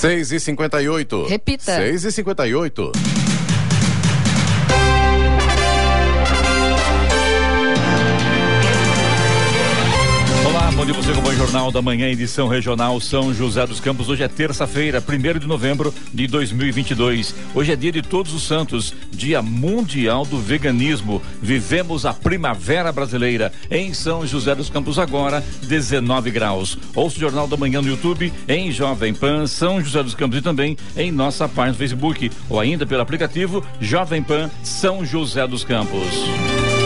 6 0.00 0.32
e 0.32 0.40
58 0.40 1.26
Repita. 1.26 1.76
6 1.76 2.06
e 2.06 2.10
58 2.10 3.19
Dia 10.90 11.00
você 11.00 11.12
com 11.12 11.28
o 11.28 11.36
Jornal 11.36 11.70
da 11.70 11.80
Manhã, 11.80 12.08
edição 12.08 12.48
regional 12.48 13.00
São 13.00 13.32
José 13.32 13.64
dos 13.64 13.78
Campos. 13.78 14.08
Hoje 14.08 14.24
é 14.24 14.28
terça-feira, 14.28 15.00
1 15.00 15.38
de 15.38 15.46
novembro 15.46 15.94
de 16.12 16.26
2022. 16.26 17.32
Hoje 17.54 17.70
é 17.70 17.76
dia 17.76 17.92
de 17.92 18.02
Todos 18.02 18.34
os 18.34 18.42
Santos, 18.42 18.92
dia 19.12 19.40
mundial 19.40 20.26
do 20.26 20.36
veganismo. 20.36 21.22
Vivemos 21.40 22.04
a 22.04 22.12
primavera 22.12 22.90
brasileira 22.90 23.52
em 23.70 23.94
São 23.94 24.26
José 24.26 24.52
dos 24.52 24.68
Campos 24.68 24.98
agora, 24.98 25.44
19 25.62 26.28
graus. 26.32 26.76
Ouça 26.92 27.18
o 27.18 27.20
Jornal 27.20 27.46
da 27.46 27.56
Manhã 27.56 27.80
no 27.80 27.88
YouTube, 27.88 28.32
em 28.48 28.72
Jovem 28.72 29.14
Pan 29.14 29.46
São 29.46 29.80
José 29.80 30.02
dos 30.02 30.16
Campos 30.16 30.38
e 30.38 30.42
também 30.42 30.76
em 30.96 31.12
nossa 31.12 31.48
página 31.48 31.70
no 31.70 31.78
Facebook 31.78 32.32
ou 32.48 32.58
ainda 32.58 32.84
pelo 32.84 33.00
aplicativo 33.00 33.64
Jovem 33.80 34.24
Pan 34.24 34.50
São 34.64 35.04
José 35.04 35.46
dos 35.46 35.62
Campos. 35.62 36.79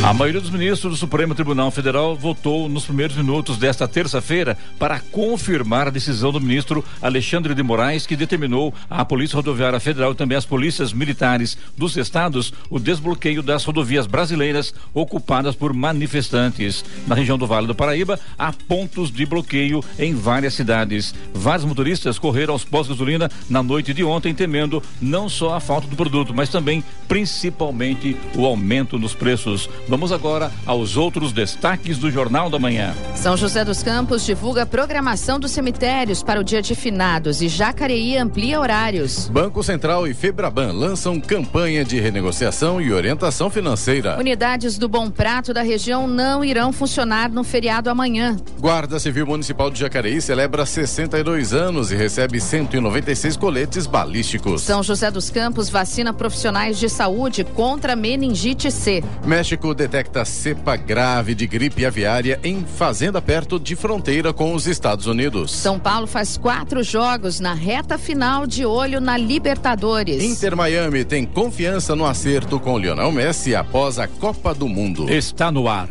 A 0.00 0.14
maioria 0.14 0.40
dos 0.40 0.50
ministros 0.50 0.92
do 0.92 0.96
Supremo 0.96 1.34
Tribunal 1.34 1.72
Federal 1.72 2.16
votou 2.16 2.68
nos 2.68 2.84
primeiros 2.84 3.16
minutos 3.16 3.58
desta 3.58 3.86
terça-feira 3.88 4.56
para 4.78 5.00
confirmar 5.00 5.88
a 5.88 5.90
decisão 5.90 6.30
do 6.30 6.40
ministro 6.40 6.84
Alexandre 7.02 7.52
de 7.52 7.62
Moraes, 7.64 8.06
que 8.06 8.14
determinou 8.14 8.72
à 8.88 9.04
Polícia 9.04 9.34
Rodoviária 9.34 9.80
Federal 9.80 10.12
e 10.12 10.14
também 10.14 10.38
às 10.38 10.46
polícias 10.46 10.92
militares 10.92 11.58
dos 11.76 11.96
estados 11.96 12.52
o 12.70 12.78
desbloqueio 12.78 13.42
das 13.42 13.64
rodovias 13.64 14.06
brasileiras 14.06 14.72
ocupadas 14.94 15.56
por 15.56 15.74
manifestantes. 15.74 16.84
Na 17.04 17.16
região 17.16 17.36
do 17.36 17.46
Vale 17.46 17.66
do 17.66 17.74
Paraíba, 17.74 18.20
há 18.38 18.52
pontos 18.52 19.10
de 19.10 19.26
bloqueio 19.26 19.82
em 19.98 20.14
várias 20.14 20.54
cidades. 20.54 21.12
Vários 21.34 21.66
motoristas 21.66 22.20
correram 22.20 22.52
aos 22.52 22.64
postos 22.64 22.96
de 22.96 23.02
gasolina 23.02 23.30
na 23.50 23.64
noite 23.64 23.92
de 23.92 24.04
ontem, 24.04 24.32
temendo 24.32 24.80
não 25.02 25.28
só 25.28 25.54
a 25.54 25.60
falta 25.60 25.88
do 25.88 25.96
produto, 25.96 26.32
mas 26.32 26.48
também, 26.48 26.84
principalmente, 27.08 28.16
o 28.36 28.46
aumento 28.46 28.96
nos 28.96 29.12
preços. 29.12 29.68
Vamos 29.88 30.12
agora 30.12 30.50
aos 30.66 30.98
outros 30.98 31.32
destaques 31.32 31.96
do 31.96 32.10
Jornal 32.10 32.50
da 32.50 32.58
Manhã. 32.58 32.94
São 33.14 33.38
José 33.38 33.64
dos 33.64 33.82
Campos 33.82 34.24
divulga 34.24 34.64
a 34.64 34.66
programação 34.66 35.40
dos 35.40 35.50
cemitérios 35.50 36.22
para 36.22 36.38
o 36.38 36.44
dia 36.44 36.60
de 36.60 36.74
finados 36.74 37.40
e 37.40 37.48
Jacareí 37.48 38.18
amplia 38.18 38.60
horários. 38.60 39.30
Banco 39.30 39.62
Central 39.62 40.06
e 40.06 40.12
Febraban 40.12 40.72
lançam 40.72 41.18
campanha 41.18 41.86
de 41.86 41.98
renegociação 41.98 42.82
e 42.82 42.92
orientação 42.92 43.48
financeira. 43.48 44.18
Unidades 44.18 44.76
do 44.76 44.90
Bom 44.90 45.10
Prato 45.10 45.54
da 45.54 45.62
região 45.62 46.06
não 46.06 46.44
irão 46.44 46.70
funcionar 46.70 47.30
no 47.30 47.42
feriado 47.42 47.88
amanhã. 47.88 48.36
Guarda 48.60 49.00
Civil 49.00 49.26
Municipal 49.26 49.70
de 49.70 49.80
Jacareí 49.80 50.20
celebra 50.20 50.66
62 50.66 51.54
anos 51.54 51.90
e 51.90 51.96
recebe 51.96 52.38
196 52.40 53.38
coletes 53.38 53.86
balísticos. 53.86 54.60
São 54.60 54.82
José 54.82 55.10
dos 55.10 55.30
Campos 55.30 55.70
vacina 55.70 56.12
profissionais 56.12 56.78
de 56.78 56.90
saúde 56.90 57.42
contra 57.42 57.96
meningite 57.96 58.70
C. 58.70 59.02
México 59.24 59.77
detecta 59.78 60.24
cepa 60.24 60.76
grave 60.76 61.34
de 61.34 61.46
gripe 61.46 61.86
aviária 61.86 62.38
em 62.42 62.64
fazenda 62.64 63.22
perto 63.22 63.58
de 63.58 63.76
fronteira 63.76 64.32
com 64.32 64.52
os 64.52 64.66
Estados 64.66 65.06
Unidos. 65.06 65.52
São 65.52 65.78
Paulo 65.78 66.06
faz 66.06 66.36
quatro 66.36 66.82
jogos 66.82 67.38
na 67.38 67.54
reta 67.54 67.96
final 67.96 68.46
de 68.46 68.66
olho 68.66 69.00
na 69.00 69.16
Libertadores. 69.16 70.22
Inter 70.22 70.56
Miami 70.56 71.04
tem 71.04 71.24
confiança 71.24 71.94
no 71.94 72.04
acerto 72.04 72.58
com 72.58 72.76
Lionel 72.76 73.12
Messi 73.12 73.54
após 73.54 73.98
a 73.98 74.08
Copa 74.08 74.52
do 74.52 74.68
Mundo. 74.68 75.08
Está 75.08 75.50
no 75.50 75.68
ar 75.68 75.88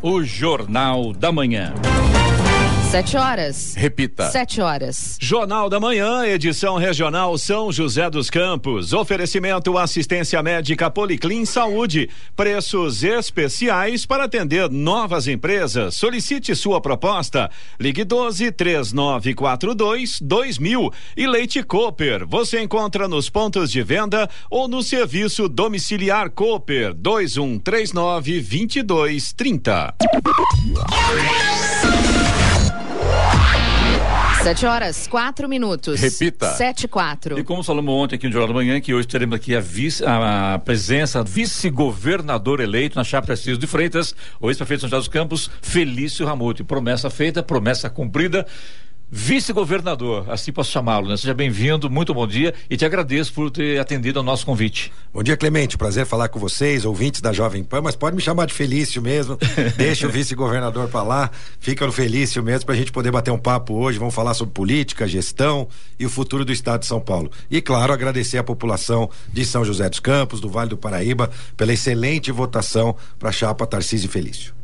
o 0.00 0.22
Jornal 0.22 1.12
da 1.12 1.30
Manhã. 1.30 1.74
Sete 2.90 3.18
horas. 3.18 3.74
Repita. 3.76 4.30
Sete 4.30 4.62
horas. 4.62 5.18
Jornal 5.20 5.68
da 5.68 5.78
Manhã, 5.78 6.24
edição 6.24 6.78
regional 6.78 7.36
São 7.36 7.70
José 7.70 8.08
dos 8.08 8.30
Campos. 8.30 8.94
Oferecimento 8.94 9.76
assistência 9.76 10.42
médica 10.42 10.90
Policlin 10.90 11.44
Saúde. 11.44 12.08
Preços 12.34 13.04
especiais 13.04 14.06
para 14.06 14.24
atender 14.24 14.70
novas 14.70 15.28
empresas. 15.28 15.96
Solicite 15.96 16.56
sua 16.56 16.80
proposta. 16.80 17.50
Ligue 17.78 18.04
12 18.04 18.50
3942 18.52 20.20
2000. 20.22 20.90
E 21.14 21.26
Leite 21.26 21.62
Cooper. 21.62 22.26
Você 22.26 22.62
encontra 22.62 23.06
nos 23.06 23.28
pontos 23.28 23.70
de 23.70 23.82
venda 23.82 24.26
ou 24.50 24.66
no 24.66 24.82
serviço 24.82 25.46
domiciliar 25.46 26.30
Cooper 26.30 26.94
2139 26.94 28.40
2230. 28.40 29.94
Sete 34.48 34.64
horas, 34.64 35.06
quatro 35.06 35.46
minutos. 35.46 36.00
Repita. 36.00 36.54
Sete, 36.54 36.88
quatro. 36.88 37.38
E 37.38 37.44
como 37.44 37.62
falamos 37.62 37.92
ontem 37.92 38.16
aqui 38.16 38.28
no 38.28 38.32
Jornal 38.32 38.48
da 38.48 38.54
Manhã, 38.54 38.80
que 38.80 38.94
hoje 38.94 39.06
teremos 39.06 39.36
aqui 39.36 39.54
a, 39.54 39.60
vice, 39.60 40.02
a, 40.06 40.58
presença 40.58 41.22
do 41.22 41.28
vice-governador 41.28 42.58
eleito 42.60 42.96
na 42.96 43.04
chapa 43.04 43.26
Preciso 43.26 43.58
de 43.58 43.66
Freitas, 43.66 44.14
o 44.40 44.48
ex-prefeito 44.48 44.78
de 44.78 44.80
São 44.80 44.88
José 44.88 45.00
dos 45.00 45.08
Campos, 45.08 45.50
Felício 45.60 46.24
Ramute. 46.24 46.64
Promessa 46.64 47.10
feita, 47.10 47.42
promessa 47.42 47.90
cumprida. 47.90 48.46
Vice-governador, 49.10 50.26
assim 50.28 50.52
posso 50.52 50.70
chamá-lo, 50.70 51.08
né? 51.08 51.16
Seja 51.16 51.32
bem-vindo, 51.32 51.88
muito 51.88 52.12
bom 52.12 52.26
dia 52.26 52.52
e 52.68 52.76
te 52.76 52.84
agradeço 52.84 53.32
por 53.32 53.50
ter 53.50 53.80
atendido 53.80 54.18
ao 54.18 54.24
nosso 54.24 54.44
convite. 54.44 54.92
Bom 55.14 55.22
dia, 55.22 55.34
Clemente. 55.34 55.78
Prazer 55.78 56.04
falar 56.04 56.28
com 56.28 56.38
vocês, 56.38 56.84
ouvintes 56.84 57.22
da 57.22 57.32
Jovem 57.32 57.64
Pan, 57.64 57.80
mas 57.80 57.96
pode 57.96 58.14
me 58.14 58.20
chamar 58.20 58.46
de 58.46 58.52
Felício 58.52 59.00
mesmo. 59.00 59.38
Deixa 59.78 60.06
o 60.06 60.10
vice-governador 60.10 60.88
para 60.88 61.02
lá, 61.02 61.30
fica 61.58 61.86
no 61.86 61.92
Felício 61.92 62.42
mesmo 62.42 62.66
para 62.66 62.74
a 62.74 62.78
gente 62.78 62.92
poder 62.92 63.10
bater 63.10 63.30
um 63.30 63.38
papo 63.38 63.74
hoje. 63.74 63.98
Vamos 63.98 64.14
falar 64.14 64.34
sobre 64.34 64.52
política, 64.52 65.08
gestão 65.08 65.68
e 65.98 66.04
o 66.04 66.10
futuro 66.10 66.44
do 66.44 66.52
estado 66.52 66.80
de 66.80 66.86
São 66.86 67.00
Paulo. 67.00 67.30
E, 67.50 67.62
claro, 67.62 67.94
agradecer 67.94 68.36
a 68.36 68.44
população 68.44 69.08
de 69.32 69.42
São 69.46 69.64
José 69.64 69.88
dos 69.88 70.00
Campos, 70.00 70.38
do 70.38 70.50
Vale 70.50 70.68
do 70.68 70.76
Paraíba, 70.76 71.30
pela 71.56 71.72
excelente 71.72 72.30
votação 72.30 72.94
para 73.18 73.30
a 73.30 73.32
chapa 73.32 73.66
Tarcísio 73.66 74.10
Felício. 74.10 74.57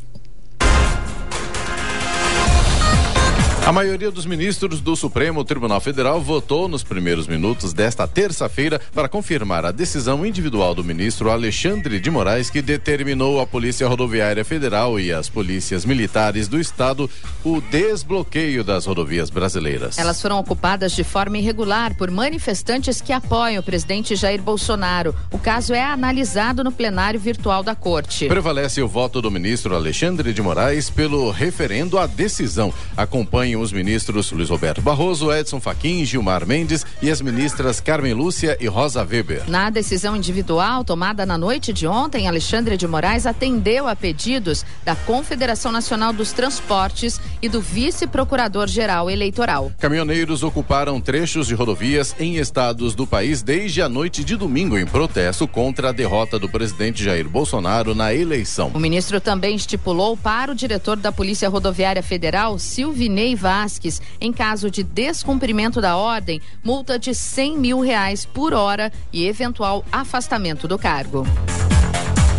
A 3.66 3.72
maioria 3.72 4.10
dos 4.10 4.26
ministros 4.26 4.82
do 4.82 4.94
Supremo 4.94 5.42
Tribunal 5.42 5.80
Federal 5.80 6.20
votou 6.20 6.68
nos 6.68 6.84
primeiros 6.84 7.26
minutos 7.26 7.72
desta 7.72 8.06
terça-feira 8.06 8.78
para 8.92 9.08
confirmar 9.08 9.64
a 9.64 9.72
decisão 9.72 10.26
individual 10.26 10.74
do 10.74 10.84
ministro 10.84 11.30
Alexandre 11.30 11.98
de 11.98 12.10
Moraes, 12.10 12.50
que 12.50 12.60
determinou 12.60 13.40
à 13.40 13.46
Polícia 13.46 13.88
Rodoviária 13.88 14.44
Federal 14.44 15.00
e 15.00 15.10
às 15.10 15.30
polícias 15.30 15.86
militares 15.86 16.46
do 16.46 16.60
Estado 16.60 17.08
o 17.42 17.58
desbloqueio 17.62 18.62
das 18.62 18.84
rodovias 18.84 19.30
brasileiras. 19.30 19.96
Elas 19.96 20.20
foram 20.20 20.38
ocupadas 20.38 20.92
de 20.92 21.02
forma 21.02 21.38
irregular 21.38 21.96
por 21.96 22.10
manifestantes 22.10 23.00
que 23.00 23.14
apoiam 23.14 23.60
o 23.60 23.64
presidente 23.64 24.14
Jair 24.14 24.42
Bolsonaro. 24.42 25.14
O 25.32 25.38
caso 25.38 25.72
é 25.72 25.82
analisado 25.82 26.62
no 26.62 26.70
plenário 26.70 27.18
virtual 27.18 27.62
da 27.62 27.74
Corte. 27.74 28.28
Prevalece 28.28 28.82
o 28.82 28.88
voto 28.88 29.22
do 29.22 29.30
ministro 29.30 29.74
Alexandre 29.74 30.34
de 30.34 30.42
Moraes 30.42 30.90
pelo 30.90 31.30
referendo 31.30 31.98
à 31.98 32.06
decisão. 32.06 32.70
Acompanhe 32.94 33.53
os 33.60 33.72
ministros 33.72 34.30
Luiz 34.32 34.50
Roberto 34.50 34.82
Barroso, 34.82 35.32
Edson 35.32 35.60
Fachin, 35.60 36.04
Gilmar 36.04 36.46
Mendes 36.46 36.84
e 37.00 37.10
as 37.10 37.20
ministras 37.20 37.80
Carmen 37.80 38.14
Lúcia 38.14 38.56
e 38.60 38.66
Rosa 38.66 39.02
Weber. 39.02 39.42
Na 39.48 39.70
decisão 39.70 40.16
individual 40.16 40.84
tomada 40.84 41.24
na 41.26 41.38
noite 41.38 41.72
de 41.72 41.86
ontem, 41.86 42.28
Alexandre 42.28 42.76
de 42.76 42.86
Moraes 42.86 43.26
atendeu 43.26 43.86
a 43.86 43.96
pedidos 43.96 44.64
da 44.84 44.94
Confederação 44.94 45.72
Nacional 45.72 46.12
dos 46.12 46.32
Transportes 46.32 47.20
e 47.40 47.48
do 47.48 47.60
Vice-Procurador-Geral 47.60 49.10
Eleitoral. 49.10 49.72
Caminhoneiros 49.78 50.42
ocuparam 50.42 51.00
trechos 51.00 51.46
de 51.46 51.54
rodovias 51.54 52.14
em 52.18 52.36
estados 52.36 52.94
do 52.94 53.06
país 53.06 53.42
desde 53.42 53.82
a 53.82 53.88
noite 53.88 54.24
de 54.24 54.36
domingo 54.36 54.78
em 54.78 54.86
protesto 54.86 55.46
contra 55.46 55.90
a 55.90 55.92
derrota 55.92 56.38
do 56.38 56.48
presidente 56.48 57.02
Jair 57.02 57.28
Bolsonaro 57.28 57.94
na 57.94 58.14
eleição. 58.14 58.70
O 58.74 58.78
ministro 58.78 59.20
também 59.20 59.56
estipulou 59.56 60.16
para 60.16 60.52
o 60.52 60.54
diretor 60.54 60.96
da 60.96 61.12
Polícia 61.12 61.48
Rodoviária 61.48 62.02
Federal, 62.02 62.58
Silvinei 62.58 63.34
Vasques, 63.44 64.00
em 64.18 64.32
caso 64.32 64.70
de 64.70 64.82
descumprimento 64.82 65.78
da 65.78 65.98
ordem, 65.98 66.40
multa 66.62 66.98
de 66.98 67.14
100 67.14 67.58
mil 67.58 67.80
reais 67.80 68.24
por 68.24 68.54
hora 68.54 68.90
e 69.12 69.26
eventual 69.26 69.84
afastamento 69.92 70.66
do 70.66 70.78
cargo. 70.78 71.26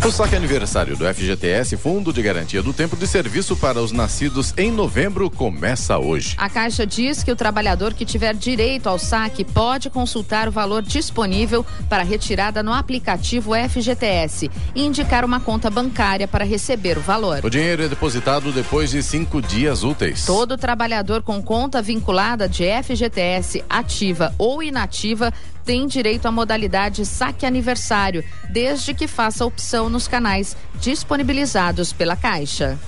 O 0.06 0.12
saque 0.12 0.36
aniversário 0.36 0.96
do 0.96 1.04
FGTS, 1.04 1.76
Fundo 1.76 2.12
de 2.12 2.22
Garantia 2.22 2.62
do 2.62 2.72
Tempo 2.72 2.96
de 2.96 3.08
Serviço 3.08 3.56
para 3.56 3.82
os 3.82 3.90
Nascidos 3.90 4.54
em 4.56 4.70
Novembro, 4.70 5.28
começa 5.28 5.98
hoje. 5.98 6.36
A 6.38 6.48
Caixa 6.48 6.86
diz 6.86 7.24
que 7.24 7.32
o 7.32 7.34
trabalhador 7.34 7.92
que 7.92 8.04
tiver 8.04 8.32
direito 8.32 8.88
ao 8.88 9.00
saque 9.00 9.44
pode 9.44 9.90
consultar 9.90 10.46
o 10.46 10.52
valor 10.52 10.80
disponível 10.80 11.66
para 11.88 12.04
retirada 12.04 12.62
no 12.62 12.72
aplicativo 12.72 13.50
FGTS 13.68 14.48
e 14.76 14.84
indicar 14.84 15.24
uma 15.24 15.40
conta 15.40 15.68
bancária 15.68 16.28
para 16.28 16.44
receber 16.44 16.96
o 16.96 17.00
valor. 17.00 17.44
O 17.44 17.50
dinheiro 17.50 17.82
é 17.82 17.88
depositado 17.88 18.52
depois 18.52 18.92
de 18.92 19.02
cinco 19.02 19.42
dias 19.42 19.82
úteis. 19.82 20.24
Todo 20.24 20.56
trabalhador 20.56 21.20
com 21.20 21.42
conta 21.42 21.82
vinculada 21.82 22.48
de 22.48 22.62
FGTS 22.80 23.64
ativa 23.68 24.32
ou 24.38 24.62
inativa 24.62 25.32
tem 25.66 25.88
direito 25.88 26.26
à 26.26 26.32
modalidade 26.32 27.04
saque 27.04 27.44
aniversário, 27.44 28.24
desde 28.48 28.94
que 28.94 29.08
faça 29.08 29.44
opção 29.44 29.90
nos 29.90 30.06
canais 30.06 30.56
disponibilizados 30.80 31.92
pela 31.92 32.14
Caixa. 32.14 32.78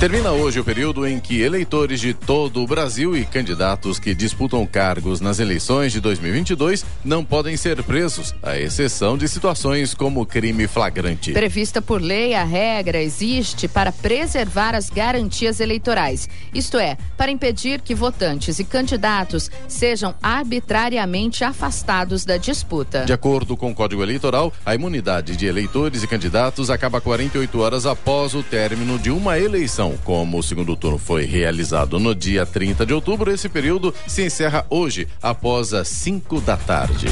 Termina 0.00 0.32
hoje 0.32 0.58
o 0.58 0.64
período 0.64 1.06
em 1.06 1.20
que 1.20 1.42
eleitores 1.42 2.00
de 2.00 2.14
todo 2.14 2.62
o 2.62 2.66
Brasil 2.66 3.14
e 3.14 3.22
candidatos 3.22 3.98
que 3.98 4.14
disputam 4.14 4.64
cargos 4.64 5.20
nas 5.20 5.38
eleições 5.38 5.92
de 5.92 6.00
2022 6.00 6.86
não 7.04 7.22
podem 7.22 7.54
ser 7.54 7.82
presos, 7.82 8.34
à 8.42 8.58
exceção 8.58 9.18
de 9.18 9.28
situações 9.28 9.92
como 9.92 10.24
crime 10.24 10.66
flagrante. 10.66 11.34
Prevista 11.34 11.82
por 11.82 12.00
lei, 12.00 12.32
a 12.32 12.44
regra 12.44 13.02
existe 13.02 13.68
para 13.68 13.92
preservar 13.92 14.74
as 14.74 14.88
garantias 14.88 15.60
eleitorais, 15.60 16.30
isto 16.54 16.78
é, 16.78 16.96
para 17.14 17.30
impedir 17.30 17.82
que 17.82 17.94
votantes 17.94 18.58
e 18.58 18.64
candidatos 18.64 19.50
sejam 19.68 20.14
arbitrariamente 20.22 21.44
afastados 21.44 22.24
da 22.24 22.38
disputa. 22.38 23.04
De 23.04 23.12
acordo 23.12 23.54
com 23.54 23.70
o 23.70 23.74
Código 23.74 24.02
Eleitoral, 24.02 24.50
a 24.64 24.74
imunidade 24.74 25.36
de 25.36 25.44
eleitores 25.44 26.02
e 26.02 26.06
candidatos 26.06 26.70
acaba 26.70 27.02
48 27.02 27.60
horas 27.60 27.84
após 27.84 28.34
o 28.34 28.42
término 28.42 28.98
de 28.98 29.10
uma 29.10 29.38
eleição 29.38 29.89
como 30.04 30.38
o 30.38 30.42
segundo 30.42 30.76
turno 30.76 30.98
foi 30.98 31.24
realizado 31.24 31.98
no 31.98 32.14
dia 32.14 32.44
30 32.44 32.84
de 32.84 32.92
outubro, 32.92 33.30
esse 33.30 33.48
período 33.48 33.94
se 34.06 34.24
encerra 34.24 34.66
hoje, 34.68 35.08
após 35.22 35.72
as 35.72 35.88
5 35.88 36.40
da 36.40 36.56
tarde. 36.56 37.06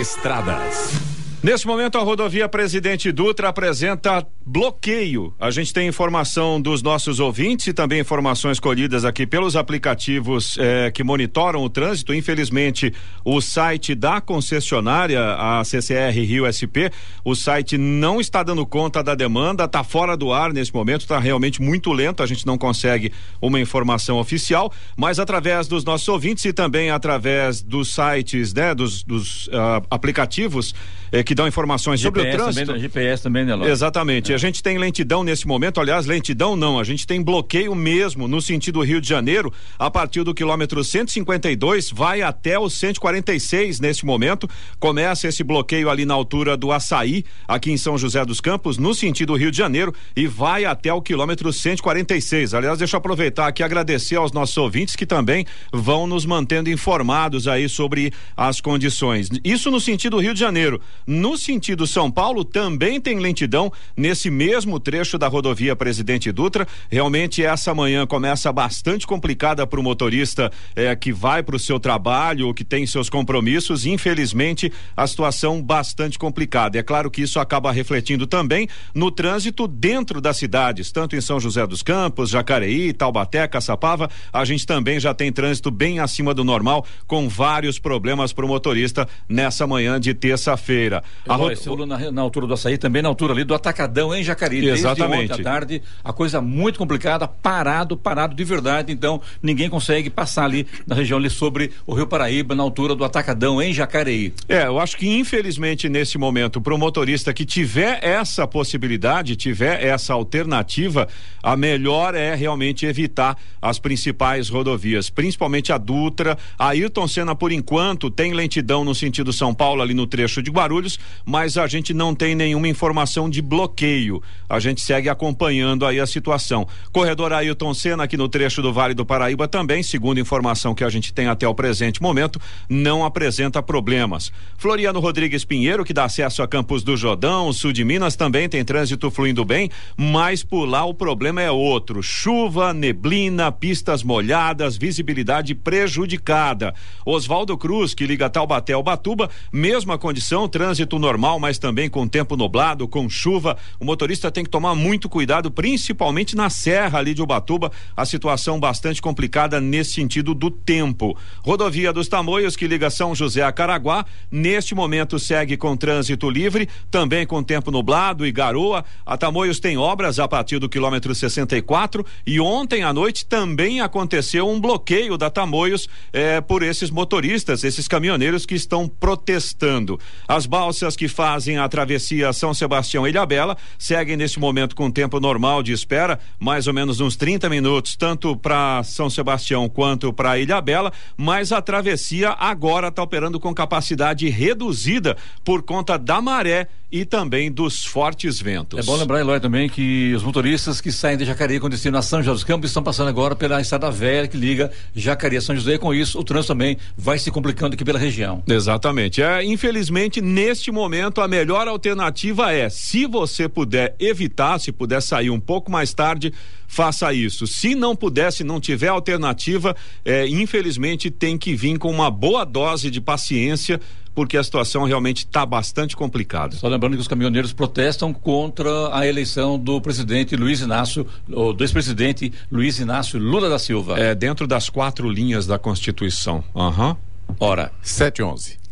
Estradas. 0.00 1.13
Neste 1.44 1.66
momento, 1.66 1.98
a 1.98 2.00
rodovia 2.00 2.48
Presidente 2.48 3.12
Dutra 3.12 3.50
apresenta 3.50 4.26
bloqueio. 4.46 5.34
A 5.38 5.50
gente 5.50 5.74
tem 5.74 5.86
informação 5.86 6.58
dos 6.58 6.82
nossos 6.82 7.20
ouvintes 7.20 7.66
e 7.66 7.74
também 7.74 8.00
informações 8.00 8.58
colhidas 8.58 9.04
aqui 9.04 9.26
pelos 9.26 9.54
aplicativos 9.54 10.56
eh, 10.58 10.90
que 10.90 11.04
monitoram 11.04 11.62
o 11.62 11.68
trânsito. 11.68 12.14
Infelizmente, 12.14 12.94
o 13.22 13.42
site 13.42 13.94
da 13.94 14.22
concessionária, 14.22 15.20
a 15.34 15.62
CCR 15.64 16.18
Rio 16.18 16.46
SP, 16.48 16.88
o 17.22 17.34
site 17.34 17.76
não 17.76 18.22
está 18.22 18.42
dando 18.42 18.64
conta 18.64 19.02
da 19.02 19.14
demanda, 19.14 19.64
está 19.64 19.84
fora 19.84 20.16
do 20.16 20.32
ar 20.32 20.50
nesse 20.50 20.74
momento, 20.74 21.02
está 21.02 21.18
realmente 21.18 21.60
muito 21.60 21.92
lento. 21.92 22.22
A 22.22 22.26
gente 22.26 22.46
não 22.46 22.56
consegue 22.56 23.12
uma 23.38 23.60
informação 23.60 24.16
oficial, 24.16 24.72
mas 24.96 25.18
através 25.18 25.68
dos 25.68 25.84
nossos 25.84 26.08
ouvintes 26.08 26.42
e 26.46 26.54
também 26.54 26.88
através 26.88 27.60
dos 27.60 27.94
sites, 27.94 28.54
né, 28.54 28.74
dos, 28.74 29.02
dos 29.02 29.46
uh, 29.48 29.84
aplicativos 29.90 30.74
eh, 31.14 31.22
que 31.22 31.34
dão 31.34 31.46
informações 31.46 32.00
GPS 32.00 32.22
sobre 32.22 32.28
o 32.28 32.36
trânsito. 32.36 32.66
Também, 32.66 32.82
GPS 32.82 33.22
também, 33.22 33.44
né, 33.44 33.54
Ló? 33.54 33.66
Exatamente. 33.66 34.32
É. 34.32 34.34
A 34.34 34.38
gente 34.38 34.62
tem 34.62 34.78
lentidão 34.78 35.22
nesse 35.22 35.46
momento, 35.46 35.80
aliás, 35.80 36.06
lentidão 36.06 36.56
não, 36.56 36.78
a 36.78 36.84
gente 36.84 37.06
tem 37.06 37.22
bloqueio 37.22 37.74
mesmo 37.74 38.26
no 38.26 38.40
sentido 38.42 38.80
Rio 38.82 39.00
de 39.00 39.08
Janeiro, 39.08 39.52
a 39.78 39.90
partir 39.90 40.24
do 40.24 40.34
quilômetro 40.34 40.82
152, 40.82 41.90
vai 41.90 42.22
até 42.22 42.58
o 42.58 42.68
146 42.68 43.80
nesse 43.80 44.04
momento. 44.04 44.48
Começa 44.78 45.28
esse 45.28 45.44
bloqueio 45.44 45.88
ali 45.88 46.04
na 46.04 46.14
altura 46.14 46.56
do 46.56 46.72
Açaí, 46.72 47.24
aqui 47.46 47.70
em 47.70 47.76
São 47.76 47.96
José 47.96 48.24
dos 48.24 48.40
Campos, 48.40 48.76
no 48.76 48.94
sentido 48.94 49.36
Rio 49.36 49.50
de 49.50 49.56
Janeiro, 49.56 49.94
e 50.16 50.26
vai 50.26 50.64
até 50.64 50.92
o 50.92 51.00
quilômetro 51.00 51.52
146. 51.52 52.54
Aliás, 52.54 52.78
deixa 52.78 52.96
eu 52.96 52.98
aproveitar 52.98 53.46
aqui 53.46 53.62
e 53.62 53.64
agradecer 53.64 54.16
aos 54.16 54.32
nossos 54.32 54.56
ouvintes 54.56 54.96
que 54.96 55.06
também 55.06 55.46
vão 55.72 56.06
nos 56.06 56.26
mantendo 56.26 56.70
informados 56.70 57.46
aí 57.46 57.68
sobre 57.68 58.12
as 58.36 58.60
condições. 58.60 59.28
Isso 59.44 59.70
no 59.70 59.80
sentido 59.80 60.18
Rio 60.18 60.34
de 60.34 60.40
Janeiro. 60.40 60.80
No 61.06 61.36
sentido 61.36 61.86
São 61.86 62.10
Paulo, 62.10 62.44
também 62.44 63.00
tem 63.00 63.18
lentidão 63.18 63.72
nesse 63.96 64.30
mesmo 64.30 64.80
trecho 64.80 65.18
da 65.18 65.28
rodovia 65.28 65.76
Presidente 65.76 66.32
Dutra. 66.32 66.66
Realmente, 66.90 67.44
essa 67.44 67.74
manhã 67.74 68.06
começa 68.06 68.52
bastante 68.52 69.06
complicada 69.06 69.66
para 69.66 69.80
o 69.80 69.82
motorista 69.82 70.50
eh, 70.74 70.94
que 70.96 71.12
vai 71.12 71.42
para 71.42 71.56
o 71.56 71.58
seu 71.58 71.78
trabalho 71.78 72.46
ou 72.46 72.54
que 72.54 72.64
tem 72.64 72.86
seus 72.86 73.10
compromissos. 73.10 73.84
Infelizmente, 73.84 74.72
a 74.96 75.06
situação 75.06 75.62
bastante 75.62 76.18
complicada. 76.18 76.78
É 76.78 76.82
claro 76.82 77.10
que 77.10 77.22
isso 77.22 77.38
acaba 77.38 77.70
refletindo 77.72 78.26
também 78.26 78.68
no 78.94 79.10
trânsito 79.10 79.66
dentro 79.66 80.20
das 80.20 80.36
cidades, 80.36 80.90
tanto 80.90 81.16
em 81.16 81.20
São 81.20 81.38
José 81.38 81.66
dos 81.66 81.82
Campos, 81.82 82.30
Jacareí, 82.30 82.92
Taubaté, 82.92 83.46
Caçapava. 83.46 84.08
A 84.32 84.44
gente 84.44 84.66
também 84.66 84.98
já 84.98 85.12
tem 85.12 85.32
trânsito 85.32 85.70
bem 85.70 85.98
acima 85.98 86.32
do 86.32 86.44
normal, 86.44 86.86
com 87.06 87.28
vários 87.28 87.78
problemas 87.78 88.32
para 88.32 88.44
o 88.44 88.48
motorista 88.48 89.08
nessa 89.28 89.66
manhã 89.66 90.00
de 90.00 90.14
terça-feira. 90.14 90.93
A 91.26 91.34
ro... 91.36 91.86
na, 91.86 92.10
na, 92.10 92.22
altura 92.22 92.46
do 92.46 92.54
açaí, 92.54 92.76
também 92.76 93.02
na 93.02 93.08
altura 93.08 93.32
ali 93.32 93.44
do 93.44 93.54
Atacadão, 93.54 94.14
em 94.14 94.22
Jacareí. 94.22 94.68
Exatamente. 94.68 95.28
Desde 95.28 95.32
ontem 95.32 95.42
à 95.42 95.52
tarde, 95.52 95.82
a 96.02 96.12
coisa 96.12 96.40
muito 96.40 96.78
complicada, 96.78 97.26
parado, 97.26 97.96
parado 97.96 98.34
de 98.34 98.44
verdade. 98.44 98.92
Então, 98.92 99.20
ninguém 99.42 99.68
consegue 99.68 100.10
passar 100.10 100.44
ali 100.44 100.66
na 100.86 100.94
região 100.94 101.18
ali 101.18 101.30
sobre 101.30 101.70
o 101.86 101.94
Rio 101.94 102.06
Paraíba, 102.06 102.54
na 102.54 102.62
altura 102.62 102.94
do 102.94 103.04
Atacadão, 103.04 103.60
em 103.62 103.72
Jacareí. 103.72 104.32
É, 104.48 104.66
eu 104.66 104.78
acho 104.78 104.96
que 104.96 105.08
infelizmente 105.08 105.88
nesse 105.88 106.18
momento, 106.18 106.60
para 106.60 106.74
o 106.74 106.78
motorista 106.78 107.32
que 107.32 107.44
tiver 107.44 107.98
essa 108.02 108.46
possibilidade, 108.46 109.36
tiver 109.36 109.82
essa 109.82 110.12
alternativa, 110.12 111.08
a 111.42 111.56
melhor 111.56 112.14
é 112.14 112.34
realmente 112.34 112.84
evitar 112.84 113.36
as 113.60 113.78
principais 113.78 114.48
rodovias, 114.48 115.08
principalmente 115.08 115.72
a 115.72 115.78
Dutra. 115.78 116.36
A 116.58 116.68
Ayrton 116.68 117.08
Senna, 117.08 117.34
por 117.34 117.52
enquanto, 117.52 118.10
tem 118.10 118.32
lentidão 118.32 118.84
no 118.84 118.94
sentido 118.94 119.32
São 119.32 119.54
Paulo, 119.54 119.80
ali 119.80 119.94
no 119.94 120.06
trecho 120.06 120.42
de 120.42 120.50
Guarulhos, 120.50 120.83
mas 121.24 121.56
a 121.56 121.66
gente 121.66 121.94
não 121.94 122.14
tem 122.14 122.34
nenhuma 122.34 122.68
informação 122.68 123.28
de 123.28 123.40
bloqueio. 123.40 124.22
A 124.48 124.60
gente 124.60 124.80
segue 124.80 125.08
acompanhando 125.08 125.86
aí 125.86 125.98
a 125.98 126.06
situação. 126.06 126.66
Corredor 126.92 127.32
Ailton 127.32 127.72
Senna, 127.72 128.04
aqui 128.04 128.16
no 128.16 128.28
trecho 128.28 128.60
do 128.60 128.72
Vale 128.72 128.94
do 128.94 129.06
Paraíba, 129.06 129.48
também, 129.48 129.82
segundo 129.82 130.20
informação 130.20 130.74
que 130.74 130.84
a 130.84 130.90
gente 130.90 131.12
tem 131.12 131.26
até 131.26 131.48
o 131.48 131.54
presente 131.54 132.02
momento, 132.02 132.40
não 132.68 133.04
apresenta 133.04 133.62
problemas. 133.62 134.30
Floriano 134.58 135.00
Rodrigues 135.00 135.44
Pinheiro, 135.44 135.84
que 135.84 135.92
dá 135.92 136.04
acesso 136.04 136.42
a 136.42 136.48
Campos 136.48 136.82
do 136.82 136.96
Jordão, 136.96 137.52
sul 137.52 137.72
de 137.72 137.84
Minas, 137.84 138.16
também 138.16 138.48
tem 138.48 138.64
trânsito 138.64 139.10
fluindo 139.10 139.44
bem, 139.44 139.70
mas 139.96 140.42
por 140.42 140.66
lá 140.66 140.84
o 140.84 140.94
problema 140.94 141.40
é 141.40 141.50
outro: 141.50 142.02
chuva, 142.02 142.72
neblina, 142.72 143.50
pistas 143.50 144.02
molhadas, 144.02 144.76
visibilidade 144.76 145.54
prejudicada. 145.54 146.74
Oswaldo 147.04 147.56
Cruz, 147.56 147.94
que 147.94 148.06
liga 148.06 148.28
Taubaté 148.28 148.72
ao 148.72 148.82
Batuba, 148.82 149.30
mesma 149.52 149.96
condição, 149.96 150.48
trânsito 150.48 150.73
normal, 150.98 151.38
mas 151.38 151.58
também 151.58 151.88
com 151.90 152.08
tempo 152.08 152.36
nublado, 152.36 152.88
com 152.88 153.08
chuva. 153.08 153.56
O 153.78 153.84
motorista 153.84 154.30
tem 154.30 154.44
que 154.44 154.50
tomar 154.50 154.74
muito 154.74 155.08
cuidado, 155.08 155.50
principalmente 155.50 156.34
na 156.34 156.50
serra 156.50 156.98
ali 156.98 157.14
de 157.14 157.22
Ubatuba, 157.22 157.70
a 157.96 158.04
situação 158.04 158.58
bastante 158.58 159.02
complicada 159.02 159.60
nesse 159.60 159.92
sentido 159.92 160.34
do 160.34 160.50
tempo. 160.50 161.16
Rodovia 161.42 161.92
dos 161.92 162.08
Tamoios, 162.08 162.56
que 162.56 162.66
liga 162.66 162.90
São 162.90 163.14
José 163.14 163.42
a 163.42 163.52
Caraguá, 163.52 164.04
neste 164.30 164.74
momento 164.74 165.18
segue 165.18 165.56
com 165.56 165.76
trânsito 165.76 166.28
livre, 166.28 166.68
também 166.90 167.26
com 167.26 167.42
tempo 167.42 167.70
nublado 167.70 168.26
e 168.26 168.32
garoa. 168.32 168.84
A 169.04 169.16
Tamoios 169.16 169.60
tem 169.60 169.76
obras 169.76 170.18
a 170.18 170.26
partir 170.26 170.58
do 170.58 170.68
quilômetro 170.68 171.14
64 171.14 172.04
e 172.26 172.40
ontem 172.40 172.82
à 172.82 172.92
noite 172.92 173.26
também 173.26 173.80
aconteceu 173.80 174.48
um 174.48 174.60
bloqueio 174.60 175.16
da 175.16 175.30
Tamoios 175.30 175.88
eh, 176.12 176.40
por 176.40 176.62
esses 176.62 176.90
motoristas, 176.90 177.64
esses 177.64 177.86
caminhoneiros 177.86 178.46
que 178.46 178.54
estão 178.54 178.88
protestando. 178.88 179.98
As 180.26 180.46
balsas 180.46 180.63
que 180.96 181.08
fazem 181.08 181.58
a 181.58 181.68
travessia 181.68 182.32
São 182.32 182.54
Sebastião 182.54 183.06
Ilhabela 183.06 183.56
seguem 183.78 184.16
neste 184.16 184.40
momento 184.40 184.74
com 184.74 184.90
tempo 184.90 185.20
normal 185.20 185.62
de 185.62 185.72
espera, 185.72 186.18
mais 186.38 186.66
ou 186.66 186.72
menos 186.72 187.00
uns 187.00 187.16
30 187.16 187.50
minutos, 187.50 187.96
tanto 187.96 188.34
para 188.34 188.82
São 188.82 189.10
Sebastião 189.10 189.68
quanto 189.68 190.12
para 190.12 190.38
Ilhabela, 190.38 190.90
mas 191.18 191.52
a 191.52 191.60
travessia 191.60 192.30
agora 192.30 192.88
está 192.88 193.02
operando 193.02 193.38
com 193.38 193.54
capacidade 193.54 194.28
reduzida 194.30 195.16
por 195.44 195.62
conta 195.62 195.98
da 195.98 196.22
maré 196.22 196.68
e 196.94 197.04
também 197.04 197.50
dos 197.50 197.84
fortes 197.84 198.40
ventos. 198.40 198.78
É 198.78 198.82
bom 198.84 198.94
lembrar, 198.94 199.18
Eloy, 199.18 199.40
também 199.40 199.68
que 199.68 200.14
os 200.14 200.22
motoristas 200.22 200.80
que 200.80 200.92
saem 200.92 201.18
de 201.18 201.24
Jacareí 201.24 201.58
com 201.58 201.68
destino 201.68 201.98
a 201.98 202.02
São 202.02 202.22
José 202.22 202.32
dos 202.32 202.44
Campos 202.44 202.70
estão 202.70 202.84
passando 202.84 203.08
agora 203.08 203.34
pela 203.34 203.60
estrada 203.60 203.90
velha 203.90 204.28
que 204.28 204.36
liga 204.36 204.70
Jacareí 204.94 205.38
a 205.38 205.40
São 205.40 205.56
José. 205.56 205.76
Com 205.76 205.92
isso, 205.92 206.16
o 206.16 206.22
trânsito 206.22 206.52
também 206.52 206.76
vai 206.96 207.18
se 207.18 207.32
complicando 207.32 207.74
aqui 207.74 207.84
pela 207.84 207.98
região. 207.98 208.44
Exatamente. 208.46 209.20
É, 209.20 209.44
infelizmente, 209.44 210.20
neste 210.20 210.70
momento, 210.70 211.20
a 211.20 211.26
melhor 211.26 211.66
alternativa 211.66 212.52
é, 212.52 212.68
se 212.68 213.06
você 213.06 213.48
puder 213.48 213.96
evitar, 213.98 214.60
se 214.60 214.70
puder 214.70 215.02
sair 215.02 215.30
um 215.30 215.40
pouco 215.40 215.72
mais 215.72 215.92
tarde, 215.92 216.32
faça 216.68 217.12
isso. 217.12 217.44
Se 217.44 217.74
não 217.74 217.96
puder, 217.96 218.32
se 218.32 218.44
não 218.44 218.60
tiver 218.60 218.86
alternativa, 218.86 219.74
é, 220.04 220.28
infelizmente 220.28 221.10
tem 221.10 221.36
que 221.36 221.56
vir 221.56 221.76
com 221.76 221.90
uma 221.90 222.08
boa 222.08 222.44
dose 222.44 222.88
de 222.88 223.00
paciência 223.00 223.80
porque 224.14 224.36
a 224.36 224.44
situação 224.44 224.84
realmente 224.84 225.18
está 225.18 225.44
bastante 225.44 225.96
complicada. 225.96 226.56
Só 226.56 226.68
lembrando 226.68 226.94
que 226.94 227.00
os 227.00 227.08
caminhoneiros 227.08 227.52
protestam 227.52 228.12
contra 228.12 228.96
a 228.96 229.06
eleição 229.06 229.58
do 229.58 229.80
presidente 229.80 230.36
Luiz 230.36 230.60
Inácio, 230.60 231.06
ou 231.30 231.52
do 231.52 231.64
ex-presidente 231.64 232.32
Luiz 232.50 232.78
Inácio 232.78 233.18
Lula 233.18 233.48
da 233.48 233.58
Silva. 233.58 233.98
É 233.98 234.14
dentro 234.14 234.46
das 234.46 234.68
quatro 234.68 235.08
linhas 235.10 235.46
da 235.46 235.58
Constituição. 235.58 236.44
Aham. 236.54 236.90
Uhum. 236.90 236.96
Ora, 237.40 237.72
711. 237.82 238.63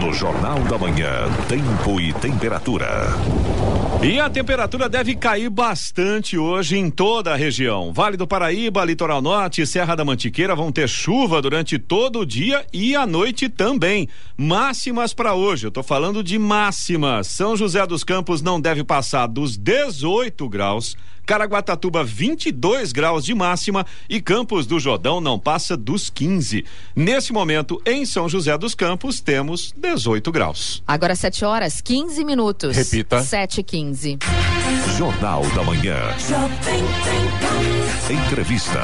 No 0.00 0.14
Jornal 0.14 0.58
da 0.60 0.78
Manhã, 0.78 1.28
tempo 1.46 2.00
e 2.00 2.10
temperatura. 2.14 3.06
E 4.02 4.18
a 4.18 4.30
temperatura 4.30 4.88
deve 4.88 5.14
cair 5.14 5.50
bastante 5.50 6.38
hoje 6.38 6.78
em 6.78 6.88
toda 6.88 7.34
a 7.34 7.36
região. 7.36 7.92
Vale 7.92 8.16
do 8.16 8.26
Paraíba, 8.26 8.82
Litoral 8.82 9.20
Norte 9.20 9.60
e 9.60 9.66
Serra 9.66 9.94
da 9.94 10.02
Mantiqueira 10.02 10.56
vão 10.56 10.72
ter 10.72 10.88
chuva 10.88 11.42
durante 11.42 11.78
todo 11.78 12.20
o 12.20 12.26
dia 12.26 12.64
e 12.72 12.96
a 12.96 13.06
noite 13.06 13.50
também. 13.50 14.08
Máximas 14.38 15.12
para 15.12 15.34
hoje, 15.34 15.66
eu 15.66 15.70
tô 15.70 15.82
falando 15.82 16.24
de 16.24 16.38
máximas. 16.38 17.26
São 17.26 17.54
José 17.54 17.86
dos 17.86 18.02
Campos 18.02 18.40
não 18.40 18.58
deve 18.58 18.82
passar 18.82 19.26
dos 19.26 19.58
18 19.58 20.48
graus. 20.48 20.96
Caraguatatuba 21.30 22.02
22 22.02 22.90
graus 22.90 23.24
de 23.24 23.32
máxima 23.36 23.86
e 24.08 24.20
Campos 24.20 24.66
do 24.66 24.80
Jordão 24.80 25.20
não 25.20 25.38
passa 25.38 25.76
dos 25.76 26.10
15. 26.10 26.64
Nesse 26.96 27.32
momento, 27.32 27.80
em 27.86 28.04
São 28.04 28.28
José 28.28 28.58
dos 28.58 28.74
Campos, 28.74 29.20
temos 29.20 29.72
18 29.76 30.32
graus. 30.32 30.82
Agora 30.84 31.14
7 31.14 31.44
horas 31.44 31.80
15 31.80 32.24
minutos. 32.24 32.76
Repita. 32.76 33.22
7 33.22 33.60
e 33.60 33.62
15. 33.62 34.18
Jornal 34.98 35.48
da 35.50 35.62
Manhã. 35.62 36.00
Entrevista. 38.26 38.80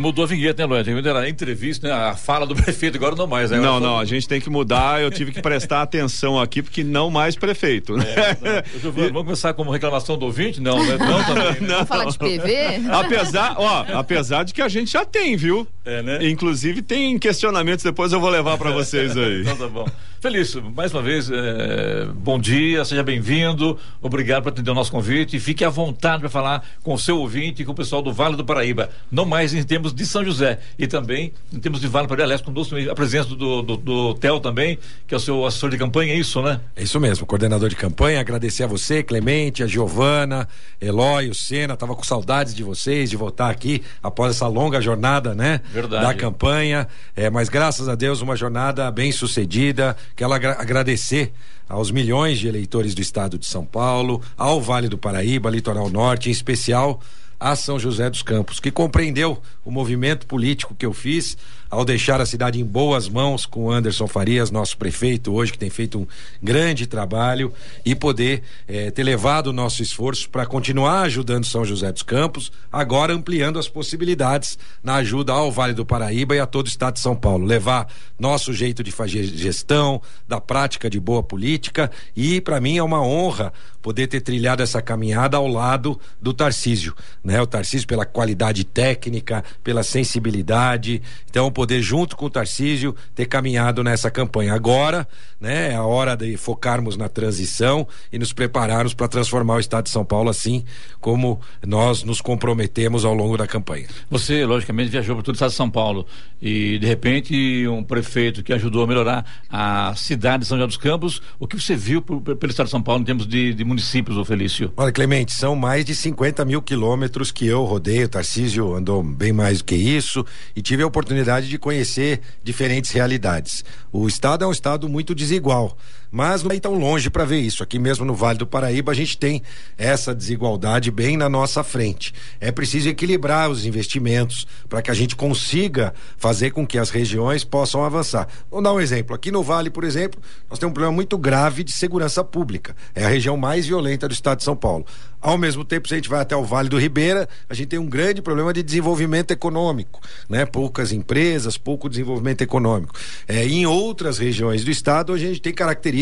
Mudou 0.00 0.24
a 0.24 0.28
vinheta, 0.28 0.64
né, 0.66 0.80
Eloy? 0.80 1.02
Tem 1.02 1.12
a 1.12 1.28
entrevista, 1.28 1.88
né? 1.88 1.92
A 1.92 2.14
fala 2.14 2.46
do 2.46 2.54
prefeito, 2.56 2.96
agora 2.96 3.16
não 3.16 3.26
mais. 3.26 3.50
Né? 3.50 3.58
Não, 3.58 3.76
Agora 3.76 3.80
não, 3.92 3.98
a 3.98 4.04
gente 4.04 4.28
tem 4.28 4.40
que 4.40 4.48
mudar. 4.48 5.02
Eu 5.02 5.10
tive 5.10 5.32
que 5.32 5.42
prestar 5.42 5.82
atenção 5.82 6.40
aqui, 6.40 6.62
porque 6.62 6.84
não 6.84 7.10
mais 7.10 7.34
prefeito. 7.34 7.96
Né? 7.96 8.04
É. 8.42 8.64
Giovana, 8.80 9.08
Vamos 9.08 9.24
começar 9.24 9.54
como 9.54 9.70
reclamação 9.70 10.16
do 10.16 10.26
ouvinte? 10.26 10.60
Não, 10.60 10.78
né? 10.84 10.96
Não 10.96 11.24
também. 11.26 11.60
né? 11.62 11.74
Vamos 11.74 11.88
falar 11.88 12.04
de 12.04 12.18
PV? 12.18 12.90
apesar, 12.92 13.54
ó, 13.58 13.84
apesar 13.98 14.44
de 14.44 14.54
que 14.54 14.62
a 14.62 14.68
gente 14.68 14.92
já 14.92 15.04
tem, 15.04 15.36
viu? 15.36 15.66
É, 15.84 16.02
né? 16.02 16.28
Inclusive 16.28 16.82
tem 16.82 17.18
questionamentos, 17.18 17.84
depois 17.84 18.12
eu 18.12 18.20
vou 18.20 18.30
levar 18.30 18.56
pra 18.58 18.70
vocês 18.70 19.16
aí. 19.16 19.42
Então 19.42 19.56
tá 19.56 19.68
bom. 19.68 19.86
Felício, 20.20 20.62
mais 20.74 20.92
uma 20.94 21.02
vez, 21.02 21.30
é, 21.30 22.06
bom 22.14 22.38
dia, 22.38 22.84
seja 22.86 23.02
bem-vindo, 23.02 23.78
obrigado 24.00 24.44
por 24.44 24.48
atender 24.48 24.70
o 24.70 24.74
nosso 24.74 24.90
convite. 24.90 25.36
E 25.36 25.40
fique 25.40 25.62
à 25.62 25.68
vontade 25.68 26.20
para 26.20 26.30
falar 26.30 26.66
com 26.82 26.94
o 26.94 26.98
seu 26.98 27.18
ouvinte 27.18 27.62
e 27.62 27.64
com 27.66 27.72
o 27.72 27.74
pessoal 27.74 28.00
do 28.00 28.12
Vale 28.12 28.34
do 28.34 28.44
Paraíba, 28.44 28.88
não 29.12 29.26
mais 29.26 29.52
em 29.52 29.62
termos 29.62 29.92
de 29.92 30.06
São 30.06 30.24
José 30.24 30.58
e 30.78 30.86
também 30.86 31.32
em 31.52 31.58
termos 31.58 31.80
de 31.82 31.86
Vale 31.86 32.06
do 32.06 32.08
Paraíba, 32.08 32.24
aliás, 32.24 32.40
conosco 32.40 32.74
a 32.90 32.94
presença 32.94 33.28
do, 33.28 33.60
do, 33.60 33.76
do 33.76 34.14
Theo 34.14 34.40
também, 34.40 34.78
que 35.06 35.14
é 35.14 35.16
o 35.18 35.20
seu 35.20 35.44
assessor 35.44 35.68
de 35.68 35.76
campanha, 35.76 36.14
é 36.14 36.16
isso, 36.16 36.40
né? 36.40 36.60
É 36.74 36.82
isso 36.82 36.98
mesmo, 36.98 37.26
coordenador 37.26 37.68
de 37.68 37.76
campanha, 37.76 38.18
agradecer 38.18 38.64
a 38.64 38.66
você, 38.66 39.02
Clemente, 39.02 39.62
a 39.62 39.66
Giovana, 39.66 40.48
Eloy, 40.80 41.28
o 41.28 41.34
Sena, 41.34 41.76
tava 41.76 41.94
com 41.94 42.02
saudades 42.02 42.54
de 42.54 42.62
vocês, 42.62 43.10
de 43.10 43.16
voltar 43.16 43.50
aqui 43.50 43.82
após 44.02 44.34
essa 44.34 44.46
longa 44.46 44.80
jornada, 44.80 45.34
né? 45.34 45.60
Verdade. 45.70 46.06
Da 46.06 46.14
campanha, 46.14 46.88
é, 47.14 47.28
mas 47.28 47.50
graças 47.50 47.86
a 47.86 47.94
Deus 47.94 48.22
uma 48.22 48.34
jornada 48.34 48.90
bem 48.90 49.12
sucedida, 49.12 49.96
quero 50.14 50.32
agra 50.32 50.56
agradecer 50.58 51.32
aos 51.68 51.90
milhões 51.90 52.38
de 52.38 52.46
eleitores 52.46 52.94
do 52.94 53.00
estado 53.00 53.38
de 53.38 53.46
São 53.46 53.64
Paulo, 53.64 54.22
ao 54.36 54.60
Vale 54.60 54.88
do 54.88 54.98
Paraíba, 54.98 55.50
Litoral 55.50 55.90
Norte, 55.90 56.28
em 56.28 56.32
especial 56.32 57.00
a 57.38 57.54
São 57.54 57.78
José 57.78 58.08
dos 58.08 58.22
Campos, 58.22 58.60
que 58.60 58.70
compreendeu 58.70 59.40
o 59.64 59.70
movimento 59.70 60.26
político 60.26 60.74
que 60.74 60.86
eu 60.86 60.92
fiz 60.92 61.36
ao 61.68 61.84
deixar 61.84 62.20
a 62.20 62.26
cidade 62.26 62.60
em 62.60 62.64
boas 62.64 63.08
mãos 63.08 63.46
com 63.46 63.70
Anderson 63.70 64.06
Farias, 64.06 64.50
nosso 64.50 64.76
prefeito 64.76 65.32
hoje, 65.32 65.52
que 65.52 65.58
tem 65.58 65.70
feito 65.70 65.98
um 65.98 66.06
grande 66.42 66.86
trabalho, 66.86 67.52
e 67.84 67.94
poder 67.94 68.42
eh, 68.68 68.90
ter 68.90 69.02
levado 69.02 69.48
o 69.48 69.52
nosso 69.52 69.82
esforço 69.82 70.28
para 70.30 70.46
continuar 70.46 71.02
ajudando 71.02 71.44
São 71.44 71.64
José 71.64 71.90
dos 71.90 72.02
Campos, 72.02 72.52
agora 72.72 73.12
ampliando 73.12 73.58
as 73.58 73.68
possibilidades 73.68 74.58
na 74.82 74.96
ajuda 74.96 75.32
ao 75.32 75.50
Vale 75.50 75.74
do 75.74 75.84
Paraíba 75.84 76.36
e 76.36 76.40
a 76.40 76.46
todo 76.46 76.66
o 76.66 76.68
estado 76.68 76.94
de 76.94 77.00
São 77.00 77.16
Paulo. 77.16 77.44
Levar 77.44 77.88
nosso 78.18 78.52
jeito 78.52 78.82
de 78.82 78.90
fazer 78.90 79.24
gestão, 79.24 80.00
da 80.26 80.40
prática 80.40 80.88
de 80.88 81.00
boa 81.00 81.22
política, 81.22 81.90
e 82.14 82.40
para 82.40 82.60
mim 82.60 82.78
é 82.78 82.82
uma 82.82 83.02
honra 83.02 83.52
poder 83.86 84.08
ter 84.08 84.20
trilhado 84.20 84.64
essa 84.64 84.82
caminhada 84.82 85.36
ao 85.36 85.46
lado 85.46 86.00
do 86.20 86.34
Tarcísio, 86.34 86.92
né? 87.22 87.40
O 87.40 87.46
Tarcísio 87.46 87.86
pela 87.86 88.04
qualidade 88.04 88.64
técnica, 88.64 89.44
pela 89.62 89.84
sensibilidade, 89.84 91.00
então 91.30 91.52
poder 91.52 91.65
junto 91.80 92.16
com 92.16 92.26
o 92.26 92.30
Tarcísio 92.30 92.94
ter 93.14 93.26
caminhado 93.26 93.82
nessa 93.84 94.10
campanha. 94.10 94.54
Agora, 94.54 95.06
né, 95.40 95.72
é 95.72 95.74
a 95.74 95.82
hora 95.84 96.16
de 96.16 96.36
focarmos 96.36 96.96
na 96.96 97.08
transição 97.08 97.86
e 98.12 98.18
nos 98.18 98.32
prepararmos 98.32 98.94
para 98.94 99.08
transformar 99.08 99.54
o 99.56 99.60
estado 99.60 99.84
de 99.84 99.90
São 99.90 100.04
Paulo 100.04 100.30
assim 100.30 100.64
como 101.00 101.40
nós 101.66 102.02
nos 102.02 102.20
comprometemos 102.20 103.04
ao 103.04 103.14
longo 103.14 103.36
da 103.36 103.46
campanha. 103.46 103.86
Você, 104.10 104.44
logicamente, 104.44 104.90
viajou 104.90 105.16
por 105.16 105.22
todo 105.22 105.34
o 105.34 105.36
estado 105.36 105.50
de 105.50 105.56
São 105.56 105.70
Paulo 105.70 106.06
e, 106.40 106.78
de 106.78 106.86
repente, 106.86 107.66
um 107.68 107.82
prefeito 107.82 108.42
que 108.42 108.52
ajudou 108.52 108.82
a 108.82 108.86
melhorar 108.86 109.24
a 109.50 109.94
cidade 109.96 110.42
de 110.42 110.46
São 110.48 110.56
José 110.58 110.66
dos 110.66 110.76
Campos, 110.76 111.22
o 111.38 111.46
que 111.46 111.60
você 111.60 111.74
viu 111.76 112.00
por- 112.02 112.20
pelo 112.20 112.50
estado 112.50 112.66
de 112.66 112.70
São 112.70 112.82
Paulo 112.82 113.02
em 113.02 113.04
termos 113.04 113.26
de, 113.26 113.54
de 113.54 113.64
municípios, 113.64 114.16
ô 114.16 114.24
Felício? 114.24 114.72
Olha, 114.76 114.92
Clemente, 114.92 115.32
são 115.32 115.54
mais 115.56 115.84
de 115.84 115.94
50 115.94 116.44
mil 116.44 116.60
quilômetros 116.62 117.30
que 117.30 117.46
eu 117.46 117.64
rodei. 117.64 118.04
O 118.04 118.08
Tarcísio 118.08 118.74
andou 118.74 119.02
bem 119.02 119.32
mais 119.32 119.58
do 119.58 119.64
que 119.64 119.74
isso 119.74 120.24
e 120.54 120.62
tive 120.62 120.82
a 120.82 120.86
oportunidade 120.86 121.45
de 121.48 121.58
conhecer 121.58 122.20
diferentes 122.42 122.90
realidades. 122.90 123.64
O 123.92 124.06
estado 124.06 124.44
é 124.44 124.48
um 124.48 124.52
estado 124.52 124.88
muito 124.88 125.14
desigual, 125.14 125.76
mas 126.10 126.42
não 126.42 126.50
é 126.50 126.60
tão 126.60 126.74
longe 126.74 127.10
para 127.10 127.24
ver 127.24 127.40
isso. 127.40 127.62
Aqui 127.62 127.78
mesmo 127.78 128.04
no 128.04 128.14
Vale 128.14 128.38
do 128.38 128.46
Paraíba, 128.46 128.92
a 128.92 128.94
gente 128.94 129.18
tem 129.18 129.42
essa 129.76 130.14
desigualdade 130.14 130.90
bem 130.90 131.16
na 131.16 131.28
nossa 131.28 131.62
frente. 131.62 132.14
É 132.40 132.50
preciso 132.50 132.88
equilibrar 132.88 133.50
os 133.50 133.66
investimentos 133.66 134.46
para 134.68 134.82
que 134.82 134.90
a 134.90 134.94
gente 134.94 135.16
consiga 135.16 135.92
fazer 136.16 136.50
com 136.50 136.66
que 136.66 136.78
as 136.78 136.90
regiões 136.90 137.44
possam 137.44 137.84
avançar. 137.84 138.28
Vamos 138.50 138.64
dar 138.64 138.72
um 138.72 138.80
exemplo. 138.80 139.14
Aqui 139.14 139.30
no 139.30 139.42
Vale, 139.42 139.70
por 139.70 139.84
exemplo, 139.84 140.20
nós 140.48 140.58
temos 140.58 140.70
um 140.70 140.74
problema 140.74 140.94
muito 140.94 141.18
grave 141.18 141.64
de 141.64 141.72
segurança 141.72 142.22
pública. 142.22 142.74
É 142.94 143.04
a 143.04 143.08
região 143.08 143.36
mais 143.36 143.66
violenta 143.66 144.08
do 144.08 144.14
estado 144.14 144.38
de 144.38 144.44
São 144.44 144.56
Paulo. 144.56 144.86
Ao 145.20 145.36
mesmo 145.36 145.64
tempo, 145.64 145.88
se 145.88 145.94
a 145.94 145.96
gente 145.96 146.08
vai 146.08 146.20
até 146.20 146.36
o 146.36 146.44
Vale 146.44 146.68
do 146.68 146.78
Ribeira, 146.78 147.28
a 147.48 147.54
gente 147.54 147.68
tem 147.68 147.78
um 147.78 147.86
grande 147.86 148.22
problema 148.22 148.52
de 148.52 148.62
desenvolvimento 148.62 149.32
econômico, 149.32 150.00
né? 150.28 150.46
Poucas 150.46 150.92
empresas, 150.92 151.58
pouco 151.58 151.88
desenvolvimento 151.88 152.42
econômico. 152.42 152.94
É, 153.26 153.44
em 153.44 153.66
outras 153.66 154.18
regiões 154.18 154.62
do 154.62 154.70
estado, 154.70 155.12
a 155.12 155.18
gente 155.18 155.40
tem 155.40 155.52
características 155.52 155.95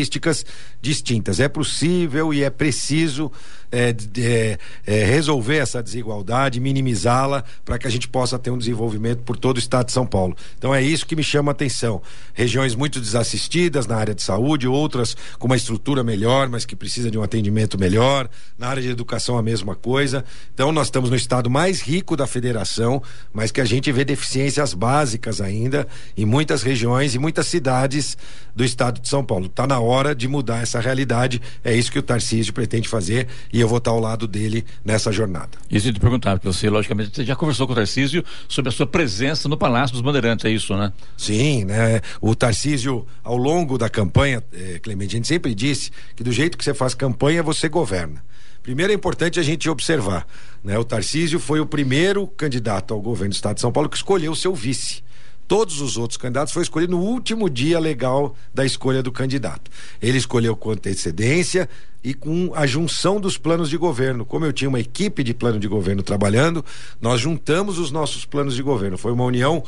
distintas. 0.81 1.41
É 1.41 1.49
possível 1.49 2.33
e 2.33 2.43
é 2.43 2.51
preciso 2.51 3.31
é, 3.75 3.95
é, 4.19 4.59
é, 4.87 5.05
resolver 5.05 5.57
essa 5.57 5.83
desigualdade, 5.83 6.61
minimizá-la, 6.61 7.43
para 7.65 7.77
que 7.77 7.89
a 7.89 7.91
gente 7.91 8.07
possa 8.07 8.39
ter 8.39 8.51
um 8.51 8.59
desenvolvimento 8.59 9.23
por 9.23 9.37
todo 9.37 9.57
o 9.57 9.59
estado 9.59 9.87
de 9.87 9.93
São 9.93 10.07
Paulo. 10.07 10.37
Então 10.57 10.73
é 10.73 10.81
isso 10.81 11.05
que 11.05 11.17
me 11.17 11.25
chama 11.25 11.51
a 11.51 11.53
atenção. 11.53 12.01
Regiões 12.33 12.77
muito 12.77 13.01
desassistidas 13.01 13.87
na 13.87 13.97
área 13.97 14.15
de 14.15 14.23
saúde, 14.23 14.69
outras 14.69 15.17
com 15.39 15.47
uma 15.47 15.57
estrutura 15.57 16.05
melhor, 16.05 16.49
mas 16.49 16.65
que 16.65 16.77
precisa 16.77 17.11
de 17.11 17.19
um 17.19 17.23
atendimento 17.23 17.77
melhor. 17.79 18.29
Na 18.57 18.69
área 18.69 18.83
de 18.83 18.89
educação, 18.89 19.37
a 19.37 19.43
mesma 19.43 19.75
coisa. 19.75 20.25
Então 20.55 20.71
nós 20.71 20.87
estamos 20.87 21.11
no 21.11 21.17
estado 21.17 21.51
mais 21.51 21.81
rico 21.81 22.17
da 22.17 22.27
federação, 22.27 23.03
mas 23.33 23.51
que 23.51 23.61
a 23.61 23.65
gente 23.65 23.91
vê 23.91 24.05
deficiências 24.05 24.73
básicas 24.73 25.41
ainda 25.41 25.89
em 26.17 26.25
muitas 26.25 26.63
regiões 26.63 27.15
e 27.15 27.19
muitas 27.19 27.49
cidades 27.49 28.17
do 28.55 28.65
estado 28.65 29.01
de 29.01 29.09
São 29.09 29.25
Paulo. 29.25 29.47
Está 29.47 29.67
na 29.67 29.81
hora 29.81 30.15
de 30.15 30.29
mudar 30.29 30.63
essa 30.63 30.79
realidade. 30.79 31.43
É 31.65 31.75
isso 31.75 31.91
que 31.91 31.99
o 31.99 32.03
Tarcísio 32.03 32.53
pretende 32.53 32.89
fazer 32.89 33.27
e 33.53 33.64
eu 33.65 33.69
vou 33.69 33.79
estar 33.79 33.91
ao 33.91 34.01
lado 34.01 34.29
dele 34.29 34.65
nessa 34.85 35.11
jornada. 35.11 35.51
Isso 35.71 35.89
eu 35.89 35.93
te 35.93 36.01
perguntar, 36.01 36.33
porque 36.33 36.47
você, 36.47 36.69
logicamente, 36.71 37.17
você 37.17 37.25
já 37.25 37.35
conversou 37.35 37.67
com 37.67 37.73
o 37.73 37.77
Tarcísio 37.77 38.25
sobre 38.49 38.69
a 38.69 38.73
sua 38.73 38.87
presença 38.87 39.49
no 39.49 39.57
Palácio 39.57 39.95
dos 39.95 40.03
Bandeirantes, 40.03 40.45
é 40.45 40.51
isso, 40.51 40.77
né? 40.77 40.93
Sim, 41.17 41.65
né? 41.65 42.01
O 42.21 42.35
Tarcísio, 42.35 43.07
ao 43.23 43.37
longo 43.37 43.77
da 43.77 43.89
campanha, 43.89 44.43
eh, 44.53 44.79
Clemente, 44.83 45.15
a 45.15 45.19
gente 45.19 45.29
sempre 45.29 45.55
disse 45.55 45.91
que 46.15 46.23
do 46.23 46.31
jeito 46.31 46.57
que 46.59 46.65
você 46.65 46.75
faz 46.75 46.95
campanha, 46.95 47.43
você 47.43 47.69
governa. 47.69 48.23
Primeiro 48.63 48.93
é 48.93 48.95
importante 48.95 49.39
a 49.39 49.43
gente 49.43 49.69
observar, 49.69 50.27
né? 50.63 50.79
O 50.79 50.85
Tarcísio 50.85 51.39
foi 51.39 51.61
o 51.61 51.67
primeiro 51.67 52.27
candidato 52.27 52.95
ao 52.95 53.01
governo 53.01 53.31
do 53.31 53.35
estado 53.35 53.57
de 53.57 53.61
São 53.61 53.73
Paulo 53.73 53.89
que 53.89 53.97
escolheu 53.97 54.33
o 54.33 54.37
seu 54.37 54.55
vice. 54.55 55.03
Todos 55.47 55.81
os 55.81 55.97
outros 55.97 56.17
candidatos 56.17 56.53
foi 56.53 56.63
escolhido 56.63 56.93
no 56.97 57.03
último 57.03 57.51
dia 57.51 57.79
legal 57.79 58.35
da 58.53 58.65
escolha 58.65 59.03
do 59.03 59.13
candidato. 59.13 59.71
Ele 60.01 60.19
escolheu 60.19 60.57
com 60.57 60.71
antecedência 60.71 61.69
e 62.03 62.13
com 62.13 62.53
a 62.55 62.67
junção 62.67 63.19
dos 63.19 63.39
planos 63.39 63.71
de 63.71 63.77
governo. 63.77 64.25
Como 64.25 64.45
eu 64.45 64.53
tinha 64.53 64.69
uma 64.69 64.81
equipe 64.81 65.25
de 65.25 65.33
plano 65.33 65.59
de 65.59 65.67
governo 65.67 66.03
trabalhando, 66.03 66.65
nós 67.01 67.21
juntamos 67.21 67.79
os 67.79 67.91
nossos 67.91 68.25
planos 68.25 68.55
de 68.55 68.63
governo. 68.63 68.99
Foi 68.99 69.13
uma 69.13 69.25
união 69.25 69.65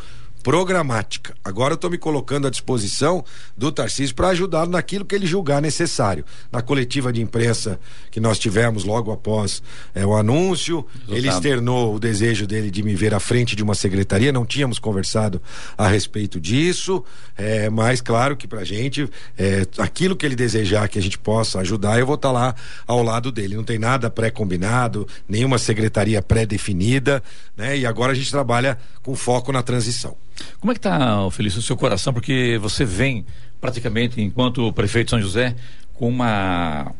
programática. 0.46 1.34
Agora 1.42 1.72
eu 1.72 1.74
estou 1.74 1.90
me 1.90 1.98
colocando 1.98 2.46
à 2.46 2.50
disposição 2.50 3.24
do 3.56 3.72
Tarcísio 3.72 4.14
para 4.14 4.28
ajudá-lo 4.28 4.70
naquilo 4.70 5.04
que 5.04 5.12
ele 5.12 5.26
julgar 5.26 5.60
necessário. 5.60 6.24
Na 6.52 6.62
coletiva 6.62 7.12
de 7.12 7.20
imprensa 7.20 7.80
que 8.12 8.20
nós 8.20 8.38
tivemos 8.38 8.84
logo 8.84 9.10
após 9.10 9.60
é, 9.92 10.06
o 10.06 10.14
anúncio, 10.14 10.86
Resultado. 10.86 11.16
ele 11.16 11.28
externou 11.28 11.96
o 11.96 11.98
desejo 11.98 12.46
dele 12.46 12.70
de 12.70 12.80
me 12.84 12.94
ver 12.94 13.12
à 13.12 13.18
frente 13.18 13.56
de 13.56 13.62
uma 13.64 13.74
secretaria. 13.74 14.30
Não 14.30 14.46
tínhamos 14.46 14.78
conversado 14.78 15.42
a 15.76 15.88
respeito 15.88 16.38
disso, 16.38 17.04
é, 17.36 17.68
mas 17.68 18.00
claro 18.00 18.36
que 18.36 18.46
para 18.46 18.62
gente, 18.62 19.10
é, 19.36 19.66
aquilo 19.78 20.14
que 20.14 20.24
ele 20.24 20.36
desejar 20.36 20.88
que 20.88 20.96
a 20.96 21.02
gente 21.02 21.18
possa 21.18 21.58
ajudar, 21.58 21.98
eu 21.98 22.06
vou 22.06 22.14
estar 22.14 22.28
tá 22.28 22.32
lá 22.32 22.54
ao 22.86 23.02
lado 23.02 23.32
dele. 23.32 23.56
Não 23.56 23.64
tem 23.64 23.80
nada 23.80 24.08
pré-combinado, 24.08 25.08
nenhuma 25.28 25.58
secretaria 25.58 26.22
pré-definida, 26.22 27.20
né? 27.56 27.76
E 27.76 27.84
agora 27.84 28.12
a 28.12 28.14
gente 28.14 28.30
trabalha 28.30 28.78
com 29.02 29.16
foco 29.16 29.50
na 29.50 29.60
transição. 29.60 30.16
Como 30.60 30.72
é 30.72 30.74
que 30.74 30.78
está, 30.78 31.30
Felício, 31.30 31.60
o 31.60 31.62
seu 31.62 31.76
coração? 31.76 32.12
Porque 32.12 32.58
você 32.60 32.84
vem 32.84 33.24
praticamente, 33.60 34.20
enquanto 34.20 34.72
prefeito 34.72 35.06
de 35.06 35.10
São 35.10 35.20
José, 35.20 35.56
com 35.94 36.08
uma 36.08 36.92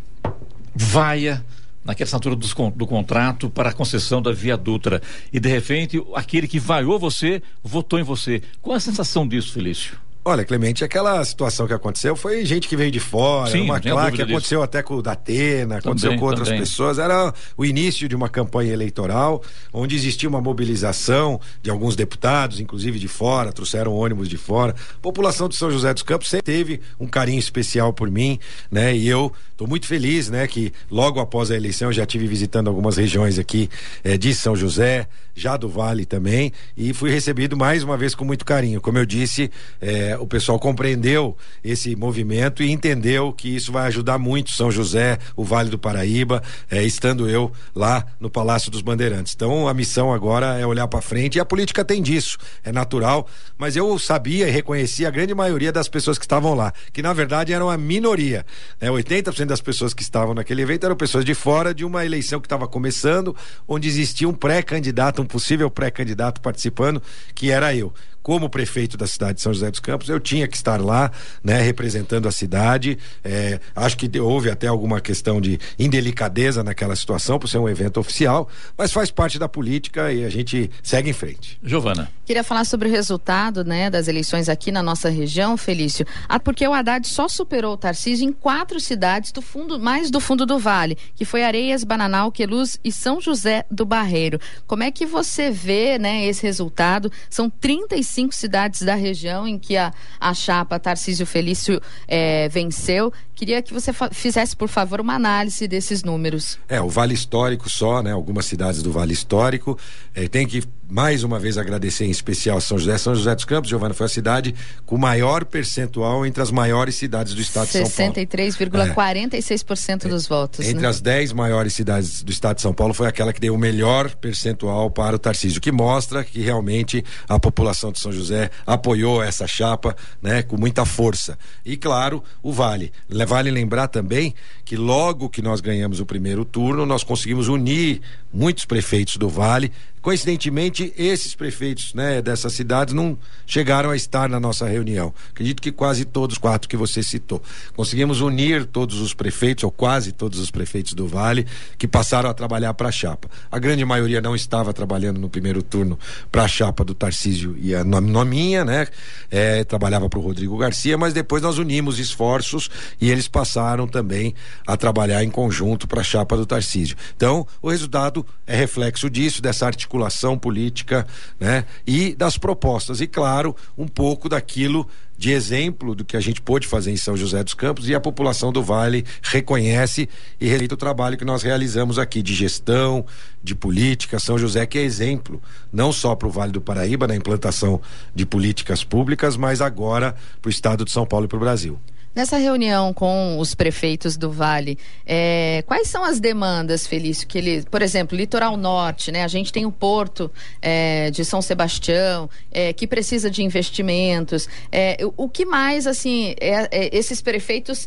vaia 0.75 1.45
naquela 1.85 2.05
assinatura 2.05 2.35
do, 2.35 2.71
do 2.71 2.87
contrato 2.87 3.49
para 3.49 3.71
a 3.71 3.73
concessão 3.73 4.21
da 4.21 4.33
Via 4.33 4.57
Dutra. 4.57 5.01
E 5.33 5.39
de 5.39 5.49
repente, 5.49 6.03
aquele 6.15 6.49
que 6.49 6.59
vaiou 6.59 6.99
você, 6.99 7.43
votou 7.63 7.99
em 7.99 8.03
você. 8.03 8.43
Qual 8.61 8.77
a 8.77 8.81
sensação 8.81 9.27
disso, 9.27 9.53
Felício? 9.53 9.99
Olha, 10.29 10.45
Clemente, 10.45 10.83
aquela 10.83 11.25
situação 11.25 11.69
que 11.69 11.73
aconteceu 11.73 12.17
foi 12.17 12.45
gente 12.45 12.67
que 12.67 12.77
veio 12.77 12.91
de 12.91 12.99
fora, 12.99 13.49
Sim, 13.49 13.61
uma 13.61 13.79
claque, 13.79 14.21
aconteceu 14.21 14.61
até 14.61 14.83
com 14.83 14.95
o 14.95 15.01
Datena, 15.01 15.77
aconteceu 15.77 16.11
também, 16.11 16.19
com 16.19 16.27
outras 16.27 16.49
também. 16.49 16.63
pessoas. 16.63 16.99
Era 16.99 17.33
o 17.57 17.65
início 17.65 18.09
de 18.09 18.17
uma 18.17 18.29
campanha 18.29 18.73
eleitoral, 18.73 19.41
onde 19.73 19.95
existia 19.95 20.29
uma 20.29 20.41
mobilização 20.41 21.41
de 21.63 21.71
alguns 21.71 21.95
deputados, 21.95 22.59
inclusive 22.59 22.99
de 22.99 23.07
fora, 23.07 23.53
trouxeram 23.53 23.95
ônibus 23.95 24.29
de 24.29 24.37
fora. 24.37 24.75
A 24.97 25.01
população 25.01 25.49
de 25.49 25.55
São 25.55 25.71
José 25.71 25.95
dos 25.95 26.03
Campos 26.03 26.29
sempre 26.29 26.53
teve 26.53 26.81
um 26.99 27.07
carinho 27.07 27.39
especial 27.39 27.93
por 27.93 28.11
mim, 28.11 28.41
né? 28.69 28.97
E 28.97 29.07
eu 29.07 29.33
estou 29.53 29.69
muito 29.69 29.87
feliz, 29.87 30.29
né? 30.29 30.49
Que 30.49 30.73
logo 30.91 31.21
após 31.21 31.53
a 31.53 31.57
eleição 31.57 31.91
eu 31.91 31.93
já 31.93 32.05
tive 32.05 32.27
visitando 32.27 32.67
algumas 32.67 32.97
regiões 32.97 33.39
aqui 33.39 33.71
eh, 34.03 34.19
de 34.19 34.35
São 34.35 34.57
José, 34.57 35.07
já 35.37 35.57
do 35.57 35.69
Vale 35.69 36.05
também, 36.05 36.53
e 36.77 36.93
fui 36.93 37.11
recebido 37.11 37.57
mais 37.57 37.85
uma 37.85 37.97
vez 37.97 38.15
com 38.15 38.25
muito 38.25 38.45
carinho. 38.45 38.81
Como 38.81 38.99
eu 38.99 39.07
disse, 39.07 39.51
eh, 39.81 40.16
o 40.21 40.27
pessoal 40.27 40.59
compreendeu 40.59 41.37
esse 41.63 41.95
movimento 41.97 42.63
e 42.63 42.71
entendeu 42.71 43.33
que 43.33 43.55
isso 43.55 43.73
vai 43.73 43.87
ajudar 43.89 44.19
muito 44.19 44.51
São 44.51 44.71
José, 44.71 45.19
o 45.35 45.45
Vale 45.45 45.71
do 45.71 45.79
Paraíba, 45.79 46.43
é, 46.71 46.83
estando 46.83 47.29
eu 47.29 47.53
lá 47.75 48.05
no 48.19 48.31
Palácio 48.31 48.71
dos 48.71 48.83
Bandeirantes. 48.83 49.35
Então 49.35 49.69
a 49.69 49.75
missão 49.75 50.13
agora 50.13 50.59
é 50.59 50.67
olhar 50.67 50.87
para 50.89 51.01
frente 51.01 51.37
e 51.37 51.41
a 51.41 51.45
política 51.45 51.85
tem 51.85 52.03
disso, 52.03 52.39
é 52.65 52.73
natural, 52.73 53.27
mas 53.59 53.77
eu 53.77 53.99
sabia 53.99 54.49
e 54.49 54.51
reconhecia 54.51 55.09
a 55.09 55.11
grande 55.11 55.35
maioria 55.35 55.73
das 55.73 55.89
pessoas 55.89 56.19
que 56.19 56.25
estavam 56.25 56.55
lá, 56.55 56.73
que 56.93 57.03
na 57.03 57.13
verdade 57.13 57.53
eram 57.53 57.71
a 57.71 57.77
minoria. 57.77 58.45
Né? 58.81 58.89
80% 58.89 59.47
das 59.47 59.61
pessoas 59.61 59.95
que 59.95 60.03
estavam 60.03 60.35
naquele 60.35 60.63
evento 60.63 60.85
eram 60.85 60.97
pessoas 60.97 61.25
de 61.25 61.35
fora 61.35 61.75
de 61.75 61.85
uma 61.85 62.05
eleição 62.05 62.41
que 62.41 62.47
estava 62.47 62.67
começando, 62.67 63.35
onde 63.67 63.89
existia 63.89 64.29
um 64.29 64.35
pré-candidato, 64.35 65.23
um 65.23 65.27
possível 65.27 65.71
pré-candidato 65.71 66.41
participando, 66.41 67.03
que 67.35 67.51
era 67.51 67.75
eu 67.75 67.93
como 68.27 68.51
prefeito 68.51 68.97
da 68.97 69.07
cidade 69.07 69.35
de 69.35 69.41
São 69.41 69.55
José 69.55 69.71
dos 69.71 69.79
Campos, 69.79 70.09
eu 70.09 70.19
tinha 70.19 70.49
que 70.49 70.57
estar 70.57 70.81
lá, 70.81 71.13
né, 71.45 71.61
representando 71.61 72.27
a 72.27 72.33
cidade. 72.33 72.99
É, 73.23 73.61
acho 73.77 73.97
que 73.97 74.19
houve 74.19 74.51
até 74.51 74.67
alguma 74.67 75.01
questão 75.01 75.41
de 75.41 75.61
indelicadeza 75.79 76.65
naquela 76.65 76.97
situação, 76.97 77.39
por 77.39 77.47
ser 77.47 77.59
um 77.59 77.69
evento 77.69 78.01
oficial, 78.01 78.49
mas 78.77 78.93
faz 78.93 79.13
parte 79.13 79.39
da 79.39 79.49
política 79.49 80.13
e 80.13 80.25
a 80.25 80.29
gente 80.29 80.69
segue 80.83 81.09
em 81.09 81.13
frente. 81.13 81.57
Giovana. 81.63 82.11
Queria 82.25 82.43
falar 82.43 82.65
sobre 82.65 82.89
o 82.89 82.91
resultado, 82.91 83.65
né, 83.65 83.89
das 83.89 84.09
eleições 84.09 84.49
aqui 84.49 84.73
na 84.73 84.83
nossa 84.83 85.09
região, 85.09 85.57
Felício. 85.57 86.05
Ah, 86.29 86.41
porque 86.41 86.67
o 86.67 86.75
Haddad 86.75 87.07
só 87.07 87.29
superou 87.29 87.75
o 87.75 87.77
Tarcísio 87.77 88.29
em 88.29 88.33
quatro 88.33 88.81
cidades 88.81 89.31
do 89.31 89.41
fundo, 89.41 89.79
mais 89.79 90.11
do 90.11 90.19
fundo 90.19 90.45
do 90.45 90.59
Vale, 90.59 90.99
que 91.15 91.25
foi 91.25 91.45
Areias, 91.45 91.85
Bananal, 91.85 92.33
Queluz 92.33 92.77
e 92.83 92.91
São 92.91 93.21
José 93.21 93.65
do 93.71 93.87
Barreiro. 93.87 94.41
Como 94.67 94.83
é 94.83 94.91
que 94.91 95.07
você 95.07 95.49
vê, 95.49 95.97
né, 95.97 96.27
esse 96.27 96.43
resultado? 96.43 97.13
São 97.31 97.49
35 97.49 98.16
cinco 98.17 98.35
cidades 98.35 98.81
da 98.81 98.95
região 98.95 99.47
em 99.47 99.59
que 99.59 99.77
a, 99.77 99.93
a 100.19 100.33
chapa 100.33 100.79
Tarcísio 100.79 101.27
Felício 101.27 101.81
é, 102.09 102.49
venceu. 102.49 103.13
Queria 103.35 103.61
que 103.61 103.75
você 103.75 103.93
fizesse, 104.11 104.57
por 104.57 104.69
favor, 104.69 105.03
uma 105.03 105.15
análise 105.15 105.69
desses 105.69 106.03
números. 106.03 106.59
É, 106.67 106.81
o 106.81 106.89
Vale 106.89 107.13
Histórico 107.13 107.69
só, 107.69 108.03
né? 108.03 108.13
Algumas 108.13 108.47
cidades 108.47 108.83
do 108.83 108.91
Vale 108.91 109.13
Histórico. 109.13 109.79
É, 110.15 110.27
tem 110.27 110.47
que 110.47 110.65
mais 110.89 111.25
uma 111.25 111.39
vez 111.39 111.59
agradecer 111.59 112.05
em 112.05 112.11
especial 112.11 112.61
São 112.61 112.79
José. 112.79 112.97
São 112.99 113.15
José 113.15 113.35
dos 113.35 113.45
Campos, 113.45 113.69
Giovana, 113.69 113.93
foi 113.93 114.07
a 114.07 114.09
cidade 114.09 114.55
com 114.85 114.97
maior 114.97 115.45
percentual 115.45 116.25
entre 116.25 116.43
as 116.43 116.51
maiores 116.51 116.95
cidades 116.95 117.35
do 117.35 117.41
estado 117.41 117.67
de 117.67 117.73
São 117.73 117.91
Paulo. 117.91 118.15
63,46% 118.15 120.05
é. 120.05 120.09
dos 120.09 120.27
votos. 120.29 120.67
Entre 120.67 120.83
né? 120.83 120.89
as 120.89 121.01
10 121.01 121.33
maiores 121.33 121.73
cidades 121.73 122.23
do 122.23 122.31
estado 122.31 122.57
de 122.57 122.63
São 122.63 122.73
Paulo, 122.73 122.95
foi 122.95 123.09
aquela 123.09 123.33
que 123.33 123.41
deu 123.41 123.55
o 123.55 123.59
melhor 123.59 124.15
percentual 124.15 124.91
para 124.91 125.17
o 125.17 125.19
Tarcísio, 125.19 125.61
que 125.61 125.73
mostra 125.73 126.23
que 126.23 126.41
realmente 126.41 127.05
a 127.29 127.39
população 127.39 127.91
de 127.91 127.99
São 127.99 128.13
José 128.13 128.51
apoiou 128.65 129.23
essa 129.23 129.47
chapa 129.47 129.97
né, 130.23 130.43
com 130.43 130.57
muita 130.57 130.85
força. 130.85 131.37
E 131.65 131.77
claro, 131.77 132.23
o 132.43 132.53
Vale. 132.53 132.93
Vale 133.27 133.51
lembrar 133.51 133.89
também 133.89 134.35
que 134.65 134.77
logo 134.77 135.29
que 135.29 135.43
nós 135.43 135.61
ganhamos 135.61 136.01
o 136.01 136.07
primeiro 136.07 136.45
turno, 136.45 136.87
nós 136.87 137.03
conseguimos 137.03 137.49
unir 137.49 138.01
muitos 138.33 138.65
prefeitos 138.65 139.17
do 139.17 139.29
Vale 139.29 139.73
Coincidentemente, 140.07 140.95
esses 140.97 141.35
prefeitos 141.35 141.93
né, 141.93 142.23
dessas 142.23 142.53
cidades 142.53 142.95
não 142.95 143.19
chegaram 143.45 143.91
a 143.91 143.97
estar 143.97 144.29
na 144.29 144.39
nossa 144.39 144.65
reunião. 144.65 145.13
Acredito 145.31 145.61
que 145.61 145.73
quase 145.73 146.05
todos, 146.05 146.39
quatro 146.39 146.69
que 146.69 146.77
você 146.77 147.03
citou. 147.03 147.43
Conseguimos 147.75 148.21
unir 148.21 148.67
todos 148.67 149.01
os 149.01 149.13
prefeitos, 149.13 149.65
ou 149.65 149.71
quase 149.73 150.13
todos 150.13 150.39
os 150.39 150.49
prefeitos 150.49 150.93
do 150.93 151.09
Vale, 151.09 151.45
que 151.77 151.89
passaram 151.89 152.31
a 152.31 152.35
trabalhar 152.35 152.73
para 152.75 152.89
a 152.89 152.93
chapa. 152.93 153.29
A 153.51 153.59
grande 153.59 153.85
maioria 153.85 154.21
não 154.21 154.37
estava 154.37 154.73
trabalhando 154.73 155.19
no 155.19 155.29
primeiro 155.29 155.61
turno 155.61 155.99
para 156.31 156.45
a 156.45 156.49
chapa 156.49 156.85
do 156.85 156.95
Tarcísio 156.95 157.57
e 157.59 157.75
a 157.75 157.83
Nominha, 157.83 158.65
né? 158.65 158.87
É, 159.29 159.65
trabalhava 159.65 160.09
para 160.09 160.21
o 160.21 160.23
Rodrigo 160.23 160.57
Garcia, 160.57 160.97
mas 160.97 161.13
depois 161.15 161.43
nós 161.43 161.59
unimos 161.59 161.99
esforços 161.99 162.71
e 163.01 163.11
eles 163.11 163.27
passaram 163.27 163.89
também 163.89 164.37
a 164.65 164.77
trabalhar 164.77 165.25
em 165.25 165.31
conjunto 165.31 165.89
para 165.89 166.01
a 166.01 166.05
chapa 166.05 166.37
do 166.37 166.47
Tarcísio. 166.47 166.97
Então, 167.17 167.45
o 167.61 167.71
resultado 167.71 168.25
é 168.47 168.55
reflexo 168.55 169.11
disso, 169.11 169.43
dessa 169.43 169.67
articulação 169.67 169.96
articulação 169.97 170.39
política, 170.39 171.07
né? 171.41 171.65
E 171.87 172.15
das 172.15 172.37
propostas. 172.37 173.01
E, 173.01 173.07
claro, 173.07 173.57
um 173.77 173.89
pouco 173.89 174.29
daquilo 174.29 174.87
de 175.19 175.31
exemplo 175.31 175.95
do 175.95 176.05
que 176.05 176.15
a 176.15 176.21
gente 176.21 176.43
pôde 176.43 176.67
fazer 176.67 176.91
em 176.91 176.97
São 176.97 177.17
José 177.17 177.43
dos 177.43 177.55
Campos 177.55 177.89
e 177.89 177.95
a 177.95 178.01
população 178.01 178.53
do 178.53 178.63
Vale 178.63 179.03
reconhece 179.23 180.09
e 180.39 180.47
respeita 180.47 180.75
o 180.75 180.77
trabalho 180.77 181.17
que 181.17 181.25
nós 181.25 181.43
realizamos 181.43 181.99
aqui 181.99 182.23
de 182.23 182.35
gestão, 182.35 183.05
de 183.43 183.55
política. 183.55 184.19
São 184.19 184.39
José 184.39 184.67
que 184.67 184.79
é 184.79 184.83
exemplo, 184.83 185.41
não 185.73 185.91
só 185.91 186.15
para 186.15 186.29
o 186.29 186.31
Vale 186.31 186.53
do 186.53 186.61
Paraíba 186.61 187.07
na 187.07 187.17
implantação 187.17 187.81
de 188.15 188.27
políticas 188.27 188.85
públicas, 188.85 189.39
mas 189.39 189.63
agora 189.63 190.15
para 190.43 190.49
o 190.49 190.53
estado 190.53 190.85
de 190.85 190.91
São 190.91 191.07
Paulo 191.07 191.25
e 191.25 191.29
para 191.29 191.39
o 191.39 191.41
Brasil. 191.41 191.81
Nessa 192.17 192.39
reunião 192.39 192.95
com 192.95 193.39
os 193.39 193.55
prefeitos 193.55 194.17
do 194.17 194.31
Vale, 194.31 194.79
é, 195.05 195.63
quais 195.67 195.87
são 195.89 196.03
as 196.03 196.19
demandas, 196.19 196.87
Felício, 196.87 197.29
que 197.29 197.37
ele, 197.37 197.63
por 197.71 197.83
exemplo, 197.83 198.17
litoral 198.17 198.57
norte, 198.57 199.13
né? 199.13 199.23
A 199.23 199.29
gente 199.29 199.53
tem 199.53 199.67
o 199.67 199.71
porto 199.71 200.33
é, 200.63 201.11
de 201.11 201.27
São 201.27 201.43
Sebastião, 201.43 202.31
é, 202.51 202.73
que 202.73 202.87
precisa 202.87 203.31
de 203.31 203.43
investimentos. 203.43 204.49
É, 204.73 204.97
o, 205.05 205.25
o, 205.25 205.29
que 205.29 205.45
mais, 205.45 205.87
assim, 205.87 206.35
é, 206.41 206.67
é, 206.71 206.97
esses 206.97 207.21
prefeitos 207.21 207.87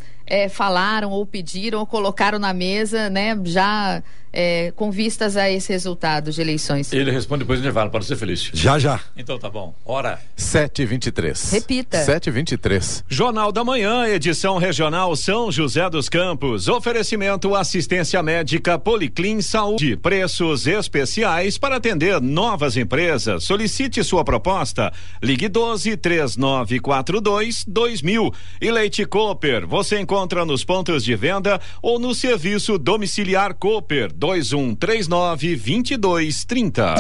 falaram 0.51 1.09
ou 1.09 1.25
pediram 1.25 1.79
ou 1.79 1.87
colocaram 1.87 2.37
na 2.37 2.53
mesa, 2.53 3.09
né? 3.09 3.35
Já 3.45 4.03
é, 4.31 4.71
com 4.75 4.91
vistas 4.91 5.35
a 5.35 5.49
esse 5.49 5.71
resultado 5.71 6.31
de 6.31 6.41
eleições? 6.41 6.91
Ele 6.93 7.11
responde 7.11 7.43
depois 7.43 7.59
do 7.59 7.63
intervalo, 7.63 7.89
pode 7.89 8.05
ser 8.05 8.15
feliz. 8.15 8.49
Já, 8.53 8.77
já. 8.77 8.99
Então 9.15 9.37
tá 9.37 9.49
bom. 9.49 9.73
Hora. 9.85 10.19
7h23. 10.37 11.51
Repita. 11.51 12.05
7h23. 12.05 13.03
Jornal 13.07 13.51
da 13.51 13.63
Manhã, 13.63 14.07
edição 14.07 14.57
regional 14.57 15.15
São 15.15 15.51
José 15.51 15.89
dos 15.89 16.09
Campos. 16.09 16.67
Oferecimento 16.67 17.55
assistência 17.55 18.21
médica 18.21 18.77
Policlin 18.77 19.41
Saúde. 19.41 19.97
Preços 19.97 20.67
especiais 20.67 21.57
para 21.57 21.77
atender 21.77 22.21
novas 22.21 22.77
empresas. 22.77 23.43
Solicite 23.43 24.03
sua 24.03 24.23
proposta. 24.23 24.91
Ligue 25.21 25.47
12 25.47 25.97
3942 25.97 27.63
2000. 27.67 28.33
E 28.61 28.71
Leite 28.71 29.05
Cooper. 29.05 29.67
Você 29.67 29.99
encontra 29.99 30.45
nos 30.45 30.63
pontos 30.63 31.03
de 31.03 31.15
venda 31.15 31.59
ou 31.81 31.99
no 31.99 32.13
serviço 32.13 32.77
domiciliar 32.77 33.53
Cooper 33.53 34.11
2139 34.19 35.55
2230. 35.55 36.95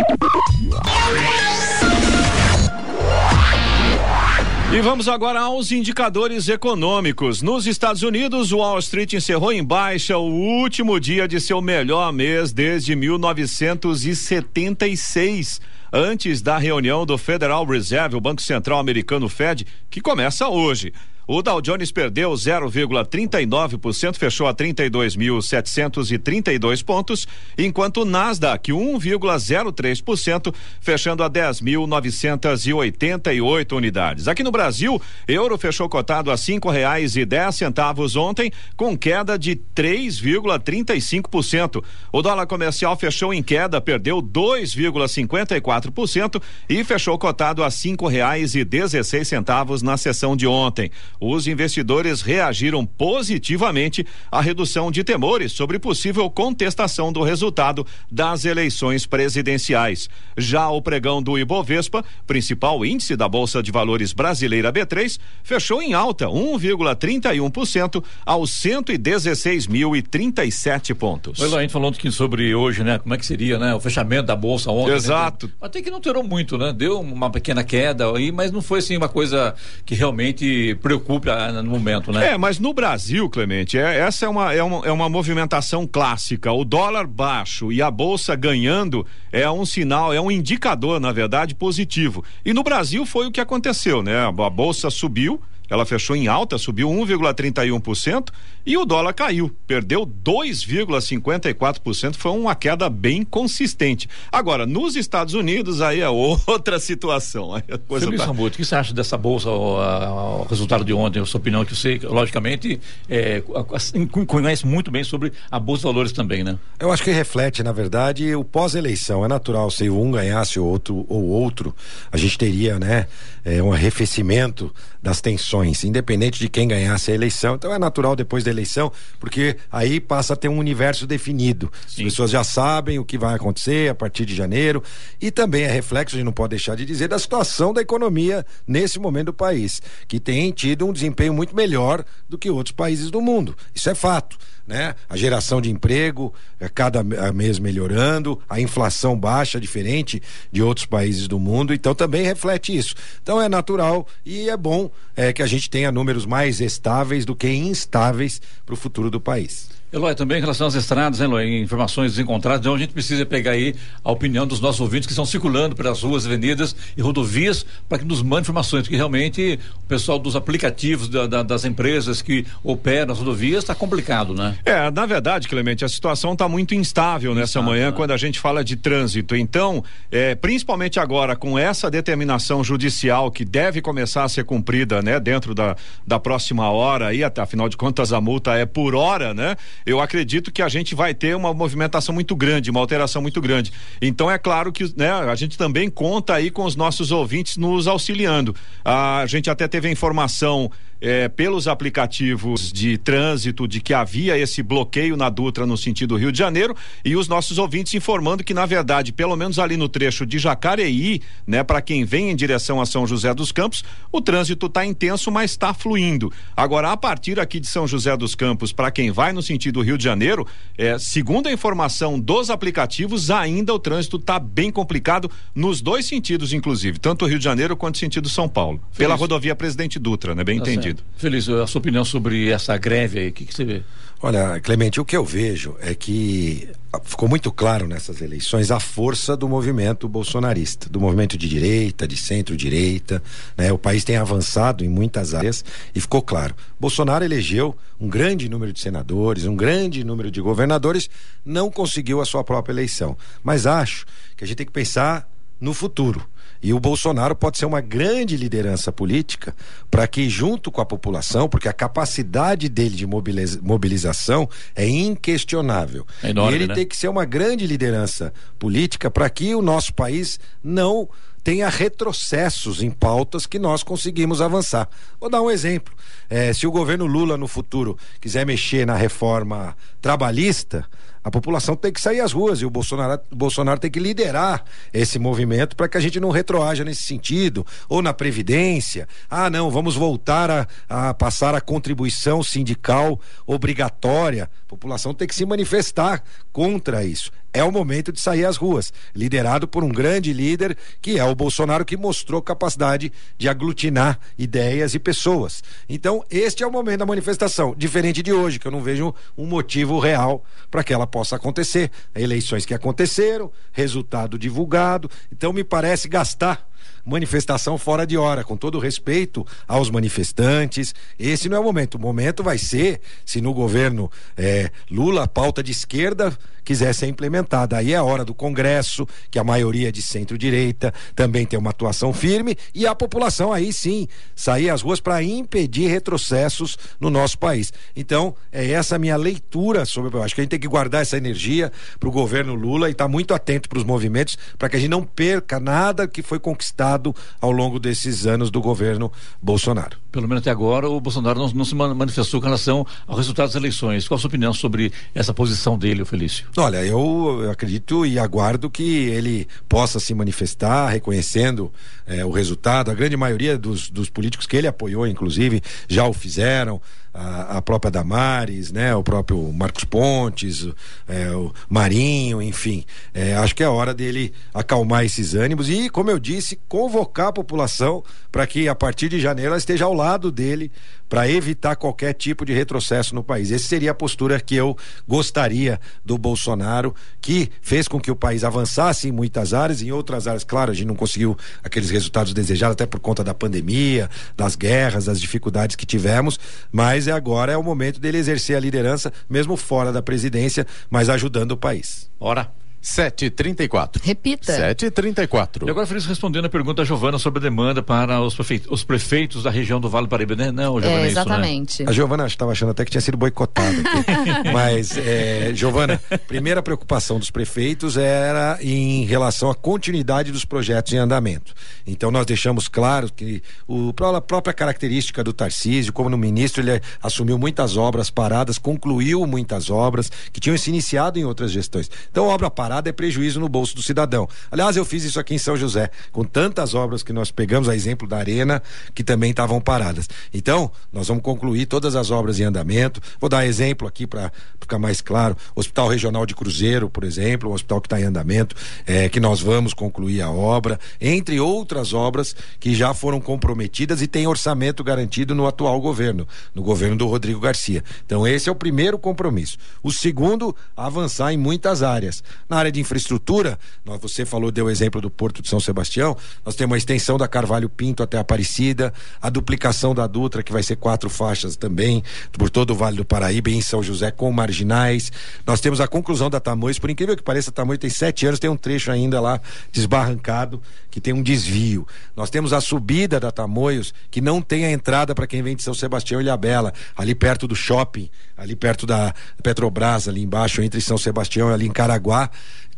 E 4.71 4.81
vamos 4.81 5.09
agora 5.09 5.41
aos 5.41 5.73
indicadores 5.73 6.47
econômicos. 6.47 7.41
Nos 7.41 7.67
Estados 7.67 8.03
Unidos, 8.03 8.53
o 8.53 8.59
Wall 8.59 8.79
Street 8.79 9.11
encerrou 9.13 9.51
em 9.51 9.61
baixa 9.61 10.17
o 10.17 10.31
último 10.31 10.97
dia 10.97 11.27
de 11.27 11.41
seu 11.41 11.61
melhor 11.61 12.13
mês 12.13 12.53
desde 12.53 12.95
1976, 12.95 15.59
antes 15.91 16.41
da 16.41 16.57
reunião 16.57 17.05
do 17.05 17.17
Federal 17.17 17.65
Reserve, 17.65 18.15
o 18.15 18.21
Banco 18.21 18.41
Central 18.41 18.79
Americano 18.79 19.27
Fed, 19.27 19.67
que 19.89 19.99
começa 19.99 20.47
hoje. 20.47 20.93
O 21.31 21.43
Dow 21.43 21.61
Jones 21.61 21.91
perdeu 21.91 22.31
0,39%, 22.31 24.15
fechou 24.15 24.47
a 24.47 24.53
32.732 24.55 26.83
pontos, 26.83 27.27
enquanto 27.55 27.97
o 27.97 28.05
Nasdaq 28.05 28.71
1,03%, 28.71 30.51
fechando 30.81 31.21
a 31.21 31.29
10.988 31.29 33.73
unidades. 33.73 34.27
Aqui 34.27 34.41
no 34.41 34.49
Brasil, 34.49 34.99
euro 35.27 35.55
fechou 35.55 35.87
cotado 35.87 36.31
a 36.31 36.37
cinco 36.37 36.71
reais 36.71 37.15
e 37.15 37.23
dez 37.23 37.57
centavos 37.57 38.15
ontem, 38.15 38.51
com 38.75 38.97
queda 38.97 39.37
de 39.37 39.55
3,35%. 39.75 41.83
O 42.11 42.23
dólar 42.23 42.47
comercial 42.47 42.97
fechou 42.97 43.31
em 43.31 43.43
queda, 43.43 43.79
perdeu 43.79 44.19
2,54% 44.19 46.41
e 46.67 46.83
fechou 46.83 47.19
cotado 47.19 47.63
a 47.63 47.69
cinco 47.69 48.07
reais 48.07 48.55
e 48.55 48.63
dezesseis 48.63 49.27
centavos 49.27 49.83
na 49.83 49.95
sessão 49.95 50.35
de 50.35 50.47
ontem 50.47 50.89
os 51.19 51.47
investidores 51.47 52.21
reagiram 52.21 52.85
positivamente 52.85 54.05
à 54.31 54.39
redução 54.41 54.91
de 54.91 55.03
temores 55.03 55.51
sobre 55.51 55.79
possível 55.79 56.29
contestação 56.29 57.11
do 57.11 57.23
resultado 57.23 57.85
das 58.11 58.45
eleições 58.45 59.05
presidenciais. 59.05 60.09
Já 60.37 60.69
o 60.69 60.81
pregão 60.81 61.21
do 61.21 61.37
Ibovespa, 61.37 62.03
principal 62.25 62.85
índice 62.85 63.15
da 63.15 63.27
Bolsa 63.27 63.61
de 63.61 63.71
Valores 63.71 64.13
brasileira 64.13 64.71
B3, 64.71 65.19
fechou 65.43 65.81
em 65.81 65.93
alta 65.93 66.27
1,31% 66.27 68.01
aos 68.25 68.51
116.037 68.51 70.95
pontos. 70.95 71.39
Oi, 71.39 71.57
a 71.57 71.61
gente 71.61 71.71
falou 71.71 71.89
um 71.89 71.91
pouquinho 71.91 72.13
sobre 72.13 72.55
hoje, 72.55 72.83
né? 72.83 72.99
Como 72.99 73.13
é 73.13 73.17
que 73.17 73.25
seria, 73.25 73.59
né? 73.59 73.75
O 73.75 73.79
fechamento 73.79 74.23
da 74.23 74.35
bolsa 74.35 74.71
ontem. 74.71 74.91
Né? 74.91 74.97
Exato. 74.97 75.47
Né? 75.47 75.53
Até 75.61 75.81
que 75.81 75.91
não 75.91 75.99
terou 75.99 76.23
muito, 76.23 76.57
né? 76.57 76.71
Deu 76.71 76.99
uma 76.99 77.29
pequena 77.29 77.63
queda 77.63 78.09
aí, 78.15 78.31
mas 78.31 78.51
não 78.51 78.61
foi 78.61 78.79
assim 78.79 78.95
uma 78.97 79.09
coisa 79.09 79.53
que 79.85 79.95
realmente 79.95 80.77
preocupe 81.09 81.29
no 81.63 81.71
momento, 81.71 82.11
né? 82.11 82.33
É, 82.33 82.37
mas 82.37 82.59
no 82.59 82.71
Brasil, 82.73 83.27
Clemente, 83.29 83.77
é, 83.77 83.99
essa 83.99 84.25
é 84.25 84.29
uma, 84.29 84.53
é, 84.53 84.61
uma, 84.61 84.85
é 84.85 84.91
uma 84.91 85.09
movimentação 85.09 85.87
clássica. 85.87 86.51
O 86.51 86.63
dólar 86.63 87.07
baixo 87.07 87.71
e 87.71 87.81
a 87.81 87.89
bolsa 87.89 88.35
ganhando 88.35 89.05
é 89.31 89.49
um 89.49 89.65
sinal, 89.65 90.13
é 90.13 90.21
um 90.21 90.29
indicador, 90.29 90.99
na 90.99 91.11
verdade, 91.11 91.55
positivo. 91.55 92.23
E 92.45 92.53
no 92.53 92.61
Brasil 92.61 93.05
foi 93.05 93.25
o 93.25 93.31
que 93.31 93.41
aconteceu, 93.41 94.03
né? 94.03 94.27
A 94.27 94.49
bolsa 94.49 94.91
subiu 94.91 95.41
ela 95.69 95.85
fechou 95.85 96.15
em 96.15 96.27
alta, 96.27 96.57
subiu 96.57 96.89
1,31% 96.89 98.29
e 98.65 98.77
o 98.77 98.85
dólar 98.85 99.13
caiu, 99.13 99.55
perdeu 99.65 100.05
2,54%, 100.05 102.15
foi 102.15 102.31
uma 102.31 102.55
queda 102.55 102.89
bem 102.89 103.23
consistente. 103.23 104.09
Agora, 104.31 104.65
nos 104.65 104.95
Estados 104.95 105.33
Unidos 105.33 105.81
aí 105.81 106.01
é 106.01 106.09
outra 106.09 106.79
situação. 106.79 107.55
Aí 107.55 107.63
a 107.71 107.77
coisa 107.77 108.05
Feliz 108.05 108.21
tá... 108.21 108.31
o 108.31 108.51
que 108.51 108.65
você 108.65 108.75
acha 108.75 108.93
dessa 108.93 109.17
bolsa, 109.17 109.49
o, 109.49 110.41
o, 110.41 110.43
resultado 110.43 110.83
de 110.83 110.93
ontem, 110.93 111.19
a 111.19 111.25
sua 111.25 111.39
opinião, 111.39 111.65
que 111.65 111.75
você, 111.75 111.99
logicamente, 112.03 112.79
é, 113.09 113.41
assim, 113.73 114.05
conhece 114.05 114.65
muito 114.65 114.91
bem 114.91 115.03
sobre 115.03 115.31
a 115.49 115.59
Bolsa 115.59 115.81
de 115.81 115.87
Valores 115.87 116.11
também, 116.11 116.43
né? 116.43 116.57
Eu 116.79 116.91
acho 116.91 117.03
que 117.03 117.11
reflete, 117.11 117.63
na 117.63 117.71
verdade, 117.71 118.35
o 118.35 118.43
pós-eleição. 118.43 119.23
É 119.23 119.27
natural, 119.27 119.71
se 119.71 119.89
um 119.89 120.11
ganhasse 120.11 120.59
o 120.59 120.65
outro 120.65 121.05
ou 121.07 121.27
outro, 121.27 121.75
a 122.11 122.17
gente 122.17 122.37
teria, 122.37 122.79
né, 122.79 123.07
é, 123.43 123.61
um 123.61 123.71
arrefecimento 123.71 124.73
das 125.01 125.21
tensões, 125.21 125.83
independente 125.83 126.39
de 126.39 126.49
quem 126.49 126.67
ganhasse 126.67 127.11
a 127.11 127.15
eleição. 127.15 127.55
Então 127.55 127.73
é 127.73 127.79
natural 127.79 128.15
depois 128.15 128.43
da 128.43 128.51
eleição, 128.51 128.91
porque 129.19 129.57
aí 129.71 129.99
passa 129.99 130.33
a 130.33 130.35
ter 130.35 130.49
um 130.49 130.57
universo 130.57 131.07
definido. 131.07 131.71
Sim. 131.87 132.03
As 132.03 132.09
pessoas 132.09 132.31
já 132.31 132.43
sabem 132.43 132.99
o 132.99 133.05
que 133.05 133.17
vai 133.17 133.35
acontecer 133.35 133.89
a 133.89 133.95
partir 133.95 134.25
de 134.25 134.35
janeiro 134.35 134.83
e 135.21 135.31
também 135.31 135.63
é 135.63 135.71
reflexo, 135.71 136.15
a 136.15 136.17
gente 136.17 136.25
não 136.25 136.33
pode 136.33 136.51
deixar 136.51 136.75
de 136.75 136.85
dizer, 136.85 137.07
da 137.07 137.19
situação 137.19 137.73
da 137.73 137.81
economia 137.81 138.45
nesse 138.67 138.99
momento 138.99 139.27
do 139.27 139.33
país, 139.33 139.81
que 140.07 140.19
tem 140.19 140.51
tido 140.51 140.85
um 140.85 140.93
desempenho 140.93 141.33
muito 141.33 141.55
melhor 141.55 142.03
do 142.27 142.37
que 142.37 142.49
outros 142.49 142.75
países 142.75 143.09
do 143.09 143.21
mundo. 143.21 143.55
Isso 143.73 143.89
é 143.89 143.95
fato 143.95 144.37
né? 144.69 144.93
A 145.09 145.17
geração 145.17 145.59
de 145.59 145.71
emprego 145.71 146.31
é 146.59 146.69
cada 146.69 147.01
mês 147.33 147.57
melhorando, 147.57 148.39
a 148.47 148.61
inflação 148.61 149.19
baixa, 149.19 149.59
diferente 149.59 150.21
de 150.51 150.61
outros 150.61 150.85
países 150.85 151.27
do 151.27 151.39
mundo, 151.39 151.73
então 151.73 151.95
também 151.95 152.23
reflete 152.23 152.77
isso. 152.77 152.93
Então 153.19 153.41
é 153.41 153.49
natural 153.49 154.05
e 154.23 154.47
é 154.47 154.55
bom 154.55 154.91
é, 155.15 155.33
que 155.33 155.41
a 155.41 155.47
gente 155.47 155.71
tenha 155.71 155.91
números 155.91 156.23
mais 156.23 156.61
estáveis 156.61 157.25
do 157.25 157.35
que 157.35 157.49
instáveis 157.51 158.39
para 158.63 158.73
o 158.73 158.77
futuro 158.77 159.09
do 159.09 159.19
país. 159.19 159.78
Eloy, 159.91 160.13
também 160.13 160.37
em 160.37 160.41
relação 160.41 160.67
às 160.67 160.75
estradas, 160.75 161.19
hein, 161.19 161.25
Eloy, 161.25 161.61
informações 161.61 162.19
encontradas, 162.19 162.61
então 162.61 162.75
a 162.75 162.77
gente 162.77 162.93
precisa 162.93 163.25
pegar 163.25 163.51
aí 163.51 163.75
a 164.03 164.11
opinião 164.11 164.45
dos 164.45 164.59
nossos 164.59 164.79
ouvintes 164.79 165.07
que 165.07 165.13
estão 165.13 165.25
circulando 165.25 165.75
pelas 165.75 166.03
ruas, 166.03 166.27
avenidas 166.27 166.75
e 166.95 167.01
rodovias 167.01 167.65
para 167.87 167.97
que 167.97 168.05
nos 168.05 168.21
mandem 168.21 168.41
informações, 168.41 168.83
porque 168.83 168.95
realmente 168.95 169.59
o 169.83 169.87
pessoal 169.87 170.19
dos 170.19 170.35
aplicativos 170.35 171.09
da, 171.09 171.25
da, 171.25 171.41
das 171.41 171.65
empresas 171.65 172.21
que 172.21 172.45
operam 172.63 173.13
as 173.13 173.19
rodovias 173.19 173.63
está 173.63 173.73
complicado, 173.73 174.33
né? 174.33 174.55
É, 174.63 174.91
na 174.91 175.05
verdade, 175.05 175.47
Clemente, 175.47 175.83
a 175.83 175.89
situação 175.89 176.33
está 176.33 176.47
muito 176.47 176.75
instável 176.75 177.33
nessa 177.33 177.59
manhã 177.59 177.87
né? 177.87 177.91
quando 177.91 178.11
a 178.11 178.17
gente 178.17 178.39
fala 178.39 178.63
de 178.63 178.75
trânsito. 178.75 179.35
Então, 179.35 179.83
é, 180.11 180.35
principalmente 180.35 180.99
agora 180.99 181.35
com 181.35 181.57
essa 181.57 181.89
determinação 181.89 182.63
judicial 182.63 183.31
que 183.31 183.43
deve 183.43 183.81
começar 183.81 184.23
a 184.23 184.29
ser 184.29 184.43
cumprida, 184.43 185.01
né, 185.01 185.19
dentro 185.19 185.55
da, 185.55 185.75
da 186.05 186.19
próxima 186.19 186.69
hora 186.69 187.07
aí, 187.07 187.23
até 187.23 187.41
afinal 187.41 187.67
de 187.67 187.75
contas 187.75 188.13
a 188.13 188.21
multa 188.21 188.53
é 188.55 188.65
por 188.65 188.93
hora, 188.93 189.33
né? 189.33 189.55
Eu 189.85 189.99
acredito 189.99 190.51
que 190.51 190.61
a 190.61 190.69
gente 190.69 190.95
vai 190.95 191.13
ter 191.13 191.35
uma 191.35 191.53
movimentação 191.53 192.13
muito 192.13 192.35
grande, 192.35 192.69
uma 192.69 192.79
alteração 192.79 193.21
muito 193.21 193.41
grande. 193.41 193.71
Então 194.01 194.29
é 194.29 194.37
claro 194.37 194.71
que 194.71 194.93
né, 194.95 195.11
a 195.11 195.35
gente 195.35 195.57
também 195.57 195.89
conta 195.89 196.33
aí 196.33 196.49
com 196.49 196.63
os 196.63 196.75
nossos 196.75 197.11
ouvintes 197.11 197.57
nos 197.57 197.87
auxiliando. 197.87 198.55
A 198.83 199.25
gente 199.27 199.49
até 199.49 199.67
teve 199.67 199.87
a 199.87 199.91
informação 199.91 200.71
é, 201.01 201.29
pelos 201.29 201.67
aplicativos 201.67 202.71
de 202.71 202.97
trânsito 202.97 203.67
de 203.67 203.79
que 203.79 203.93
havia 203.93 204.37
esse 204.37 204.61
bloqueio 204.61 205.15
na 205.15 205.29
Dutra 205.29 205.65
no 205.65 205.77
sentido 205.77 206.15
Rio 206.15 206.31
de 206.31 206.37
Janeiro 206.37 206.75
e 207.03 207.15
os 207.15 207.27
nossos 207.27 207.57
ouvintes 207.57 207.93
informando 207.93 208.43
que 208.43 208.53
na 208.53 208.65
verdade, 208.65 209.11
pelo 209.11 209.35
menos 209.35 209.59
ali 209.59 209.77
no 209.77 209.87
trecho 209.87 210.25
de 210.25 210.37
Jacareí, 210.37 211.21
né, 211.47 211.63
para 211.63 211.81
quem 211.81 212.03
vem 212.03 212.31
em 212.31 212.35
direção 212.35 212.81
a 212.81 212.85
São 212.85 213.07
José 213.07 213.33
dos 213.33 213.51
Campos, 213.51 213.83
o 214.11 214.21
trânsito 214.21 214.65
está 214.65 214.85
intenso, 214.85 215.31
mas 215.31 215.51
está 215.51 215.73
fluindo. 215.73 216.31
Agora, 216.55 216.91
a 216.91 216.97
partir 216.97 217.39
aqui 217.39 217.59
de 217.59 217.67
São 217.67 217.87
José 217.87 218.15
dos 218.17 218.35
Campos, 218.35 218.73
para 218.73 218.91
quem 218.91 219.11
vai 219.11 219.31
no 219.31 219.41
sentido 219.41 219.81
Rio 219.81 219.97
de 219.97 220.03
Janeiro, 220.03 220.45
é, 220.77 220.97
segundo 220.99 221.47
a 221.47 221.51
informação 221.51 222.19
dos 222.19 222.49
aplicativos, 222.49 223.31
ainda 223.31 223.73
o 223.73 223.79
trânsito 223.79 224.17
está 224.17 224.39
bem 224.39 224.71
complicado 224.71 225.29
nos 225.53 225.81
dois 225.81 226.05
sentidos, 226.05 226.53
inclusive, 226.53 226.99
tanto 226.99 227.25
o 227.25 227.27
Rio 227.27 227.37
de 227.37 227.43
Janeiro 227.43 227.75
quanto 227.77 227.95
o 227.95 227.99
sentido 227.99 228.27
São 228.27 228.49
Paulo, 228.49 228.77
Feliz. 228.91 228.97
pela 228.97 229.15
rodovia 229.15 229.55
Presidente 229.55 229.99
Dutra, 229.99 230.35
né? 230.35 230.43
Bem 230.43 230.57
tá 230.57 230.63
entendido 230.63 230.88
sentido. 230.89 231.03
Feliz, 231.17 231.47
a 231.49 231.67
sua 231.67 231.79
opinião 231.79 232.03
sobre 232.03 232.49
essa 232.49 232.77
greve 232.77 233.19
aí, 233.19 233.29
o 233.29 233.33
que, 233.33 233.45
que 233.45 233.53
você 233.53 233.63
vê? 233.63 233.83
Olha, 234.21 234.59
Clemente, 234.59 234.99
o 234.99 235.05
que 235.05 235.15
eu 235.15 235.23
vejo 235.23 235.77
é 235.79 235.95
que 235.95 236.67
ficou 237.05 237.29
muito 237.29 237.51
claro 237.53 237.87
nessas 237.87 238.19
eleições 238.21 238.69
a 238.69 238.77
força 238.77 239.37
do 239.37 239.47
movimento 239.47 240.09
bolsonarista, 240.09 240.89
do 240.89 240.99
movimento 240.99 241.37
de 241.37 241.47
direita, 241.47 242.05
de 242.05 242.17
centro-direita, 242.17 243.23
né? 243.57 243.71
O 243.71 243.77
país 243.77 244.03
tem 244.03 244.17
avançado 244.17 244.83
em 244.83 244.89
muitas 244.89 245.33
áreas 245.33 245.63
e 245.95 246.01
ficou 246.01 246.21
claro. 246.21 246.53
Bolsonaro 246.77 247.23
elegeu 247.23 247.73
um 247.97 248.09
grande 248.09 248.49
número 248.49 248.73
de 248.73 248.81
senadores, 248.81 249.45
um 249.45 249.55
grande 249.55 250.03
número 250.03 250.29
de 250.29 250.41
governadores, 250.41 251.09
não 251.45 251.71
conseguiu 251.71 252.19
a 252.19 252.25
sua 252.25 252.43
própria 252.43 252.73
eleição. 252.73 253.15
Mas 253.41 253.65
acho 253.65 254.05
que 254.35 254.43
a 254.43 254.47
gente 254.47 254.57
tem 254.57 254.65
que 254.65 254.73
pensar 254.73 255.29
no 255.61 255.73
futuro. 255.73 256.25
E 256.61 256.73
o 256.73 256.79
Bolsonaro 256.79 257.35
pode 257.35 257.57
ser 257.57 257.65
uma 257.65 257.81
grande 257.81 258.35
liderança 258.35 258.91
política 258.91 259.55
para 259.89 260.07
que, 260.07 260.29
junto 260.29 260.71
com 260.71 260.81
a 260.81 260.85
população, 260.85 261.47
porque 261.47 261.69
a 261.69 261.73
capacidade 261.73 262.67
dele 262.67 262.95
de 262.95 263.07
mobiliza 263.07 263.59
mobilização 263.61 264.49
é 264.75 264.87
inquestionável. 264.87 266.05
É 266.21 266.29
enorme, 266.29 266.51
e 266.51 266.55
ele 266.55 266.67
né? 266.67 266.75
tem 266.75 266.85
que 266.85 266.97
ser 266.97 267.07
uma 267.07 267.25
grande 267.25 267.65
liderança 267.65 268.33
política 268.57 269.09
para 269.09 269.29
que 269.29 269.55
o 269.55 269.61
nosso 269.61 269.93
país 269.93 270.39
não 270.63 271.07
tenha 271.43 271.69
retrocessos 271.69 272.83
em 272.83 272.91
pautas 272.91 273.45
que 273.45 273.57
nós 273.57 273.81
conseguimos 273.81 274.41
avançar. 274.41 274.89
Vou 275.19 275.29
dar 275.29 275.41
um 275.41 275.49
exemplo. 275.49 275.93
É, 276.29 276.53
se 276.53 276.67
o 276.67 276.71
governo 276.71 277.05
Lula 277.05 277.37
no 277.37 277.47
futuro 277.47 277.97
quiser 278.19 278.45
mexer 278.45 278.85
na 278.85 278.95
reforma 278.95 279.75
trabalhista, 280.01 280.85
a 281.23 281.29
população 281.29 281.75
tem 281.75 281.91
que 281.91 281.99
sair 281.99 282.21
às 282.21 282.31
ruas 282.31 282.61
e 282.61 282.65
o 282.65 282.69
Bolsonaro, 282.69 283.21
o 283.31 283.35
Bolsonaro 283.35 283.79
tem 283.79 283.91
que 283.91 283.99
liderar 283.99 284.63
esse 284.93 285.19
movimento 285.19 285.75
para 285.75 285.87
que 285.87 285.97
a 285.97 285.99
gente 285.99 286.19
não 286.19 286.29
retroaja 286.39 286.83
nesse 286.83 287.03
sentido. 287.03 287.65
Ou 287.87 288.01
na 288.01 288.13
Previdência. 288.13 289.07
Ah, 289.29 289.49
não, 289.49 289.69
vamos 289.69 289.95
voltar 289.95 290.49
a, 290.49 290.67
a 290.87 291.13
passar 291.13 291.53
a 291.53 291.61
contribuição 291.61 292.41
sindical 292.41 293.19
obrigatória. 293.45 294.49
A 294.65 294.69
população 294.69 295.13
tem 295.13 295.27
que 295.27 295.35
se 295.35 295.45
manifestar 295.45 296.23
contra 296.51 297.03
isso. 297.03 297.31
É 297.53 297.63
o 297.63 297.71
momento 297.71 298.11
de 298.11 298.19
sair 298.19 298.45
às 298.45 298.57
ruas, 298.57 298.93
liderado 299.15 299.67
por 299.67 299.83
um 299.83 299.89
grande 299.89 300.33
líder 300.33 300.77
que 301.01 301.19
é 301.19 301.23
o 301.23 301.35
Bolsonaro, 301.35 301.85
que 301.85 301.97
mostrou 301.97 302.41
capacidade 302.41 303.11
de 303.37 303.49
aglutinar 303.49 304.19
ideias 304.37 304.93
e 304.93 304.99
pessoas. 304.99 305.63
Então, 305.87 306.23
este 306.29 306.63
é 306.63 306.67
o 306.67 306.71
momento 306.71 306.99
da 306.99 307.05
manifestação, 307.05 307.73
diferente 307.77 308.21
de 308.21 308.31
hoje, 308.31 308.59
que 308.59 308.67
eu 308.67 308.71
não 308.71 308.81
vejo 308.81 309.13
um 309.37 309.45
motivo 309.45 309.99
real 309.99 310.43
para 310.69 310.83
que 310.83 310.93
ela 310.93 311.07
possa 311.07 311.35
acontecer. 311.35 311.91
Eleições 312.15 312.65
que 312.65 312.73
aconteceram, 312.73 313.51
resultado 313.71 314.37
divulgado. 314.37 315.09
Então, 315.31 315.51
me 315.51 315.63
parece 315.63 316.07
gastar 316.07 316.67
manifestação 317.09 317.77
fora 317.77 318.05
de 318.05 318.17
hora, 318.17 318.43
com 318.43 318.55
todo 318.55 318.79
respeito 318.79 319.45
aos 319.67 319.89
manifestantes. 319.89 320.93
Esse 321.17 321.49
não 321.49 321.57
é 321.57 321.59
o 321.59 321.63
momento. 321.63 321.95
O 321.95 321.99
momento 321.99 322.43
vai 322.43 322.57
ser 322.57 323.01
se 323.25 323.41
no 323.41 323.53
governo 323.53 324.11
é, 324.37 324.69
Lula, 324.89 325.23
a 325.23 325.27
pauta 325.27 325.63
de 325.63 325.71
esquerda 325.71 326.37
quiser 326.69 326.93
ser 326.93 327.07
implementada. 327.07 327.77
Aí 327.77 327.93
é 327.93 327.95
a 327.95 328.03
hora 328.03 328.23
do 328.23 328.31
Congresso, 328.31 329.07
que 329.31 329.39
a 329.39 329.43
maioria 329.43 329.89
é 329.89 329.91
de 329.91 330.03
centro-direita 330.03 330.93
também 331.15 331.43
tem 331.43 331.57
uma 331.57 331.71
atuação 331.71 332.13
firme, 332.13 332.55
e 332.75 332.85
a 332.85 332.93
população 332.93 333.51
aí 333.51 333.73
sim 333.73 334.07
sair 334.35 334.69
às 334.69 334.83
ruas 334.83 334.99
para 334.99 335.23
impedir 335.23 335.87
retrocessos 335.87 336.77
no 336.99 337.09
nosso 337.09 337.39
país. 337.39 337.73
Então, 337.95 338.35
é 338.51 338.69
essa 338.69 338.97
a 338.97 338.99
minha 338.99 339.17
leitura 339.17 339.83
sobre. 339.83 340.15
Eu 340.15 340.21
acho 340.21 340.35
que 340.35 340.41
a 340.41 340.43
gente 340.43 340.51
tem 340.51 340.59
que 340.59 340.67
guardar 340.67 341.01
essa 341.01 341.17
energia 341.17 341.71
para 341.99 342.07
o 342.07 342.11
governo 342.11 342.53
Lula 342.53 342.87
e 342.87 342.91
estar 342.91 343.05
tá 343.05 343.07
muito 343.07 343.33
atento 343.33 343.67
para 343.67 343.79
os 343.79 343.83
movimentos, 343.83 344.37
para 344.57 344.69
que 344.69 344.75
a 344.75 344.79
gente 344.79 344.91
não 344.91 345.03
perca 345.03 345.59
nada 345.59 346.07
que 346.07 346.21
foi 346.21 346.39
conquistado 346.39 346.98
ao 347.39 347.51
longo 347.51 347.79
desses 347.79 348.25
anos 348.25 348.51
do 348.51 348.61
governo 348.61 349.11
Bolsonaro. 349.41 349.97
Pelo 350.11 350.27
menos 350.27 350.41
até 350.41 350.49
agora, 350.49 350.89
o 350.89 350.99
Bolsonaro 350.99 351.39
não, 351.39 351.49
não 351.49 351.65
se 351.65 351.75
manifestou 351.75 352.39
com 352.39 352.45
relação 352.45 352.85
ao 353.07 353.15
resultado 353.15 353.47
das 353.47 353.55
eleições. 353.55 354.07
Qual 354.07 354.17
a 354.17 354.21
sua 354.21 354.27
opinião 354.27 354.53
sobre 354.53 354.91
essa 355.13 355.33
posição 355.33 355.77
dele, 355.77 356.03
Felício? 356.03 356.47
Olha, 356.57 356.83
eu 356.83 357.49
acredito 357.51 358.05
e 358.05 358.17
aguardo 358.17 358.69
que 358.69 359.07
ele 359.09 359.47
possa 359.67 359.99
se 359.99 360.13
manifestar 360.13 360.89
reconhecendo 360.89 361.71
eh, 362.07 362.25
o 362.25 362.31
resultado. 362.31 362.91
A 362.91 362.93
grande 362.93 363.15
maioria 363.15 363.57
dos, 363.57 363.89
dos 363.89 364.09
políticos 364.09 364.47
que 364.47 364.57
ele 364.57 364.67
apoiou, 364.67 365.05
inclusive, 365.07 365.61
já 365.87 366.05
o 366.05 366.13
fizeram 366.13 366.81
a, 367.13 367.61
própria 367.61 367.91
Damares, 367.91 368.71
né, 368.71 368.95
o 368.95 369.03
próprio 369.03 369.51
Marcos 369.51 369.83
Pontes, 369.83 370.67
é, 371.07 371.31
o 371.31 371.51
Marinho, 371.69 372.41
enfim. 372.41 372.85
É, 373.13 373.35
acho 373.35 373.55
que 373.55 373.63
é 373.63 373.67
hora 373.67 373.93
dele 373.93 374.33
acalmar 374.53 375.03
esses 375.03 375.33
ânimos 375.33 375.69
e, 375.69 375.89
como 375.89 376.11
eu 376.11 376.19
disse, 376.19 376.59
convocar 376.67 377.27
a 377.27 377.33
população 377.33 378.03
para 378.31 378.45
que 378.45 378.67
a 378.67 378.75
partir 378.75 379.09
de 379.09 379.19
janeiro 379.19 379.49
ela 379.49 379.57
esteja 379.57 379.85
ao 379.85 379.93
lado 379.93 380.31
dele 380.31 380.71
para 381.09 381.27
evitar 381.27 381.75
qualquer 381.75 382.13
tipo 382.13 382.45
de 382.45 382.53
retrocesso 382.53 383.15
no 383.15 383.23
país. 383.23 383.51
Essa 383.51 383.67
seria 383.67 383.91
a 383.91 383.95
postura 383.95 384.39
que 384.39 384.55
eu 384.55 384.77
gostaria 385.07 385.79
do 386.05 386.17
Bolsonaro, 386.19 386.93
que 387.19 387.49
fez 387.61 387.87
com 387.87 387.99
que 387.99 388.11
o 388.11 388.15
país 388.15 388.43
avançasse 388.43 389.09
em 389.09 389.11
muitas 389.11 389.51
áreas, 389.51 389.81
em 389.81 389.91
outras 389.91 390.27
áreas, 390.27 390.43
claro, 390.43 390.71
a 390.71 390.73
gente 390.75 390.85
não 390.85 390.95
conseguiu 390.95 391.35
aqueles 391.63 391.89
resultados 391.89 392.31
desejados 392.31 392.73
até 392.73 392.85
por 392.85 392.99
conta 392.99 393.23
da 393.23 393.33
pandemia, 393.33 394.07
das 394.37 394.55
guerras, 394.55 395.05
das 395.05 395.19
dificuldades 395.19 395.75
que 395.75 395.85
tivemos, 395.85 396.39
mas 396.71 396.98
é 397.07 397.11
agora 397.11 397.51
é 397.51 397.57
o 397.57 397.63
momento 397.63 397.99
dele 397.99 398.17
exercer 398.17 398.55
a 398.55 398.59
liderança, 398.59 399.11
mesmo 399.29 399.55
fora 399.55 399.91
da 399.91 400.01
presidência, 400.01 400.65
mas 400.89 401.09
ajudando 401.09 401.51
o 401.51 401.57
país. 401.57 402.09
Ora. 402.19 402.51
7h34. 402.81 404.01
Repita. 404.01 404.53
7h34. 404.53 405.67
E 405.67 405.69
agora, 405.69 405.85
Feliz, 405.85 406.05
respondendo 406.05 406.45
a 406.45 406.49
pergunta 406.49 406.81
da 406.81 406.85
Giovana 406.85 407.19
sobre 407.19 407.39
a 407.39 407.43
demanda 407.43 407.83
para 407.83 408.21
os 408.21 408.33
prefeitos, 408.33 408.67
os 408.71 408.83
prefeitos 408.83 409.43
da 409.43 409.49
região 409.49 409.79
do 409.79 409.89
Vale 409.89 410.07
do 410.07 410.09
Paraíba, 410.09 410.35
né? 410.35 410.51
Não, 410.51 410.79
Giovana, 410.79 411.01
é, 411.01 411.07
exatamente. 411.07 411.73
Isso, 411.73 411.83
né? 411.83 411.89
A 411.89 411.93
Giovana 411.93 412.25
estava 412.25 412.51
achando 412.51 412.71
até 412.71 412.85
que 412.85 412.91
tinha 412.91 413.01
sido 413.01 413.17
boicotada 413.17 413.69
aqui. 413.69 414.49
Mas, 414.53 414.97
é, 414.97 415.51
Giovana, 415.53 415.99
primeira 416.27 416.63
preocupação 416.63 417.19
dos 417.19 417.29
prefeitos 417.29 417.97
era 417.97 418.57
em 418.61 419.03
relação 419.03 419.49
à 419.49 419.55
continuidade 419.55 420.31
dos 420.31 420.45
projetos 420.45 420.93
em 420.93 420.97
andamento. 420.97 421.53
Então, 421.85 422.09
nós 422.09 422.25
deixamos 422.25 422.67
claro 422.67 423.11
que 423.13 423.43
o, 423.67 423.93
a 424.15 424.21
própria 424.21 424.53
característica 424.53 425.23
do 425.23 425.33
Tarcísio, 425.33 425.91
como 425.91 426.09
no 426.09 426.17
ministro, 426.17 426.61
ele 426.61 426.81
assumiu 427.03 427.37
muitas 427.37 427.75
obras 427.75 428.09
paradas, 428.09 428.57
concluiu 428.57 429.27
muitas 429.27 429.69
obras 429.69 430.09
que 430.31 430.39
tinham 430.39 430.57
se 430.57 430.69
iniciado 430.69 431.19
em 431.19 431.25
outras 431.25 431.51
gestões. 431.51 431.89
Então, 432.09 432.27
obra 432.27 432.49
parada 432.49 432.68
parada 432.69 432.87
é 432.87 432.91
prejuízo 432.91 433.39
no 433.39 433.49
bolso 433.49 433.75
do 433.75 433.81
cidadão. 433.81 434.29
Aliás, 434.51 434.77
eu 434.77 434.85
fiz 434.85 435.03
isso 435.03 435.19
aqui 435.19 435.33
em 435.33 435.39
São 435.39 435.57
José, 435.57 435.89
com 436.11 436.23
tantas 436.23 436.75
obras 436.75 437.01
que 437.01 437.11
nós 437.11 437.31
pegamos, 437.31 437.67
a 437.67 437.75
exemplo 437.75 438.07
da 438.07 438.17
Arena, 438.17 438.61
que 438.93 439.03
também 439.03 439.31
estavam 439.31 439.59
paradas. 439.59 440.07
Então, 440.31 440.71
nós 440.93 441.07
vamos 441.07 441.23
concluir 441.23 441.65
todas 441.65 441.95
as 441.95 442.11
obras 442.11 442.39
em 442.39 442.43
andamento. 442.43 443.01
Vou 443.19 443.27
dar 443.27 443.43
exemplo 443.43 443.87
aqui 443.87 444.05
para 444.05 444.31
ficar 444.61 444.77
mais 444.77 445.01
claro: 445.01 445.35
Hospital 445.55 445.87
Regional 445.87 446.27
de 446.27 446.35
Cruzeiro, 446.35 446.91
por 446.91 447.03
exemplo, 447.03 447.49
um 447.49 447.53
hospital 447.53 447.81
que 447.81 447.87
está 447.87 447.99
em 447.99 448.03
andamento, 448.03 448.55
é, 448.85 449.09
que 449.09 449.19
nós 449.19 449.41
vamos 449.41 449.73
concluir 449.73 450.21
a 450.21 450.29
obra, 450.29 450.79
entre 451.01 451.39
outras 451.39 451.91
obras 451.91 452.35
que 452.59 452.75
já 452.75 452.93
foram 452.93 453.19
comprometidas 453.19 453.99
e 454.03 454.05
têm 454.05 454.27
orçamento 454.27 454.83
garantido 454.83 455.33
no 455.33 455.47
atual 455.47 455.81
governo, 455.81 456.27
no 456.53 456.61
governo 456.61 456.97
do 456.97 457.07
Rodrigo 457.07 457.39
Garcia. 457.39 457.83
Então, 458.05 458.27
esse 458.27 458.47
é 458.47 458.51
o 458.51 458.55
primeiro 458.55 458.99
compromisso. 458.99 459.57
O 459.81 459.91
segundo, 459.91 460.55
avançar 460.77 461.33
em 461.33 461.37
muitas 461.37 461.81
áreas. 461.81 462.23
Na 462.47 462.58
área 462.59 462.71
de 462.71 462.79
infraestrutura, 462.79 463.57
você 464.01 464.25
falou, 464.25 464.51
deu 464.51 464.65
o 464.65 464.69
exemplo 464.69 465.01
do 465.01 465.09
Porto 465.09 465.41
de 465.41 465.49
São 465.49 465.59
Sebastião, 465.59 466.15
nós 466.45 466.55
temos 466.55 466.75
a 466.75 466.77
extensão 466.77 467.17
da 467.17 467.27
Carvalho 467.27 467.69
Pinto 467.69 468.03
até 468.03 468.17
Aparecida, 468.17 468.93
a 469.21 469.29
duplicação 469.29 469.95
da 469.95 470.05
Dutra, 470.07 470.43
que 470.43 470.51
vai 470.51 470.63
ser 470.63 470.75
quatro 470.75 471.09
faixas 471.09 471.55
também, 471.55 472.03
por 472.31 472.49
todo 472.49 472.71
o 472.71 472.75
Vale 472.75 472.97
do 472.97 473.05
Paraíba, 473.05 473.49
em 473.49 473.61
São 473.61 473.81
José, 473.81 474.11
com 474.11 474.31
marginais. 474.31 475.11
Nós 475.45 475.59
temos 475.59 475.81
a 475.81 475.87
conclusão 475.87 476.29
da 476.29 476.39
Tamoios, 476.39 476.79
por 476.79 476.89
incrível 476.89 477.15
que 477.15 477.23
pareça, 477.23 477.49
a 477.49 477.53
Tamoios 477.53 477.79
tem 477.79 477.89
sete 477.89 478.25
anos, 478.25 478.39
tem 478.39 478.49
um 478.49 478.57
trecho 478.57 478.91
ainda 478.91 479.19
lá 479.19 479.39
desbarrancado, 479.71 480.61
que 480.91 480.99
tem 480.99 481.13
um 481.13 481.21
desvio. 481.21 481.87
Nós 482.15 482.29
temos 482.29 482.53
a 482.53 482.61
subida 482.61 483.19
da 483.19 483.31
Tamoios, 483.31 483.93
que 484.09 484.21
não 484.21 484.41
tem 484.41 484.65
a 484.65 484.71
entrada 484.71 485.13
para 485.15 485.27
quem 485.27 485.41
vem 485.41 485.55
de 485.55 485.63
São 485.63 485.73
Sebastião 485.73 486.19
e 486.19 486.23
Ilhabela, 486.23 486.73
ali 486.95 487.15
perto 487.15 487.47
do 487.47 487.55
shopping, 487.55 488.09
ali 488.37 488.55
perto 488.55 488.85
da 488.85 489.13
Petrobras, 489.41 490.07
ali 490.07 490.23
embaixo, 490.23 490.61
entre 490.61 490.81
São 490.81 490.97
Sebastião 490.97 491.49
e 491.49 491.53
ali 491.53 491.67
em 491.67 491.71
Caraguá 491.71 492.29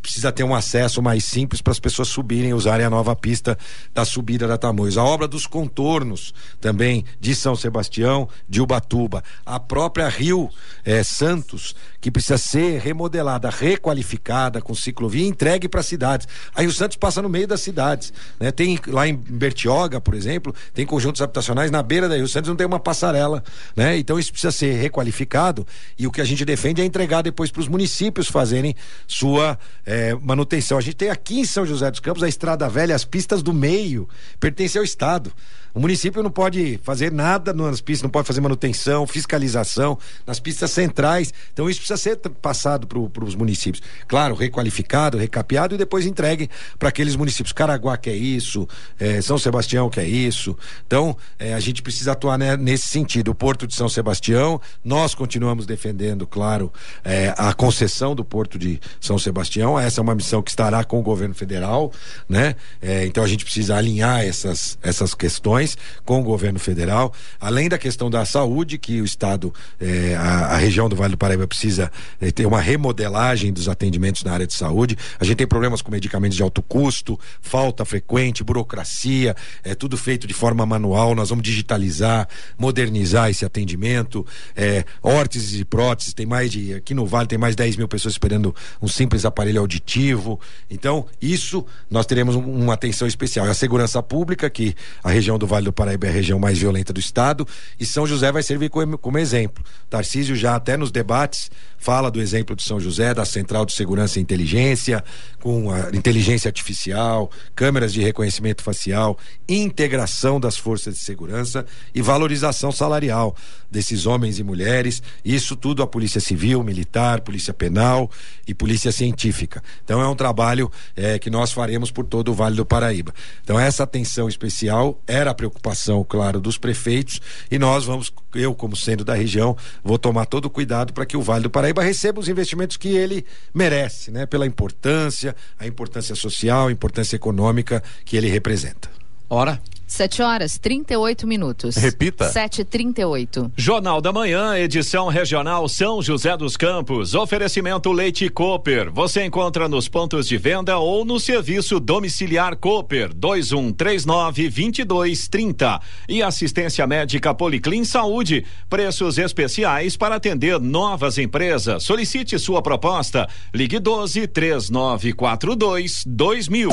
precisa 0.01 0.31
ter 0.31 0.43
um 0.43 0.55
acesso 0.55 1.01
mais 1.01 1.23
simples 1.23 1.61
para 1.61 1.71
as 1.71 1.79
pessoas 1.79 2.07
subirem 2.07 2.49
e 2.49 2.53
usarem 2.53 2.85
a 2.85 2.89
nova 2.89 3.15
pista 3.15 3.57
da 3.93 4.03
subida 4.03 4.47
da 4.47 4.57
Tamoios. 4.57 4.97
A 4.97 5.03
obra 5.03 5.27
dos 5.27 5.45
contornos 5.45 6.33
também 6.59 7.05
de 7.19 7.35
São 7.35 7.55
Sebastião, 7.55 8.27
de 8.49 8.61
Ubatuba. 8.61 9.23
A 9.45 9.59
própria 9.59 10.09
Rio 10.09 10.49
eh, 10.83 11.03
Santos, 11.03 11.75
que 11.99 12.09
precisa 12.09 12.37
ser 12.37 12.79
remodelada, 12.79 13.49
requalificada 13.49 14.61
com 14.61 14.73
ciclovia 14.73 15.23
e 15.23 15.27
entregue 15.27 15.69
para 15.69 15.83
cidades. 15.83 16.27
A 16.55 16.61
Rio 16.61 16.71
Santos 16.71 16.97
passa 16.97 17.21
no 17.21 17.29
meio 17.29 17.47
das 17.47 17.61
cidades. 17.61 18.11
Né? 18.39 18.51
Tem 18.51 18.79
lá 18.87 19.07
em 19.07 19.15
Bertioga, 19.15 20.01
por 20.01 20.15
exemplo, 20.15 20.53
tem 20.73 20.85
conjuntos 20.85 21.21
habitacionais 21.21 21.69
na 21.69 21.83
beira 21.83 22.09
da 22.09 22.15
Rio 22.15 22.27
Santos, 22.27 22.49
não 22.49 22.55
tem 22.55 22.67
uma 22.67 22.79
passarela. 22.79 23.43
Né? 23.75 23.97
Então 23.97 24.17
isso 24.17 24.31
precisa 24.31 24.51
ser 24.51 24.73
requalificado 24.73 25.65
e 25.97 26.07
o 26.07 26.11
que 26.11 26.21
a 26.21 26.25
gente 26.25 26.43
defende 26.43 26.81
é 26.81 26.85
entregar 26.85 27.21
depois 27.21 27.51
para 27.51 27.61
os 27.61 27.67
municípios 27.67 28.27
fazerem 28.27 28.75
sua 29.07 29.57
é, 29.91 30.15
manutenção. 30.15 30.77
A 30.77 30.81
gente 30.81 30.95
tem 30.95 31.09
aqui 31.09 31.41
em 31.41 31.45
São 31.45 31.65
José 31.65 31.91
dos 31.91 31.99
Campos 31.99 32.23
a 32.23 32.29
Estrada 32.29 32.69
Velha, 32.69 32.95
as 32.95 33.03
pistas 33.03 33.43
do 33.43 33.51
meio, 33.51 34.07
pertence 34.39 34.77
ao 34.77 34.83
Estado. 34.85 35.33
O 35.73 35.79
município 35.79 36.21
não 36.21 36.29
pode 36.29 36.79
fazer 36.83 37.11
nada 37.11 37.53
nas 37.53 37.79
pistas, 37.79 38.03
não 38.03 38.09
pode 38.09 38.27
fazer 38.27 38.41
manutenção, 38.41 39.07
fiscalização 39.07 39.97
nas 40.27 40.39
pistas 40.39 40.71
centrais. 40.71 41.33
Então 41.53 41.69
isso 41.69 41.79
precisa 41.79 41.97
ser 41.97 42.17
passado 42.41 42.85
para 42.85 43.23
os 43.23 43.35
municípios. 43.35 43.81
Claro, 44.07 44.35
requalificado, 44.35 45.17
recapeado 45.17 45.75
e 45.75 45.77
depois 45.77 46.05
entregue 46.05 46.49
para 46.77 46.89
aqueles 46.89 47.15
municípios. 47.15 47.53
Caraguá 47.53 47.95
que 47.95 48.09
é 48.09 48.15
isso, 48.15 48.67
é, 48.99 49.21
São 49.21 49.37
Sebastião 49.37 49.89
que 49.89 49.99
é 49.99 50.05
isso. 50.05 50.57
Então 50.85 51.15
é, 51.39 51.53
a 51.53 51.59
gente 51.59 51.81
precisa 51.81 52.11
atuar 52.11 52.37
né, 52.37 52.57
nesse 52.57 52.87
sentido. 52.87 53.31
O 53.31 53.35
Porto 53.35 53.65
de 53.65 53.73
São 53.73 53.87
Sebastião, 53.87 54.59
nós 54.83 55.15
continuamos 55.15 55.65
defendendo, 55.65 56.27
claro, 56.27 56.71
é, 57.03 57.33
a 57.37 57.53
concessão 57.53 58.13
do 58.13 58.25
Porto 58.25 58.59
de 58.59 58.79
São 58.99 59.17
Sebastião. 59.17 59.79
Essa 59.83 60.01
é 60.01 60.03
uma 60.03 60.15
missão 60.15 60.41
que 60.41 60.49
estará 60.49 60.83
com 60.83 60.99
o 60.99 61.03
governo 61.03 61.33
federal, 61.33 61.91
né? 62.27 62.55
É, 62.81 63.05
então 63.05 63.23
a 63.23 63.27
gente 63.27 63.43
precisa 63.43 63.75
alinhar 63.75 64.21
essas, 64.21 64.77
essas 64.81 65.13
questões 65.13 65.77
com 66.05 66.19
o 66.19 66.23
governo 66.23 66.59
federal, 66.59 67.13
além 67.39 67.69
da 67.69 67.77
questão 67.77 68.09
da 68.09 68.25
saúde, 68.25 68.77
que 68.77 69.01
o 69.01 69.05
Estado, 69.05 69.53
eh, 69.79 70.15
a, 70.17 70.55
a, 70.55 70.57
região 70.57 70.87
do 70.87 70.95
Vale 70.95 71.11
do 71.11 71.17
Paraíba 71.17 71.47
precisa 71.47 71.91
eh, 72.19 72.31
ter 72.31 72.45
uma 72.45 72.59
remodelagem 72.59 73.51
dos 73.51 73.67
atendimentos 73.67 74.23
na 74.23 74.33
área 74.33 74.47
de 74.47 74.53
saúde. 74.53 74.97
A 75.19 75.23
gente 75.23 75.37
tem 75.37 75.47
problemas 75.47 75.81
com 75.81 75.91
medicamentos 75.91 76.35
de 76.35 76.43
alto 76.43 76.61
custo, 76.61 77.19
falta 77.41 77.83
frequente, 77.85 78.43
burocracia, 78.43 79.35
é 79.63 79.75
tudo 79.75 79.97
feito 79.97 80.27
de 80.27 80.33
forma 80.33 80.65
manual. 80.65 81.15
Nós 81.15 81.29
vamos 81.29 81.43
digitalizar, 81.43 82.27
modernizar 82.57 83.29
esse 83.29 83.45
atendimento. 83.45 84.25
É, 84.55 84.83
órteses 85.01 85.59
e 85.59 85.65
próteses, 85.65 86.13
tem 86.13 86.25
mais 86.25 86.51
de, 86.51 86.73
aqui 86.73 86.93
no 86.93 87.05
Vale 87.05 87.27
tem 87.27 87.37
mais 87.37 87.55
de 87.55 87.63
10 87.63 87.77
mil 87.77 87.87
pessoas 87.87 88.13
esperando 88.13 88.55
um 88.81 88.87
simples 88.87 89.25
aparelho 89.25 89.61
auditivo. 89.71 90.39
Então, 90.69 91.05
isso 91.21 91.65
nós 91.89 92.05
teremos 92.05 92.35
um, 92.35 92.41
uma 92.41 92.73
atenção 92.73 93.07
especial. 93.07 93.47
É 93.47 93.51
a 93.51 93.53
segurança 93.53 94.03
pública, 94.03 94.49
que 94.49 94.75
a 95.03 95.09
região 95.09 95.37
do 95.37 95.47
Vale 95.47 95.65
do 95.65 95.73
Paraíba 95.73 96.07
é 96.07 96.09
a 96.09 96.13
região 96.13 96.39
mais 96.39 96.57
violenta 96.57 96.91
do 96.91 96.99
estado, 96.99 97.47
e 97.79 97.85
São 97.85 98.05
José 98.05 98.31
vai 98.31 98.43
servir 98.43 98.69
como, 98.69 98.97
como 98.97 99.17
exemplo. 99.17 99.63
Tarcísio 99.89 100.35
já 100.35 100.55
até 100.55 100.75
nos 100.75 100.91
debates 100.91 101.49
fala 101.81 102.11
do 102.11 102.21
exemplo 102.21 102.55
de 102.55 102.61
São 102.61 102.79
José, 102.79 103.11
da 103.11 103.25
Central 103.25 103.65
de 103.65 103.73
Segurança 103.73 104.19
e 104.19 104.21
Inteligência, 104.21 105.03
com 105.39 105.71
a 105.71 105.89
inteligência 105.91 106.47
artificial, 106.47 107.31
câmeras 107.55 107.91
de 107.91 108.01
reconhecimento 108.01 108.61
facial, 108.61 109.17
integração 109.49 110.39
das 110.39 110.55
forças 110.55 110.93
de 110.93 110.99
segurança 110.99 111.65
e 111.93 111.99
valorização 111.99 112.71
salarial 112.71 113.35
desses 113.69 114.05
homens 114.05 114.37
e 114.37 114.43
mulheres. 114.43 115.01
Isso 115.25 115.55
tudo 115.55 115.81
a 115.81 115.87
Polícia 115.87 116.21
Civil, 116.21 116.63
Militar, 116.63 117.21
Polícia 117.21 117.51
Penal 117.51 118.11
e 118.47 118.53
Polícia 118.53 118.91
Científica. 118.91 119.60
Então 119.83 120.01
é 120.01 120.07
um 120.07 120.15
trabalho 120.15 120.71
é, 120.95 121.19
que 121.19 121.29
nós 121.29 121.51
faremos 121.51 121.91
por 121.91 122.05
todo 122.05 122.31
o 122.31 122.33
Vale 122.33 122.55
do 122.55 122.65
Paraíba. 122.65 123.13
Então 123.43 123.59
essa 123.59 123.83
atenção 123.83 124.27
especial 124.27 124.99
era 125.07 125.31
a 125.31 125.33
preocupação, 125.33 126.05
claro, 126.07 126.39
dos 126.39 126.57
prefeitos 126.57 127.21
e 127.49 127.57
nós 127.57 127.85
vamos, 127.85 128.11
eu 128.35 128.53
como 128.53 128.75
sendo 128.75 129.03
da 129.03 129.13
região, 129.13 129.55
vou 129.83 129.97
tomar 129.97 130.25
todo 130.25 130.45
o 130.45 130.49
cuidado 130.49 130.93
para 130.93 131.05
que 131.05 131.17
o 131.17 131.21
Vale 131.21 131.43
do 131.43 131.49
Paraíba 131.49 131.81
receba 131.81 132.19
os 132.19 132.27
investimentos 132.27 132.77
que 132.77 132.89
ele 132.89 133.25
merece, 133.53 134.11
né? 134.11 134.25
Pela 134.25 134.45
importância, 134.45 135.35
a 135.59 135.67
importância 135.67 136.15
social, 136.15 136.67
a 136.67 136.71
importância 136.71 137.15
econômica 137.15 137.83
que 138.05 138.17
ele 138.17 138.29
representa. 138.29 138.89
Ora. 139.29 139.61
7 139.91 140.21
horas 140.21 140.57
38 140.57 141.27
minutos. 141.27 141.75
Repita. 141.75 142.31
7h38. 142.31 143.51
Jornal 143.57 143.99
da 143.99 144.13
Manhã, 144.13 144.57
edição 144.57 145.09
regional 145.09 145.67
São 145.67 146.01
José 146.01 146.37
dos 146.37 146.55
Campos. 146.55 147.13
Oferecimento 147.13 147.91
Leite 147.91 148.29
Cooper. 148.29 148.89
Você 148.89 149.25
encontra 149.25 149.67
nos 149.67 149.89
pontos 149.89 150.29
de 150.29 150.37
venda 150.37 150.77
ou 150.77 151.03
no 151.03 151.19
serviço 151.19 151.77
domiciliar 151.77 152.55
Cooper 152.55 153.13
2139 153.13 154.43
2230. 154.43 155.81
E 156.07 156.23
assistência 156.23 156.87
médica 156.87 157.33
Policlin 157.33 157.83
Saúde. 157.83 158.45
Preços 158.69 159.17
especiais 159.17 159.97
para 159.97 160.15
atender 160.15 160.57
novas 160.57 161.17
empresas. 161.17 161.83
Solicite 161.83 162.39
sua 162.39 162.61
proposta. 162.61 163.27
Ligue 163.53 163.77
12 163.77 164.25
3942 164.25 166.03
2000. 166.07 166.69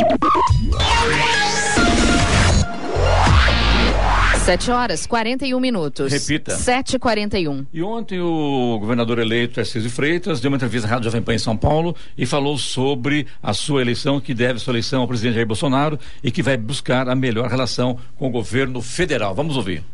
7 4.48 4.70
horas 4.70 5.06
41 5.06 5.61
minutos. 5.61 6.11
Repita. 6.11 6.56
7h41. 6.56 7.66
E 7.70 7.82
ontem 7.82 8.18
o 8.18 8.78
governador 8.80 9.18
eleito 9.18 9.56
Tarcísio 9.56 9.90
Freitas 9.90 10.40
deu 10.40 10.50
uma 10.50 10.56
entrevista 10.56 10.88
à 10.88 10.90
Rádio 10.90 11.04
Jovem 11.04 11.20
Pan 11.20 11.34
em 11.34 11.38
São 11.38 11.54
Paulo 11.54 11.94
e 12.16 12.24
falou 12.24 12.56
sobre 12.56 13.26
a 13.42 13.52
sua 13.52 13.82
eleição, 13.82 14.18
que 14.18 14.32
deve 14.32 14.58
sua 14.58 14.72
eleição 14.72 15.02
ao 15.02 15.06
presidente 15.06 15.34
Jair 15.34 15.46
Bolsonaro 15.46 15.98
e 16.24 16.30
que 16.30 16.42
vai 16.42 16.56
buscar 16.56 17.11
a 17.11 17.14
melhor 17.14 17.50
relação 17.50 17.98
com 18.16 18.28
o 18.28 18.30
governo 18.30 18.80
federal. 18.80 19.34
Vamos 19.34 19.54
ouvir. 19.54 19.84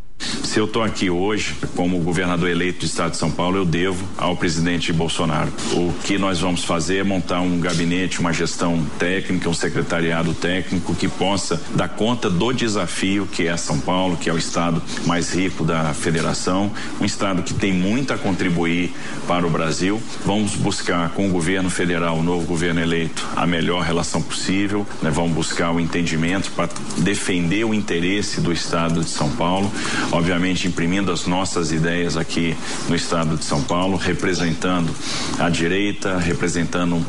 Se 0.44 0.58
eu 0.58 0.66
estou 0.66 0.82
aqui 0.82 1.10
hoje 1.10 1.54
como 1.74 1.98
governador 1.98 2.48
eleito 2.48 2.80
do 2.80 2.86
estado 2.86 3.12
de 3.12 3.16
São 3.16 3.30
Paulo, 3.30 3.56
eu 3.56 3.64
devo 3.64 4.04
ao 4.16 4.36
presidente 4.36 4.92
Bolsonaro. 4.92 5.52
O 5.72 5.92
que 6.04 6.16
nós 6.16 6.40
vamos 6.40 6.64
fazer 6.64 6.98
é 6.98 7.02
montar 7.02 7.40
um 7.40 7.58
gabinete, 7.58 8.20
uma 8.20 8.32
gestão 8.32 8.84
técnica, 8.98 9.48
um 9.48 9.54
secretariado 9.54 10.32
técnico 10.34 10.94
que 10.94 11.08
possa 11.08 11.60
dar 11.74 11.88
conta 11.88 12.30
do 12.30 12.52
desafio 12.52 13.26
que 13.26 13.46
é 13.48 13.56
São 13.56 13.80
Paulo, 13.80 14.16
que 14.16 14.30
é 14.30 14.32
o 14.32 14.38
estado 14.38 14.82
mais 15.06 15.34
rico 15.34 15.64
da 15.64 15.92
federação, 15.92 16.70
um 17.00 17.04
estado 17.04 17.42
que 17.42 17.52
tem 17.52 17.72
muito 17.72 18.12
a 18.12 18.18
contribuir 18.18 18.92
para 19.26 19.46
o 19.46 19.50
Brasil. 19.50 20.00
Vamos 20.24 20.54
buscar 20.54 21.10
com 21.10 21.28
o 21.28 21.30
governo 21.30 21.70
federal, 21.70 22.18
o 22.18 22.22
novo 22.22 22.46
governo 22.46 22.80
eleito, 22.80 23.26
a 23.34 23.46
melhor 23.46 23.82
relação 23.82 24.22
possível, 24.22 24.86
né? 25.02 25.10
vamos 25.10 25.32
buscar 25.32 25.72
o 25.72 25.80
entendimento 25.80 26.50
para 26.52 26.68
defender 26.98 27.64
o 27.64 27.74
interesse 27.74 28.40
do 28.40 28.52
estado 28.52 29.02
de 29.02 29.10
São 29.10 29.30
Paulo 29.30 29.70
obviamente 30.14 30.68
imprimindo 30.68 31.10
as 31.10 31.26
nossas 31.26 31.72
ideias 31.72 32.16
aqui 32.16 32.56
no 32.88 32.94
estado 32.94 33.36
de 33.36 33.44
São 33.44 33.62
Paulo, 33.62 33.96
representando 33.96 34.94
a 35.38 35.50
direita, 35.50 36.18
representando 36.18 36.94
um, 36.94 37.04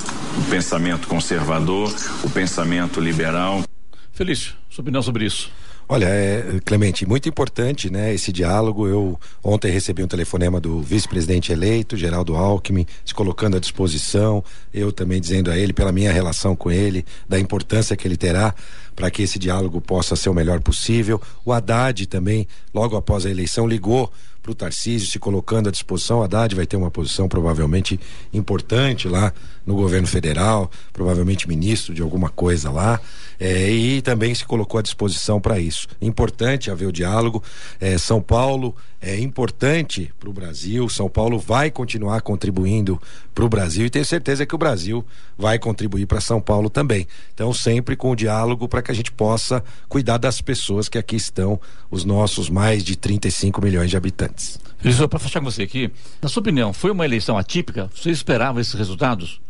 pensamento 0.49 1.07
conservador, 1.07 1.93
o 2.23 2.29
pensamento 2.29 2.99
liberal. 2.99 3.63
Felício, 4.11 4.53
sua 4.69 4.81
opinião 4.81 5.03
sobre 5.03 5.25
isso? 5.25 5.51
Olha, 5.87 6.05
é, 6.05 6.59
Clemente, 6.65 7.05
muito 7.05 7.29
importante, 7.29 7.91
né, 7.91 8.11
esse 8.11 8.31
diálogo. 8.31 8.87
Eu 8.87 9.19
ontem 9.43 9.71
recebi 9.71 10.01
um 10.01 10.07
telefonema 10.07 10.59
do 10.59 10.81
vice-presidente 10.81 11.51
eleito, 11.51 11.95
Geraldo 11.95 12.35
Alckmin, 12.35 12.87
se 13.05 13.13
colocando 13.13 13.55
à 13.55 13.59
disposição, 13.59 14.43
eu 14.73 14.91
também 14.91 15.21
dizendo 15.21 15.51
a 15.51 15.57
ele 15.57 15.73
pela 15.73 15.91
minha 15.91 16.11
relação 16.11 16.55
com 16.55 16.71
ele, 16.71 17.05
da 17.29 17.39
importância 17.39 17.95
que 17.95 18.07
ele 18.07 18.17
terá 18.17 18.55
para 18.95 19.11
que 19.11 19.23
esse 19.23 19.37
diálogo 19.37 19.81
possa 19.81 20.15
ser 20.15 20.29
o 20.29 20.33
melhor 20.33 20.59
possível. 20.61 21.21
O 21.43 21.51
Haddad 21.51 22.05
também, 22.07 22.47
logo 22.73 22.95
após 22.95 23.25
a 23.25 23.29
eleição, 23.29 23.67
ligou 23.67 24.11
para 24.41 24.51
o 24.51 24.55
Tarcísio 24.55 25.09
se 25.09 25.17
colocando 25.17 25.69
à 25.69 25.71
disposição. 25.71 26.21
A 26.21 26.25
Haddad 26.25 26.55
vai 26.55 26.67
ter 26.67 26.77
uma 26.77 26.91
posição 26.91 27.27
provavelmente 27.27 27.99
importante 28.31 29.07
lá 29.07 29.33
no 29.65 29.75
governo 29.75 30.07
federal, 30.07 30.69
provavelmente 30.93 31.47
ministro 31.47 31.93
de 31.93 32.01
alguma 32.03 32.29
coisa 32.29 32.69
lá, 32.71 33.01
é, 33.39 33.69
e 33.69 34.01
também 34.01 34.33
se 34.33 34.45
colocou 34.45 34.79
à 34.79 34.81
disposição 34.81 35.39
para 35.39 35.59
isso. 35.59 35.87
Importante 36.01 36.71
haver 36.71 36.87
o 36.87 36.91
diálogo. 36.91 37.43
É, 37.79 37.97
São 37.97 38.21
Paulo 38.21 38.75
é 39.01 39.19
importante 39.19 40.11
para 40.19 40.29
o 40.29 40.33
Brasil. 40.33 40.87
São 40.89 41.09
Paulo 41.09 41.37
vai 41.37 41.69
continuar 41.69 42.21
contribuindo 42.21 42.99
para 43.33 43.45
o 43.45 43.49
Brasil 43.49 43.85
e 43.85 43.89
tenho 43.89 44.05
certeza 44.05 44.45
que 44.45 44.55
o 44.55 44.57
Brasil 44.57 45.05
vai 45.37 45.59
contribuir 45.59 46.05
para 46.05 46.21
São 46.21 46.41
Paulo 46.41 46.69
também. 46.69 47.07
Então, 47.33 47.53
sempre 47.53 47.95
com 47.95 48.11
o 48.11 48.15
diálogo 48.15 48.67
para 48.67 48.81
que 48.81 48.91
a 48.91 48.95
gente 48.95 49.11
possa 49.11 49.63
cuidar 49.87 50.17
das 50.17 50.41
pessoas 50.41 50.89
que 50.89 50.97
aqui 50.97 51.15
estão, 51.15 51.59
os 51.91 52.03
nossos 52.03 52.49
mais 52.49 52.83
de 52.83 52.95
35 52.95 53.61
milhões 53.61 53.89
de 53.89 53.97
habitantes. 53.97 54.59
Só 54.93 55.07
para 55.07 55.19
fechar 55.19 55.39
com 55.39 55.45
você 55.45 55.63
aqui, 55.63 55.91
na 56.21 56.29
sua 56.29 56.41
opinião, 56.41 56.71
foi 56.71 56.91
uma 56.91 57.05
eleição 57.05 57.37
atípica? 57.37 57.89
Você 57.93 58.11
esperava 58.11 58.61
esses 58.61 58.73
resultados? 58.73 59.41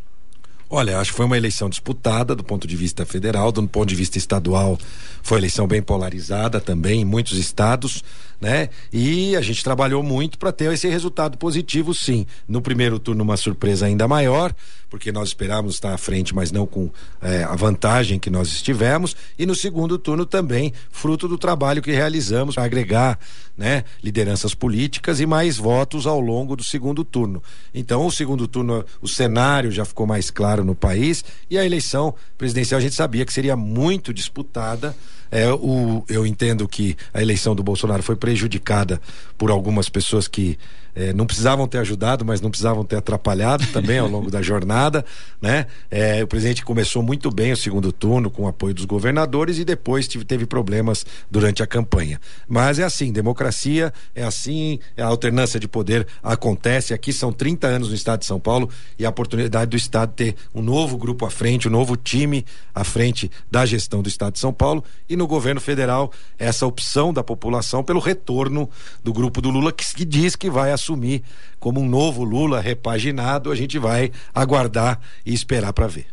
Olha, 0.69 0.99
acho 0.99 1.12
que 1.12 1.17
foi 1.17 1.25
uma 1.25 1.38
eleição 1.38 1.69
disputada 1.69 2.36
do 2.36 2.43
ponto 2.43 2.67
de 2.67 2.75
vista 2.75 3.06
federal, 3.06 3.51
do 3.51 3.67
ponto 3.67 3.88
de 3.88 3.95
vista 3.95 4.17
estadual, 4.17 4.78
foi 5.21 5.38
eleição 5.38 5.67
bem 5.67 5.82
polarizada 5.82 6.60
também 6.60 7.01
em 7.01 7.06
muitos 7.06 7.38
estados, 7.38 8.04
né? 8.45 8.69
E 8.93 9.36
a 9.36 9.41
gente 9.41 9.63
trabalhou 9.63 10.03
muito 10.03 10.38
para 10.38 10.51
ter 10.51 10.71
esse 10.71 10.88
resultado 10.88 11.36
positivo, 11.36 11.95
sim. 11.95 12.27
No 12.47 12.62
primeiro 12.62 12.99
turno, 12.99 13.23
uma 13.23 13.38
surpresa 13.38 13.88
ainda 13.88 14.08
maior, 14.08 14.53
porque 14.88 15.12
nós 15.12 15.29
esperávamos 15.29 15.73
estar 15.73 15.95
à 15.95 15.97
frente, 15.97 16.36
mas 16.36 16.51
não 16.51 16.67
com 16.67 16.91
é, 17.23 17.43
a 17.43 17.55
vantagem 17.55 18.19
que 18.19 18.29
nós 18.29 18.49
estivemos. 18.49 19.15
E 19.39 19.47
no 19.47 19.55
segundo 19.55 19.97
turno 19.97 20.27
também, 20.27 20.71
fruto 20.91 21.27
do 21.27 21.39
trabalho 21.39 21.81
que 21.81 21.91
realizamos 21.91 22.53
para 22.53 22.65
agregar 22.65 23.17
né, 23.58 23.84
lideranças 24.03 24.53
políticas 24.53 25.19
e 25.19 25.25
mais 25.25 25.58
votos 25.58 26.05
ao 26.05 26.19
longo 26.19 26.55
do 26.55 26.63
segundo 26.63 27.03
turno. 27.03 27.41
Então, 27.73 28.05
o 28.05 28.12
segundo 28.12 28.47
turno, 28.47 28.86
o 29.01 29.08
cenário 29.08 29.71
já 29.71 29.86
ficou 29.86 30.05
mais 30.05 30.29
claro 30.29 30.63
no 30.63 30.75
país 30.75 31.25
e 31.49 31.58
a 31.58 31.65
eleição 31.65 32.13
presidencial 32.38 32.77
a 32.77 32.81
gente 32.81 32.93
sabia 32.93 33.25
que 33.25 33.34
seria 33.34 33.55
muito 33.55 34.13
disputada. 34.13 34.95
É, 35.31 35.51
o, 35.51 36.03
eu 36.07 36.25
entendo 36.25 36.67
que 36.67 36.95
a 37.13 37.21
eleição 37.21 37.55
do 37.55 37.63
Bolsonaro 37.63 38.03
foi 38.03 38.15
prejudicada 38.15 39.01
por 39.38 39.49
algumas 39.51 39.89
pessoas 39.89 40.27
que 40.27 40.57
é, 40.95 41.13
não 41.13 41.25
precisavam 41.25 41.67
ter 41.67 41.79
ajudado, 41.79 42.23
mas 42.23 42.39
não 42.39 42.49
precisavam 42.49 42.86
ter 42.86 42.95
atrapalhado 42.95 43.67
também 43.67 43.99
ao 43.99 44.08
longo 44.08 44.31
da 44.31 44.41
jornada, 44.41 45.05
né? 45.41 45.67
É, 45.91 46.23
o 46.23 46.27
presidente 46.27 46.63
começou 46.63 47.03
muito 47.03 47.29
bem 47.29 47.51
o 47.51 47.58
segundo 47.58 47.91
turno 47.91 48.31
com 48.31 48.43
o 48.43 48.47
apoio 48.47 48.73
dos 48.73 48.86
governadores 48.86 49.60
e 49.60 49.65
depois 49.65 50.08
tive, 50.08 50.23
teve 50.23 50.45
problemas 50.45 51.05
durante 51.29 51.62
a 51.62 51.67
campanha. 51.67 52.19
Mas 52.47 52.79
é 52.79 52.84
assim, 52.84 53.12
democracia 53.12 53.93
é 54.15 54.23
assim, 54.23 54.79
a 54.97 55.05
alternância 55.05 55.60
de 55.60 55.67
poder 55.67 56.08
acontece. 56.23 56.93
Aqui 56.93 57.12
são 57.12 57.31
30 57.31 57.67
anos 57.67 57.89
no 57.89 57.95
estado 57.95 58.21
de 58.21 58.25
São 58.25 58.39
Paulo 58.39 58.69
e 58.97 59.05
a 59.05 59.10
oportunidade 59.10 59.69
do 59.69 59.77
estado 59.77 60.13
ter 60.13 60.36
um 60.53 60.62
novo 60.62 60.97
grupo 60.97 61.25
à 61.25 61.29
frente, 61.29 61.67
um 61.67 61.71
novo 61.71 61.97
time 61.97 62.45
à 62.73 62.84
frente 62.84 63.29
da 63.51 63.65
gestão 63.65 64.01
do 64.01 64.08
estado 64.08 64.34
de 64.34 64.39
São 64.39 64.53
Paulo 64.53 64.84
e 65.10 65.17
no 65.17 65.27
governo 65.27 65.60
federal 65.60 66.12
essa 66.39 66.65
opção 66.65 67.12
da 67.12 67.23
população 67.23 67.84
pelo 67.84 67.99
retorno 67.99 68.69
do 69.03 69.12
grupo 69.12 69.41
do 69.41 69.49
Lula 69.49 69.73
que, 69.73 69.84
que 69.93 70.05
diz 70.05 70.36
que 70.36 70.49
vai 70.49 70.71
assumir 70.71 70.85
assumir 70.86 71.24
como 71.60 71.82
um 71.82 71.89
novo 71.89 72.24
Lula 72.24 72.62
repaginado, 72.62 73.52
a 73.52 73.56
gente 73.56 73.80
vai 73.80 74.12
aguardar 74.34 75.00
e 75.26 75.34
esperar 75.34 75.74
para 75.74 75.88
ver. 75.88 76.06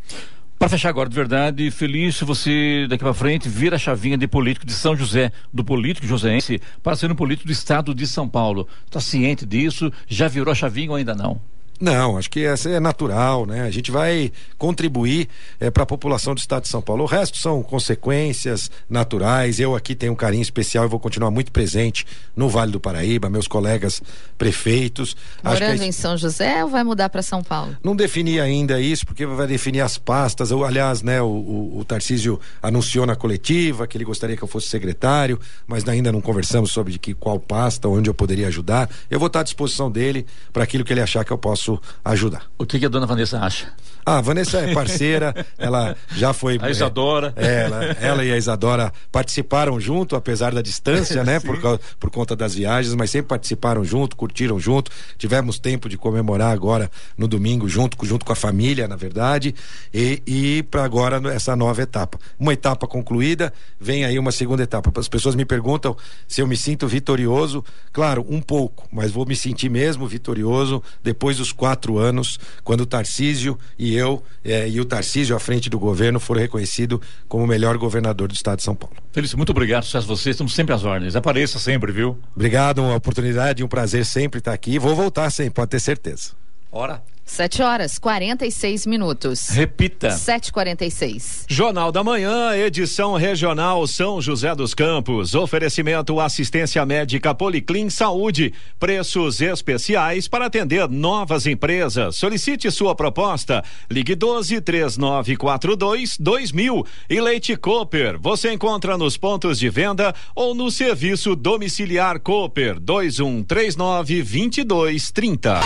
Para 0.59 0.69
fechar 0.69 0.91
agora, 0.91 1.09
de 1.09 1.17
verdade, 1.17 1.71
feliz 1.73 2.17
se 2.17 2.25
você 2.25 2.87
daqui 2.89 3.03
para 3.03 3.13
frente 3.13 3.49
vira 3.49 3.75
a 3.75 3.79
chavinha 3.79 4.17
de 4.17 4.29
político 4.29 4.65
de 4.65 4.73
São 4.73 4.95
José, 4.97 5.33
do 5.53 5.65
político 5.65 6.07
joseense, 6.07 6.61
para 6.83 6.95
ser 6.95 7.11
um 7.11 7.17
político 7.17 7.49
do 7.49 7.53
estado 7.53 7.93
de 7.93 8.07
São 8.07 8.29
Paulo. 8.29 8.69
Está 8.87 9.01
ciente 9.01 9.45
disso? 9.45 9.93
Já 10.07 10.29
virou 10.29 10.53
a 10.53 10.55
chavinha 10.55 10.91
ou 10.91 10.97
ainda 10.97 11.15
não? 11.17 11.41
Não, 11.83 12.17
acho 12.17 12.31
que 12.31 12.45
essa 12.45 12.71
é 12.71 12.79
natural, 12.79 13.45
né? 13.45 13.63
A 13.63 13.71
gente 13.73 13.91
vai 13.91 14.31
contribuir 14.57 15.29
é, 15.59 15.69
para 15.69 15.83
a 15.83 15.87
população 15.87 16.33
do 16.33 16.39
estado 16.39 16.63
de 16.63 16.69
São 16.69 16.81
Paulo. 16.81 17.03
O 17.03 17.07
resto 17.07 17.37
são 17.39 17.61
consequências 17.61 18.71
naturais. 18.89 19.59
Eu 19.59 19.75
aqui 19.75 19.97
tenho 19.97 20.13
um 20.13 20.17
carinho 20.17 20.43
especial 20.43 20.85
e 20.85 20.89
vou 20.89 21.01
continuar 21.01 21.33
muito 21.33 21.51
presente 21.51 22.07
no 22.37 22.49
Vale 22.49 22.71
do 22.71 22.79
Paraíba, 22.79 23.29
meus 23.29 23.49
colegas 23.49 24.01
prefeitos. 24.39 25.17
Morando 25.43 25.83
em 25.83 25.91
São 25.91 26.17
José 26.17 26.63
ou 26.63 26.71
vai 26.71 26.85
mudar 26.85 27.09
para 27.09 27.21
São 27.21 27.43
Paulo? 27.43 27.77
Não 27.83 27.97
defini 27.97 28.39
ainda 28.39 28.81
isso, 28.81 29.05
porque 29.05 29.27
vai 29.27 29.49
definir 29.49 29.81
as 29.81 29.99
pastas. 29.99 30.53
Eu, 30.53 30.65
aliás, 30.65 31.03
né, 31.03 31.21
o, 31.21 31.27
o, 31.27 31.79
o 31.81 31.85
Tarcísio 31.85 32.39
anunciou 32.63 33.07
na 33.07 33.17
coletiva 33.17 33.89
que 33.89 33.97
ele 33.97 34.05
gostaria 34.05 34.37
que 34.37 34.45
eu 34.45 34.49
fosse 34.49 34.69
secretário, 34.69 35.37
mas 35.67 35.89
ainda 35.89 36.13
não 36.13 36.21
conversamos 36.21 36.71
sobre 36.71 36.97
que, 36.97 37.13
qual 37.13 37.41
pasta, 37.41 37.89
onde 37.89 38.09
eu 38.09 38.15
poderia 38.15 38.47
ajudar. 38.47 38.89
Eu 39.11 39.19
vou 39.19 39.27
estar 39.27 39.41
à 39.41 39.43
disposição 39.43 39.91
dele 39.91 40.25
para 40.53 40.63
aquilo 40.63 40.85
que 40.85 40.93
ele 40.93 41.01
achar 41.01 41.25
que 41.25 41.33
eu 41.33 41.39
posso 41.39 41.72
posso 41.79 41.81
ajudar. 42.05 42.45
O 42.59 42.67
que, 42.67 42.79
que 42.79 42.87
a 42.87 42.89
dona 42.89 43.07
Vanessa 43.07 43.41
acha? 43.41 43.73
Ah, 44.05 44.19
a 44.19 44.21
Vanessa 44.21 44.59
é 44.59 44.75
parceira, 44.75 45.35
ela 45.57 45.97
já 46.15 46.33
foi. 46.33 46.59
A 46.61 46.71
Isadora. 46.71 47.33
É, 47.37 47.63
ela, 47.63 47.85
ela, 48.01 48.25
e 48.25 48.33
a 48.33 48.37
Isadora 48.37 48.93
participaram 49.13 49.79
junto, 49.79 50.17
apesar 50.17 50.53
da 50.53 50.61
distância, 50.61 51.23
né? 51.23 51.39
por, 51.39 51.59
por 52.01 52.11
conta 52.11 52.35
das 52.35 52.55
viagens, 52.55 52.95
mas 52.95 53.11
sempre 53.11 53.29
participaram 53.29 53.85
junto, 53.85 54.17
curtiram 54.17 54.59
junto. 54.59 54.91
Tivemos 55.17 55.59
tempo 55.59 55.89
de 55.89 55.97
comemorar 55.97 56.53
agora 56.53 56.91
no 57.17 57.29
domingo, 57.29 57.69
junto, 57.69 57.97
junto 58.05 58.25
com 58.25 58.33
a 58.33 58.37
família, 58.37 58.89
na 58.89 58.97
verdade. 58.97 59.55
E, 59.95 60.23
e 60.27 60.63
para 60.65 60.85
agora 60.85 61.21
essa 61.33 61.55
nova 61.55 61.83
etapa. 61.83 62.19
Uma 62.39 62.53
etapa 62.53 62.87
concluída, 62.89 63.53
vem 63.81 64.05
aí 64.05 64.19
uma 64.19 64.33
segunda 64.33 64.63
etapa. 64.65 64.93
As 64.99 65.09
pessoas 65.09 65.35
me 65.35 65.45
perguntam 65.45 65.97
se 66.27 66.41
eu 66.41 66.47
me 66.47 66.57
sinto 66.57 66.89
vitorioso. 66.89 67.65
Claro, 67.93 68.27
um 68.29 68.41
pouco, 68.41 68.89
mas 68.91 69.13
vou 69.13 69.25
me 69.25 69.37
sentir 69.37 69.69
mesmo 69.69 70.07
vitorioso 70.09 70.83
depois 71.03 71.37
dos 71.37 71.53
quatro 71.53 71.99
anos, 71.99 72.39
quando 72.65 72.81
o 72.81 72.87
Tarcísio 72.87 73.59
e 73.79 73.92
eu 73.93 74.23
eh, 74.45 74.69
e 74.69 74.81
o 74.81 74.85
Tarcísio 74.85 75.37
à 75.37 75.41
frente 75.41 75.69
do 75.71 75.79
governo 75.79 76.19
foram 76.19 76.41
reconhecidos 76.41 77.01
como 77.29 77.45
o 77.45 77.47
melhor 77.47 77.77
governador 77.79 78.29
do 78.29 78.35
estado 78.35 78.59
de 78.59 78.65
São 78.65 78.75
Paulo. 78.75 78.97
Felício, 79.13 79.37
muito 79.37 79.51
obrigado, 79.51 79.85
sucesso 79.85 80.07
a 80.07 80.17
vocês, 80.17 80.35
estamos 80.35 80.55
sempre 80.55 80.75
às 80.75 80.85
ordens. 80.85 81.17
Apareça 81.17 81.59
sempre, 81.59 81.93
viu? 81.93 82.19
Obrigado, 82.35 82.81
uma 82.81 82.95
oportunidade, 82.95 83.63
um 83.63 83.69
prazer 83.69 84.05
sempre 84.05 84.39
estar 84.39 84.53
aqui. 84.53 84.79
Vou 84.79 84.95
voltar 84.95 85.31
sempre, 85.31 85.53
pode 85.55 85.71
ter 85.71 85.81
certeza. 85.81 86.31
Hora. 86.71 87.03
7 87.25 87.63
horas 87.63 87.99
46 87.99 88.87
minutos. 88.87 89.49
Repita. 89.49 90.09
7h46. 90.09 91.45
Jornal 91.49 91.93
da 91.93 92.03
Manhã, 92.03 92.55
edição 92.57 93.15
regional 93.15 93.87
São 93.87 94.21
José 94.21 94.55
dos 94.55 94.75
Campos. 94.75 95.35
Oferecimento 95.35 96.19
assistência 96.21 96.85
médica 96.85 97.35
Policlin 97.35 97.89
Saúde. 97.89 98.53
Preços 98.79 99.41
especiais 99.41 100.29
para 100.29 100.47
atender 100.47 100.89
novas 100.89 101.47
empresas. 101.47 102.17
Solicite 102.17 102.71
sua 102.71 102.95
proposta. 102.95 103.63
Ligue 103.91 104.15
12 104.15 104.61
3942 104.61 106.17
2000. 106.19 106.87
E 107.09 107.21
Leite 107.21 107.57
Cooper. 107.57 108.19
Você 108.21 108.53
encontra 108.53 108.99
nos 108.99 109.17
pontos 109.17 109.59
de 109.59 109.71
venda 109.71 110.15
ou 110.35 110.55
no 110.55 110.71
serviço 110.71 111.37
domiciliar 111.37 112.19
Cooper 112.21 112.81
2139 112.81 114.23
2230. 114.23 115.61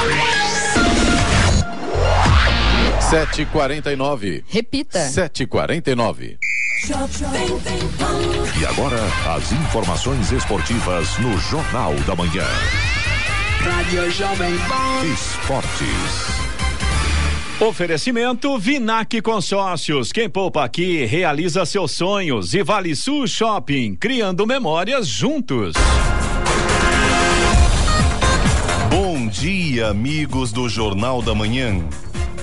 7h49. 3.11 4.43
Repita. 4.49 4.99
7h49. 4.99 6.39
E 8.61 8.67
agora, 8.67 8.99
as 9.37 9.53
informações 9.53 10.33
esportivas 10.33 11.17
no 11.19 11.39
Jornal 11.39 11.95
da 12.05 12.17
Manhã. 12.17 12.45
Rádio 13.61 14.11
Jovem 14.11 14.59
Pan. 14.59 15.05
Esportes. 15.07 16.37
Oferecimento 17.61 18.59
Vinac 18.59 19.23
Consórcios. 19.23 20.11
Quem 20.11 20.29
poupa 20.29 20.65
aqui 20.65 21.05
realiza 21.05 21.65
seus 21.65 21.93
sonhos. 21.93 22.55
E 22.55 22.63
Vale 22.65 22.97
Sul 22.97 23.29
Shopping, 23.29 23.95
criando 23.95 24.45
memórias 24.45 25.07
juntos. 25.07 25.75
Bom 28.91 29.29
dia, 29.29 29.89
amigos 29.89 30.51
do 30.51 30.69
Jornal 30.69 31.23
da 31.23 31.37
Manhã. 31.37 31.85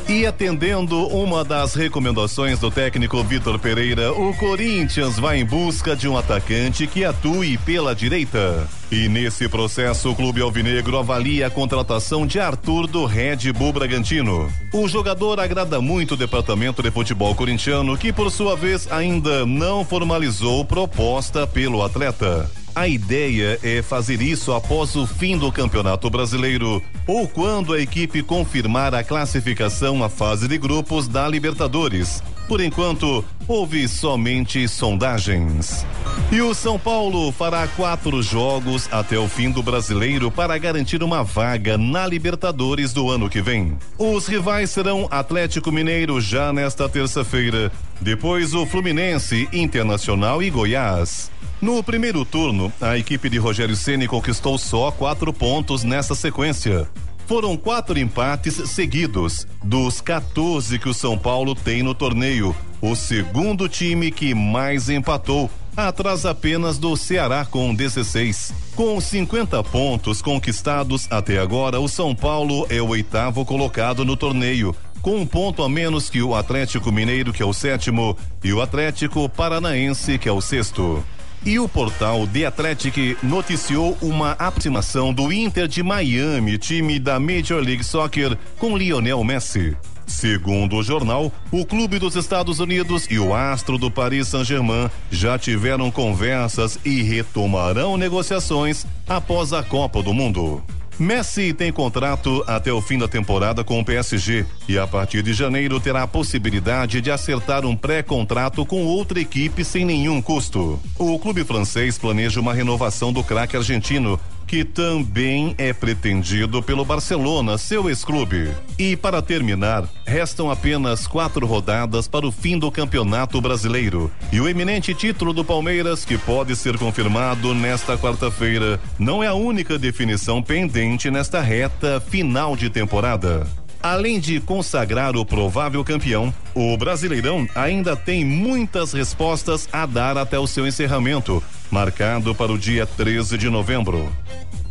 E 0.07 0.25
atendendo 0.25 1.07
uma 1.07 1.45
das 1.45 1.75
recomendações 1.75 2.59
do 2.59 2.69
técnico 2.69 3.23
Vitor 3.23 3.57
Pereira, 3.57 4.11
o 4.11 4.33
Corinthians 4.35 5.17
vai 5.17 5.39
em 5.39 5.45
busca 5.45 5.95
de 5.95 6.09
um 6.09 6.17
atacante 6.17 6.85
que 6.85 7.05
atue 7.05 7.57
pela 7.59 7.95
direita. 7.95 8.67
E 8.91 9.07
nesse 9.07 9.47
processo, 9.47 10.11
o 10.11 10.15
Clube 10.15 10.41
Alvinegro 10.41 10.97
avalia 10.97 11.47
a 11.47 11.49
contratação 11.49 12.27
de 12.27 12.37
Arthur 12.37 12.85
do 12.85 13.05
Red 13.05 13.51
Bull 13.53 13.71
Bragantino. 13.71 14.51
O 14.73 14.87
jogador 14.89 15.39
agrada 15.39 15.79
muito 15.79 16.15
o 16.15 16.17
departamento 16.17 16.83
de 16.83 16.91
futebol 16.91 17.33
corintiano, 17.33 17.97
que 17.97 18.11
por 18.11 18.29
sua 18.29 18.57
vez 18.57 18.91
ainda 18.91 19.45
não 19.45 19.85
formalizou 19.85 20.65
proposta 20.65 21.47
pelo 21.47 21.81
atleta. 21.81 22.51
A 22.75 22.87
ideia 22.87 23.59
é 23.61 23.83
fazer 23.83 24.19
isso 24.19 24.51
após 24.51 24.95
o 24.95 25.05
fim 25.05 25.37
do 25.37 25.51
Campeonato 25.51 26.09
Brasileiro 26.09 26.81
ou 27.05 27.27
quando 27.27 27.71
a 27.71 27.79
equipe 27.79 28.23
confirmar 28.23 28.95
a 28.95 29.03
classificação 29.03 30.03
à 30.03 30.09
fase 30.09 30.47
de 30.47 30.57
grupos 30.57 31.07
da 31.07 31.27
Libertadores. 31.27 32.23
Por 32.47 32.59
enquanto, 32.59 33.23
houve 33.47 33.87
somente 33.87 34.67
sondagens. 34.67 35.85
E 36.31 36.41
o 36.41 36.53
São 36.53 36.79
Paulo 36.79 37.31
fará 37.31 37.67
quatro 37.67 38.21
jogos 38.21 38.89
até 38.91 39.17
o 39.17 39.27
fim 39.27 39.51
do 39.51 39.61
brasileiro 39.61 40.31
para 40.31 40.57
garantir 40.57 41.03
uma 41.03 41.23
vaga 41.23 41.77
na 41.77 42.07
Libertadores 42.07 42.91
do 42.91 43.09
ano 43.09 43.29
que 43.29 43.41
vem. 43.41 43.77
Os 43.97 44.27
rivais 44.27 44.71
serão 44.71 45.07
Atlético 45.11 45.71
Mineiro 45.71 46.19
já 46.19 46.51
nesta 46.51 46.89
terça-feira, 46.89 47.71
depois 48.03 48.53
o 48.53 48.65
Fluminense, 48.65 49.47
Internacional 49.53 50.43
e 50.43 50.49
Goiás. 50.49 51.31
No 51.61 51.81
primeiro 51.81 52.25
turno, 52.25 52.71
a 52.81 52.97
equipe 52.97 53.29
de 53.29 53.37
Rogério 53.37 53.75
Ceni 53.75 54.07
conquistou 54.07 54.57
só 54.57 54.91
quatro 54.91 55.31
pontos 55.31 55.83
nessa 55.83 56.13
sequência. 56.13 56.87
Foram 57.25 57.55
quatro 57.55 57.97
empates 57.97 58.55
seguidos, 58.69 59.47
dos 59.63 60.01
14 60.01 60.77
que 60.77 60.89
o 60.89 60.93
São 60.93 61.17
Paulo 61.17 61.55
tem 61.55 61.81
no 61.81 61.95
torneio. 61.95 62.53
O 62.81 62.95
segundo 62.95 63.69
time 63.69 64.11
que 64.11 64.35
mais 64.35 64.89
empatou, 64.89 65.49
atrás 65.75 66.25
apenas 66.25 66.77
do 66.77 66.97
Ceará 66.97 67.45
com 67.45 67.73
16. 67.73 68.53
Com 68.75 68.99
50 68.99 69.63
pontos 69.63 70.21
conquistados 70.21 71.07
até 71.09 71.39
agora, 71.39 71.79
o 71.79 71.87
São 71.87 72.13
Paulo 72.13 72.67
é 72.69 72.81
o 72.81 72.89
oitavo 72.89 73.45
colocado 73.45 74.03
no 74.03 74.17
torneio, 74.17 74.75
com 75.03 75.17
um 75.17 75.25
ponto 75.25 75.61
a 75.61 75.69
menos 75.69 76.09
que 76.09 76.23
o 76.23 76.33
Atlético 76.33 76.89
Mineiro, 76.89 77.33
que 77.33 77.43
é 77.43 77.45
o 77.45 77.53
sétimo, 77.53 78.17
e 78.41 78.53
o 78.53 78.61
Atlético 78.61 79.27
Paranaense, 79.27 80.17
que 80.17 80.29
é 80.29 80.31
o 80.31 80.39
sexto. 80.39 81.03
E 81.45 81.59
o 81.59 81.67
portal 81.67 82.25
The 82.25 82.45
Athletic 82.45 83.17
noticiou 83.21 83.97
uma 84.01 84.31
aproximação 84.31 85.13
do 85.13 85.31
Inter 85.31 85.67
de 85.67 85.83
Miami, 85.83 86.57
time 86.57 86.97
da 86.99 87.19
Major 87.19 87.61
League 87.61 87.83
Soccer, 87.83 88.37
com 88.57 88.77
Lionel 88.77 89.21
Messi. 89.25 89.75
Segundo 90.07 90.77
o 90.77 90.83
jornal, 90.83 91.29
o 91.51 91.65
clube 91.65 91.99
dos 91.99 92.15
Estados 92.15 92.61
Unidos 92.61 93.05
e 93.09 93.19
o 93.19 93.33
astro 93.33 93.77
do 93.77 93.91
Paris 93.91 94.29
Saint-Germain 94.29 94.89
já 95.11 95.37
tiveram 95.37 95.91
conversas 95.91 96.79
e 96.85 97.01
retomarão 97.01 97.97
negociações 97.97 98.85
após 99.05 99.51
a 99.51 99.61
Copa 99.61 100.01
do 100.01 100.13
Mundo. 100.13 100.63
Messi 100.99 101.53
tem 101.53 101.71
contrato 101.71 102.43
até 102.45 102.71
o 102.71 102.81
fim 102.81 102.97
da 102.99 103.07
temporada 103.07 103.63
com 103.63 103.79
o 103.79 103.85
PSG 103.85 104.45
e 104.67 104.77
a 104.77 104.85
partir 104.85 105.23
de 105.23 105.33
janeiro 105.33 105.79
terá 105.79 106.03
a 106.03 106.07
possibilidade 106.07 107.01
de 107.01 107.09
acertar 107.09 107.65
um 107.65 107.75
pré-contrato 107.75 108.65
com 108.65 108.85
outra 108.85 109.19
equipe 109.19 109.63
sem 109.65 109.85
nenhum 109.85 110.21
custo. 110.21 110.79
O 110.97 111.17
clube 111.17 111.43
francês 111.43 111.97
planeja 111.97 112.39
uma 112.39 112.53
renovação 112.53 113.11
do 113.11 113.23
craque 113.23 113.57
argentino, 113.57 114.19
que 114.47 114.63
também 114.63 115.55
é 115.57 115.73
pretendido 115.73 116.61
pelo 116.61 116.85
Barcelona, 116.85 117.57
seu 117.57 117.89
ex-clube. 117.89 118.51
E 118.77 118.95
para 118.95 119.21
terminar, 119.21 119.87
restam 120.05 120.49
apenas 120.51 121.07
quatro 121.07 121.45
rodadas 121.45 122.07
para 122.07 122.27
o 122.27 122.31
fim 122.31 122.57
do 122.57 122.71
Campeonato 122.71 123.39
Brasileiro. 123.41 124.11
E 124.31 124.39
o 124.39 124.47
eminente 124.47 124.93
título 124.93 125.33
do 125.33 125.43
Palmeiras, 125.43 126.05
que 126.05 126.17
pode 126.17 126.55
ser 126.55 126.77
confirmado 126.77 127.53
nesta 127.53 127.97
quarta-feira, 127.97 128.79
não 128.99 129.23
é 129.23 129.27
a 129.27 129.33
única 129.33 129.77
definição 129.77 130.41
pendente 130.41 131.09
nesta 131.09 131.41
reta 131.41 132.01
final 132.01 132.55
de 132.55 132.69
temporada. 132.69 133.62
Além 133.83 134.17
de 134.17 134.39
consagrar 134.39 135.13
o 135.17 135.25
provável 135.25 135.83
campeão, 135.83 136.33
o 136.55 136.77
Brasileirão 136.77 137.45
ainda 137.53 137.97
tem 137.97 138.23
muitas 138.23 138.93
respostas 138.93 139.67
a 139.73 139.85
dar 139.85 140.17
até 140.17 140.39
o 140.39 140.47
seu 140.47 140.65
encerramento, 140.65 141.43
marcado 141.69 142.33
para 142.33 142.49
o 142.49 142.57
dia 142.57 142.85
13 142.85 143.37
de 143.37 143.49
novembro. 143.49 144.09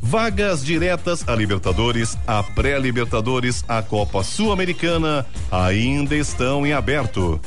Vagas 0.00 0.64
diretas 0.64 1.28
a 1.28 1.34
Libertadores, 1.34 2.16
a 2.26 2.42
pré-Libertadores, 2.42 3.62
a 3.68 3.82
Copa 3.82 4.24
Sul-Americana 4.24 5.26
ainda 5.50 6.16
estão 6.16 6.66
em 6.66 6.72
aberto. 6.72 7.38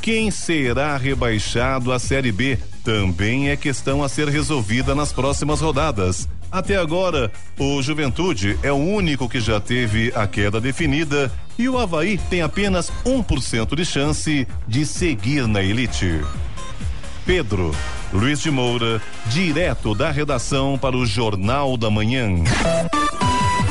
Quem 0.00 0.30
será 0.30 0.96
rebaixado 0.96 1.92
à 1.92 1.98
Série 1.98 2.30
B 2.30 2.56
também 2.84 3.50
é 3.50 3.56
questão 3.56 4.04
a 4.04 4.08
ser 4.08 4.28
resolvida 4.28 4.94
nas 4.94 5.12
próximas 5.12 5.60
rodadas. 5.60 6.28
Até 6.50 6.76
agora, 6.76 7.30
o 7.58 7.82
Juventude 7.82 8.58
é 8.62 8.72
o 8.72 8.76
único 8.76 9.28
que 9.28 9.40
já 9.40 9.60
teve 9.60 10.12
a 10.14 10.26
queda 10.26 10.60
definida 10.60 11.30
e 11.58 11.68
o 11.68 11.78
Havaí 11.78 12.18
tem 12.30 12.40
apenas 12.40 12.90
1% 13.04 13.74
de 13.74 13.84
chance 13.84 14.48
de 14.66 14.86
seguir 14.86 15.46
na 15.46 15.62
elite. 15.62 16.20
Pedro 17.26 17.74
Luiz 18.12 18.40
de 18.40 18.50
Moura, 18.50 19.02
direto 19.26 19.94
da 19.94 20.10
redação 20.10 20.78
para 20.78 20.96
o 20.96 21.04
Jornal 21.04 21.76
da 21.76 21.90
Manhã. 21.90 22.42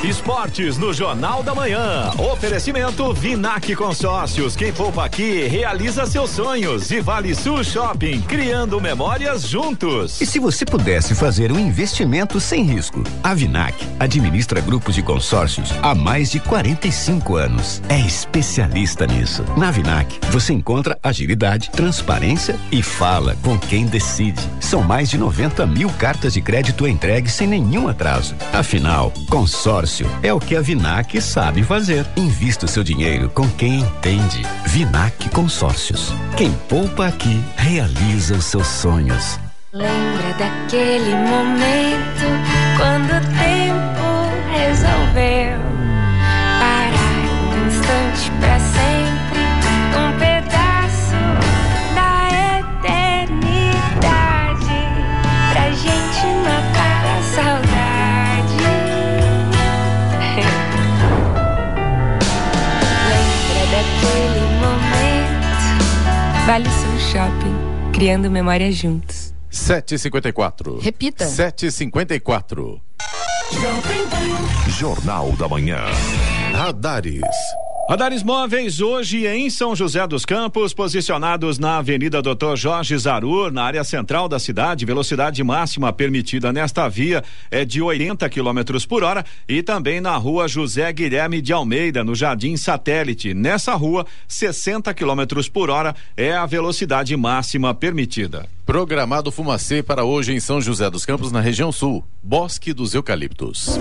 Esportes 0.03 0.77
no 0.77 0.93
Jornal 0.93 1.41
da 1.41 1.55
Manhã. 1.55 2.11
Oferecimento 2.31 3.11
Vinac 3.13 3.75
Consórcios. 3.75 4.55
Quem 4.55 4.71
poupa 4.71 5.03
aqui 5.03 5.47
realiza 5.47 6.05
seus 6.05 6.29
sonhos. 6.29 6.91
E 6.91 7.01
Vale 7.01 7.33
Sul 7.33 7.63
Shopping, 7.63 8.21
criando 8.21 8.79
memórias 8.79 9.41
juntos. 9.41 10.21
E 10.21 10.25
se 10.25 10.37
você 10.37 10.65
pudesse 10.65 11.15
fazer 11.15 11.51
um 11.51 11.57
investimento 11.57 12.39
sem 12.39 12.63
risco? 12.63 13.03
A 13.23 13.33
Vinac 13.33 13.75
administra 13.99 14.61
grupos 14.61 14.93
de 14.93 15.01
consórcios 15.01 15.73
há 15.81 15.95
mais 15.95 16.29
de 16.29 16.39
45 16.41 17.35
anos. 17.35 17.81
É 17.89 17.99
especialista 17.99 19.07
nisso. 19.07 19.43
Na 19.57 19.71
Vinac, 19.71 20.19
você 20.31 20.53
encontra 20.53 20.97
agilidade, 21.01 21.71
transparência 21.71 22.55
e 22.71 22.83
fala 22.83 23.35
com 23.41 23.57
quem 23.57 23.87
decide. 23.87 24.41
São 24.59 24.83
mais 24.83 25.09
de 25.09 25.17
90 25.17 25.65
mil 25.65 25.89
cartas 25.89 26.33
de 26.33 26.41
crédito 26.41 26.87
entregues 26.87 27.33
sem 27.33 27.47
nenhum 27.47 27.87
atraso. 27.87 28.35
Afinal, 28.53 29.11
consórcio 29.27 29.86
é 30.21 30.33
o 30.33 30.39
que 30.39 30.55
a 30.55 30.61
Vinac 30.61 31.21
sabe 31.21 31.63
fazer. 31.63 32.05
Invista 32.15 32.65
o 32.65 32.69
seu 32.69 32.83
dinheiro 32.83 33.29
com 33.29 33.47
quem 33.49 33.79
entende. 33.79 34.41
Vinac 34.65 35.29
Consórcios. 35.29 36.13
Quem 36.35 36.51
poupa 36.69 37.07
aqui 37.07 37.41
realiza 37.55 38.35
os 38.35 38.45
seus 38.45 38.67
sonhos. 38.67 39.39
Lembra 39.71 40.33
daquele 40.37 41.15
momento 41.15 42.25
quando 42.77 43.36
Vale 66.47 66.69
Sul 66.69 66.97
Shopping, 66.97 67.91
criando 67.91 68.31
memórias 68.31 68.73
juntos. 68.77 69.33
754. 69.49 70.79
Repita. 70.79 71.25
754. 71.25 72.81
Jornal 74.69 75.33
da 75.33 75.49
Manhã. 75.49 75.81
Radares. 76.53 77.21
Radares 77.89 78.21
móveis 78.21 78.81
hoje 78.81 79.25
em 79.25 79.49
São 79.49 79.73
José 79.73 80.05
dos 80.05 80.25
Campos, 80.25 80.73
posicionados 80.73 81.57
na 81.57 81.77
Avenida 81.77 82.21
Doutor 82.21 82.57
Jorge 82.57 82.97
Zarur, 82.97 83.49
na 83.49 83.63
área 83.63 83.81
central 83.81 84.27
da 84.27 84.37
cidade. 84.37 84.85
Velocidade 84.85 85.41
máxima 85.41 85.93
permitida 85.93 86.51
nesta 86.51 86.89
via 86.89 87.23
é 87.49 87.63
de 87.63 87.81
80 87.81 88.29
km 88.29 88.85
por 88.89 89.05
hora 89.05 89.23
e 89.47 89.63
também 89.63 90.01
na 90.01 90.17
rua 90.17 90.49
José 90.49 90.91
Guilherme 90.91 91.41
de 91.41 91.53
Almeida, 91.53 92.03
no 92.03 92.13
Jardim 92.13 92.57
Satélite. 92.57 93.33
Nessa 93.33 93.73
rua, 93.73 94.05
60 94.27 94.93
km 94.93 95.49
por 95.53 95.69
hora 95.69 95.95
é 96.17 96.33
a 96.33 96.45
velocidade 96.45 97.15
máxima 97.15 97.73
permitida. 97.73 98.49
Programado 98.65 99.31
Fumacê 99.31 99.81
para 99.81 100.03
hoje 100.03 100.33
em 100.33 100.41
São 100.41 100.59
José 100.59 100.89
dos 100.89 101.05
Campos, 101.05 101.31
na 101.31 101.39
região 101.39 101.71
sul. 101.71 102.03
Bosque 102.21 102.73
dos 102.73 102.93
Eucaliptos. 102.93 103.79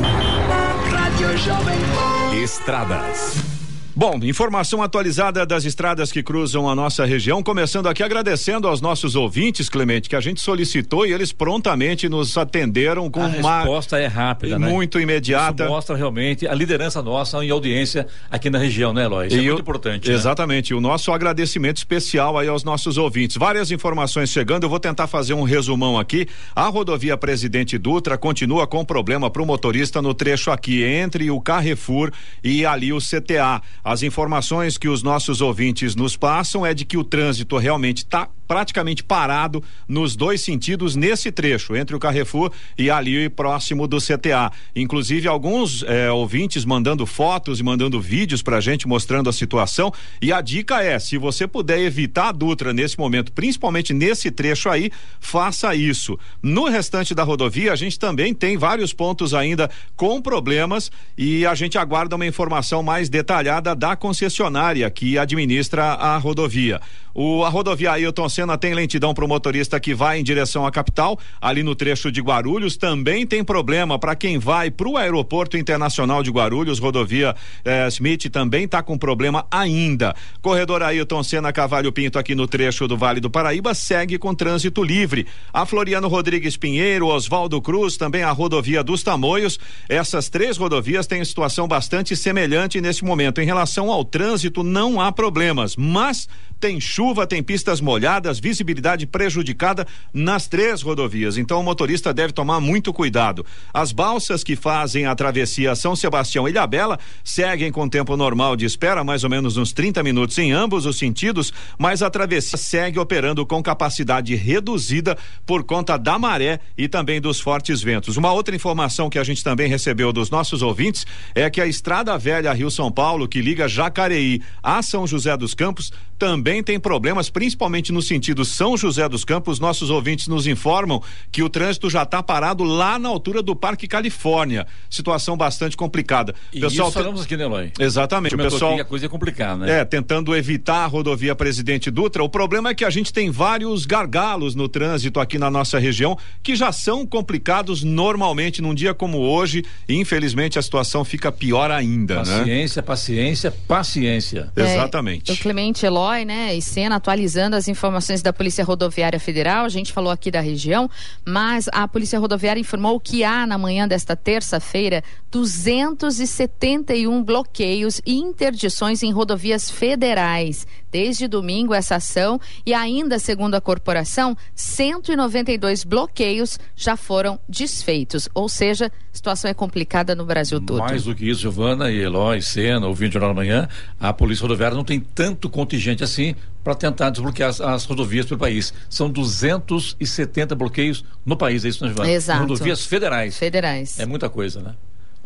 Rádio 0.93 1.37
Jovem 1.39 1.79
Pan. 1.93 2.37
Estradas. 2.37 3.56
Bom, 3.99 4.19
informação 4.25 4.83
atualizada 4.83 5.47
das 5.47 5.65
estradas 5.65 6.13
que 6.13 6.23
cruzam 6.23 6.69
a 6.69 6.75
nossa 6.75 7.07
região, 7.07 7.43
começando 7.43 7.87
aqui 7.89 8.03
agradecendo 8.03 8.69
aos 8.69 8.83
nossos 8.83 9.17
ouvintes, 9.17 9.71
Clemente, 9.71 10.07
que 10.07 10.15
a 10.15 10.21
gente 10.21 10.39
solicitou 10.43 11.07
e 11.07 11.15
eles 11.15 11.33
prontamente 11.33 12.07
nos 12.07 12.37
atenderam 12.37 13.11
com 13.11 13.23
a 13.23 13.27
uma 13.29 13.61
resposta 13.61 13.99
é 13.99 14.07
rápida, 14.07 14.59
né? 14.59 14.69
muito 14.69 15.01
imediata. 15.01 15.63
Isso 15.65 15.73
mostra 15.73 15.97
realmente 15.97 16.47
a 16.47 16.53
liderança 16.53 17.01
nossa 17.03 17.43
em 17.43 17.49
audiência 17.49 18.07
aqui 18.31 18.51
na 18.51 18.59
região, 18.59 18.93
né, 18.93 19.05
Eloy? 19.07 19.29
Isso 19.29 19.37
é 19.37 19.39
E 19.41 19.47
muito 19.47 19.57
o- 19.57 19.63
importante. 19.63 20.11
né? 20.11 20.15
Exatamente. 20.15 20.75
O 20.75 20.81
nosso 20.81 21.11
agradecimento 21.11 21.79
especial 21.79 22.37
aí 22.37 22.49
aos 22.49 22.65
nossos 22.65 22.99
ouvintes. 22.99 23.39
Várias 23.39 23.71
informações 23.71 24.29
chegando. 24.29 24.65
Eu 24.65 24.69
vou 24.69 24.79
tentar 24.79 25.07
fazer 25.07 25.33
um 25.33 25.43
resumão 25.43 25.99
aqui. 25.99 26.27
A 26.55 26.67
rodovia 26.67 27.17
Presidente 27.17 27.79
Dutra 27.79 28.19
continua 28.19 28.67
com 28.67 28.85
problema 28.85 29.31
para 29.31 29.41
o 29.41 29.47
motorista 29.47 30.03
no 30.03 30.13
trecho 30.13 30.51
aqui 30.51 30.83
entre 30.85 31.31
o 31.31 31.41
Carrefour 31.41 32.13
e 32.45 32.67
ali 32.67 32.93
o 32.93 32.99
CTA. 32.99 33.63
As 33.89 34.03
informações 34.03 34.77
que 34.77 34.89
os 34.89 35.01
nossos 35.01 35.41
ouvintes 35.41 35.95
nos 35.95 36.17
passam 36.17 36.67
é 36.67 36.75
de 36.75 36.85
que 36.85 36.97
o 36.97 37.05
trânsito 37.05 37.57
realmente 37.57 37.99
está 37.99 38.29
praticamente 38.47 39.03
parado 39.03 39.63
nos 39.89 40.17
dois 40.17 40.41
sentidos 40.41 40.97
nesse 40.97 41.31
trecho, 41.31 41.77
entre 41.77 41.95
o 41.95 41.99
Carrefour 41.99 42.53
e 42.79 42.91
ali 42.91 43.29
próximo 43.29 43.87
do 43.87 43.99
CTA. 43.99 44.51
Inclusive, 44.75 45.29
alguns 45.29 45.83
eh, 45.83 46.11
ouvintes 46.11 46.65
mandando 46.65 47.07
fotos 47.07 47.61
e 47.61 47.63
mandando 47.63 48.01
vídeos 48.01 48.43
pra 48.43 48.61
gente 48.61 48.89
mostrando 48.89 49.29
a 49.29 49.33
situação. 49.33 49.93
E 50.21 50.33
a 50.33 50.41
dica 50.41 50.83
é: 50.83 50.99
se 50.99 51.19
você 51.19 51.47
puder 51.47 51.81
evitar 51.81 52.29
a 52.29 52.33
Dutra 52.33 52.73
nesse 52.73 52.99
momento, 52.99 53.33
principalmente 53.33 53.93
nesse 53.93 54.31
trecho 54.31 54.69
aí, 54.69 54.91
faça 55.21 55.75
isso. 55.75 56.19
No 56.43 56.65
restante 56.69 57.15
da 57.15 57.23
rodovia, 57.23 57.73
a 57.73 57.77
gente 57.77 57.99
também 57.99 58.35
tem 58.35 58.57
vários 58.57 58.93
pontos 58.93 59.35
ainda 59.35 59.71
com 59.97 60.21
problemas 60.21 60.91
e 61.17 61.47
a 61.47 61.55
gente 61.55 61.79
aguarda 61.79 62.17
uma 62.17 62.27
informação 62.27 62.83
mais 62.83 63.09
detalhada 63.09 63.75
da 63.75 63.97
concessionária 63.97 64.91
que 64.91 65.19
administra 65.19 65.85
a 65.85 66.17
rodovia. 66.19 66.81
O, 67.19 67.43
a 67.45 67.49
rodovia 67.49 67.93
Ailton 67.93 68.29
Senna 68.29 68.59
tem 68.59 68.75
lentidão 68.75 69.15
para 69.15 69.25
o 69.25 69.29
motorista 69.29 69.81
que 69.81 69.95
vai 69.95 70.21
em 70.21 70.23
direção 70.23 70.67
à 70.67 70.71
capital, 70.71 71.19
ali 71.41 71.63
no 71.63 71.75
trecho 71.75 72.13
de 72.13 72.21
Guarulhos. 72.21 72.77
Também 72.77 73.27
tem 73.27 73.43
problema 73.43 73.99
para 73.99 74.15
quem 74.15 74.39
vai 74.39 74.71
para 74.71 74.87
o 74.87 74.99
Aeroporto 74.99 75.57
Internacional 75.57 76.23
de 76.23 76.31
Guarulhos, 76.31 76.79
rodovia 76.79 77.35
eh, 77.65 77.89
Smith 77.89 78.29
também 78.29 78.65
está 78.65 78.83
com 78.83 78.99
problema 78.99 79.47
ainda. 79.51 80.15
Corredor 80.43 80.83
Ailton 80.83 81.23
Senna 81.23 81.55
Cavalho 81.55 81.91
Pinto, 81.91 82.19
aqui 82.19 82.35
no 82.35 82.47
trecho 82.47 82.87
do 82.87 82.99
Vale 82.99 83.19
do 83.19 83.31
Paraíba, 83.31 83.73
segue 83.73 84.19
com 84.19 84.35
trânsito 84.35 84.83
livre. 84.83 85.27
A 85.55 85.65
Floriano 85.65 86.09
Rodrigues 86.09 86.59
Pinheiro, 86.59 87.07
Oswaldo 87.07 87.63
Cruz, 87.63 87.97
também 87.97 88.25
a 88.25 88.31
rodovia 88.31 88.85
dos 88.85 89.03
Tamoios. 89.03 89.59
Essas 89.89 90.29
três 90.29 90.59
rodovias 90.59 91.07
têm 91.07 91.25
situação 91.25 91.67
bastante 91.67 92.15
semelhante 92.15 92.79
nesse 92.79 93.03
momento. 93.07 93.41
Em 93.41 93.47
relação 93.47 93.91
ao 93.91 94.05
trânsito, 94.05 94.63
não 94.63 95.01
há 95.01 95.11
problemas, 95.11 95.77
mas 95.77 96.29
tem 96.59 96.81
chuva, 96.81 97.06
tem 97.27 97.43
pistas 97.43 97.81
molhadas, 97.81 98.41
visibilidade 98.41 99.07
prejudicada 99.07 99.87
nas 100.13 100.47
três 100.47 100.83
rodovias. 100.83 101.37
Então 101.37 101.61
o 101.61 101.63
motorista 101.63 102.13
deve 102.13 102.33
tomar 102.33 102.61
muito 102.61 102.93
cuidado. 102.93 103.45
As 103.73 103.93
balsas 103.93 104.43
que 104.43 104.57
fazem 104.57 105.07
a 105.07 105.15
travessia 105.15 105.75
São 105.75 105.95
Sebastião 105.95 106.49
e 106.49 106.51
Ilhabela 106.51 106.99
seguem 107.23 107.71
com 107.71 107.89
tempo 107.89 108.17
normal 108.17 108.57
de 108.57 108.65
espera, 108.65 109.05
mais 109.05 109.23
ou 109.25 109.31
menos 109.31 109.57
uns 109.57 109.73
30 109.73 110.03
minutos 110.03 110.37
em 110.39 110.53
ambos 110.53 110.87
os 110.87 110.99
sentidos, 110.99 111.53
mas 111.79 112.03
a 112.03 112.11
travessia 112.11 112.57
segue 112.57 112.99
operando 112.99 113.45
com 113.45 113.63
capacidade 113.63 114.35
reduzida 114.35 115.17
por 115.45 115.65
conta 115.65 115.97
da 115.97 116.19
maré 116.19 116.61
e 116.77 116.89
também 116.89 117.21
dos 117.21 117.41
fortes 117.41 117.83
ventos. 117.83 118.17
Uma 118.17 118.33
outra 118.33 118.57
informação 118.57 119.11
que 119.11 119.19
a 119.19 119.25
gente 119.25 119.45
também 119.45 119.69
recebeu 119.69 120.13
dos 120.13 120.31
nossos 120.31 120.63
ouvintes 120.63 121.07
é 121.35 121.49
que 121.51 121.61
a 121.61 121.67
Estrada 121.67 122.17
Velha 122.17 122.53
Rio 122.53 122.71
São 122.71 122.91
Paulo, 122.91 123.29
que 123.29 123.43
liga 123.43 123.69
Jacareí 123.69 124.41
a 124.63 124.83
São 124.83 125.07
José 125.07 125.37
dos 125.37 125.55
Campos, 125.55 125.93
também 126.19 126.63
tem 126.63 126.79
problemas, 126.79 127.31
principalmente 127.31 127.93
no 127.93 128.03
sentido 128.03 128.45
São 128.45 128.77
José 128.77 129.09
dos 129.09 129.25
Campos. 129.25 129.61
Nossos 129.61 129.91
ouvintes 129.91 130.29
nos 130.29 130.47
informam 130.47 131.03
que 131.31 131.43
o 131.43 131.49
trânsito 131.49 131.91
já 131.91 132.03
está 132.03 132.23
parado 132.23 132.65
lá 132.65 132.99
na 132.99 133.09
altura 133.09 133.43
do 133.43 133.55
Parque 133.55 133.87
Califórnia. 133.87 134.67
Situação 134.89 135.37
bastante 135.37 135.77
complicada. 135.77 136.35
E 136.53 136.61
Pessoal, 136.61 136.89
isso 136.89 136.99
falamos 136.99 137.23
aqui, 137.23 137.37
né, 137.37 137.45
Eloy? 137.45 137.73
Exatamente. 137.79 138.35
O 138.35 138.39
pessoal 138.39 138.73
aqui 138.73 138.77
que 138.77 138.83
a 138.83 138.85
coisa 138.85 139.07
é 139.07 139.09
complicada, 139.09 139.67
né? 139.67 139.81
é, 139.81 139.85
tentando 139.85 140.35
evitar 140.35 140.85
a 140.85 140.87
rodovia 140.87 141.35
Presidente 141.35 141.91
Dutra. 141.91 142.23
O 142.25 142.29
problema 142.29 142.71
é 142.71 142.75
que 142.75 142.85
a 142.85 142.91
gente 142.91 143.13
tem 143.13 143.31
vários 143.31 143.85
gargalos 143.85 144.55
no 144.55 144.69
trânsito 144.69 145.21
aqui 145.21 145.39
na 145.39 145.51
nossa 145.51 145.79
região 145.79 146.17
que 146.43 146.57
já 146.57 146.73
são 146.73 147.07
complicados 147.07 147.83
normalmente 147.83 148.63
num 148.63 148.75
dia 148.75 148.95
como 148.95 149.19
hoje. 149.19 149.65
E 149.89 149.95
infelizmente 149.95 150.59
a 150.59 150.63
situação 150.63 151.05
fica 151.05 151.31
pior 151.31 151.71
ainda, 151.71 152.23
né? 152.23 152.39
Paciência, 152.39 152.83
paciência, 152.83 153.51
paciência. 153.69 154.53
Exatamente. 154.57 155.31
É, 155.31 155.35
o 155.35 155.37
Clemente 155.37 155.85
Eloy 155.85 156.06
Eloy, 156.07 156.25
né, 156.25 156.55
e 156.55 156.63
Sena 156.63 156.97
atualizando 156.97 157.57
as 157.57 157.67
informações 157.67 158.23
da 158.23 158.33
Polícia 158.33 158.65
Rodoviária 158.65 159.19
Federal. 159.19 159.65
A 159.65 159.69
gente 159.69 159.93
falou 159.93 160.13
aqui 160.13 160.31
da 160.31 160.41
região, 160.41 160.89
mas 161.27 161.69
a 161.73 161.89
Polícia 161.89 162.19
Rodoviária 162.19 162.61
informou 162.61 163.01
que 163.01 163.25
há 163.25 163.45
na 163.47 163.59
manhã 163.59 163.89
desta 163.89 164.15
terça-feira 164.15 165.03
271 165.33 167.23
bloqueios 167.25 168.01
e 168.07 168.15
interdições 168.19 169.03
em 169.03 169.11
rodovias 169.11 169.69
federais. 169.69 170.67
Desde 170.97 171.29
domingo 171.29 171.75
essa 171.75 171.97
ação 171.97 172.41
e 172.65 172.73
ainda 172.73 173.19
segundo 173.19 173.55
a 173.55 173.61
corporação, 173.61 174.35
192 174.55 175.85
bloqueios 175.85 176.59
já 176.75 176.97
foram 176.97 177.39
desfeitos, 177.47 178.31
ou 178.33 178.49
seja, 178.49 178.87
a 178.87 178.91
situação 179.15 179.51
é 179.51 179.53
complicada 179.53 180.15
no 180.15 180.25
Brasil 180.25 180.59
todo. 180.59 180.79
Mais 180.79 181.05
do 181.05 181.15
que 181.15 181.29
isso, 181.29 181.43
Giovana 181.43 181.91
e 181.91 182.01
Eloy, 182.01 182.41
Sena, 182.41 182.87
ouvindo 182.87 183.11
o 183.11 183.13
Jornal 183.13 183.35
da 183.35 183.35
Manhã, 183.35 183.69
a 184.01 184.11
Polícia 184.11 184.41
Rodoviária 184.41 184.75
não 184.75 184.85
tem 184.85 184.99
tanto 184.99 185.51
contingente 185.51 186.03
assim 186.03 186.35
para 186.65 186.75
tentar 186.75 187.11
desbloquear 187.11 187.51
as, 187.51 187.61
as, 187.61 187.85
rodovias 187.85 188.25
pelo 188.25 188.41
país. 188.41 188.73
São 188.89 189.11
270 189.11 190.55
bloqueios 190.55 191.05
no 191.27 191.37
país, 191.37 191.63
é 191.67 191.69
isso, 191.69 191.85
né, 191.85 191.91
Giovana? 191.91 192.11
Exato. 192.11 192.41
Rodovias 192.41 192.87
federais. 192.87 193.37
Federais. 193.37 194.01
É 194.01 194.07
muita 194.07 194.31
coisa, 194.31 194.63
né? 194.63 194.75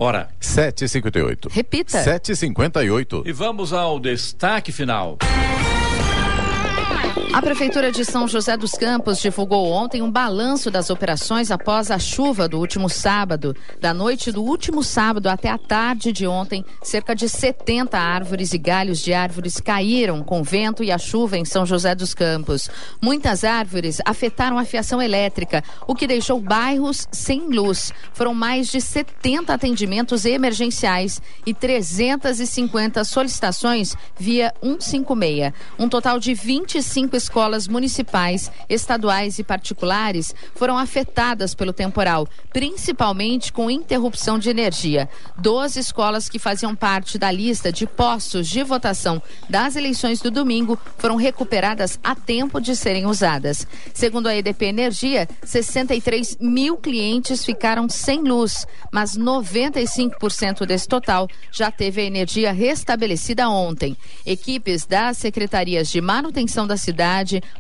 Hora. 0.01 0.31
7h58. 0.41 1.49
Repita. 1.53 2.03
7h58. 2.03 3.23
E 3.27 3.33
vamos 3.33 3.75
ao 3.75 4.01
destaque 4.01 4.73
final. 4.73 5.19
Bye. 6.91 7.20
A 7.33 7.41
Prefeitura 7.41 7.93
de 7.93 8.05
São 8.05 8.27
José 8.27 8.57
dos 8.57 8.73
Campos 8.73 9.21
divulgou 9.21 9.71
ontem 9.71 10.03
um 10.03 10.11
balanço 10.11 10.69
das 10.69 10.91
operações 10.91 11.53
após 11.53 11.89
a 11.89 11.99
chuva 11.99 12.49
do 12.49 12.59
último 12.59 12.89
sábado. 12.89 13.55
Da 13.81 13.95
noite 13.95 14.33
do 14.33 14.43
último 14.43 14.83
sábado 14.83 15.29
até 15.29 15.49
a 15.49 15.57
tarde 15.57 16.11
de 16.11 16.27
ontem, 16.27 16.65
cerca 16.83 17.15
de 17.15 17.29
70 17.29 17.97
árvores 17.97 18.53
e 18.53 18.59
galhos 18.59 19.01
de 19.01 19.13
árvores 19.13 19.61
caíram 19.61 20.25
com 20.25 20.43
vento 20.43 20.83
e 20.83 20.91
a 20.91 20.99
chuva 20.99 21.39
em 21.39 21.45
São 21.45 21.65
José 21.65 21.95
dos 21.95 22.15
Campos. 22.15 22.69
Muitas 23.01 23.45
árvores 23.45 23.99
afetaram 24.05 24.59
a 24.59 24.65
fiação 24.65 25.01
elétrica, 25.01 25.63
o 25.87 25.95
que 25.95 26.09
deixou 26.09 26.41
bairros 26.41 27.07
sem 27.13 27.49
luz. 27.49 27.93
Foram 28.13 28.35
mais 28.35 28.69
de 28.69 28.81
70 28.81 29.55
atendimentos 29.55 30.25
emergenciais 30.25 31.23
e 31.47 31.55
350 31.55 33.05
solicitações 33.05 33.95
via 34.19 34.53
156. 34.61 35.53
Um 35.79 35.89
total 35.89 36.19
de 36.19 36.35
25 36.35 37.20
escolas 37.23 37.69
municipais, 37.69 38.51
estaduais 38.69 39.39
e 39.39 39.45
particulares 39.45 40.35
foram 40.55 40.79
afetadas 40.79 41.55
pelo 41.55 41.73
temporal, 41.73 42.29
principalmente 42.53 43.53
com 43.53 43.71
interrupção 43.71 44.39
de 44.39 44.51
energia. 44.51 45.09
Doze 45.37 45.81
escolas 45.81 46.29
que 46.29 46.39
faziam 46.39 46.75
parte 46.75 47.19
da 47.19 47.31
lista 47.31 47.73
de 47.73 47.87
postos 47.87 48.49
de 48.49 48.63
votação 48.63 49.23
das 49.49 49.77
eleições 49.77 50.21
do 50.21 50.31
domingo 50.31 50.79
foram 50.97 51.17
recuperadas 51.17 51.99
a 52.03 52.15
tempo 52.15 52.61
de 52.61 52.75
serem 52.75 53.07
usadas. 53.07 53.67
Segundo 53.93 54.29
a 54.29 54.37
EDP 54.37 54.67
Energia, 54.67 55.29
63 55.43 56.39
mil 56.41 56.77
clientes 56.77 57.45
ficaram 57.45 57.89
sem 57.89 58.23
luz, 58.23 58.67
mas 58.93 59.19
95% 59.19 60.65
desse 60.65 60.89
total 60.89 61.29
já 61.51 61.71
teve 61.71 62.01
a 62.01 62.05
energia 62.05 62.53
restabelecida 62.53 63.49
ontem. 63.49 63.97
Equipes 64.25 64.87
das 64.87 65.19
secretarias 65.19 65.91
de 65.91 66.01
manutenção 66.01 66.67
da 66.67 66.77
cidade, 66.77 67.10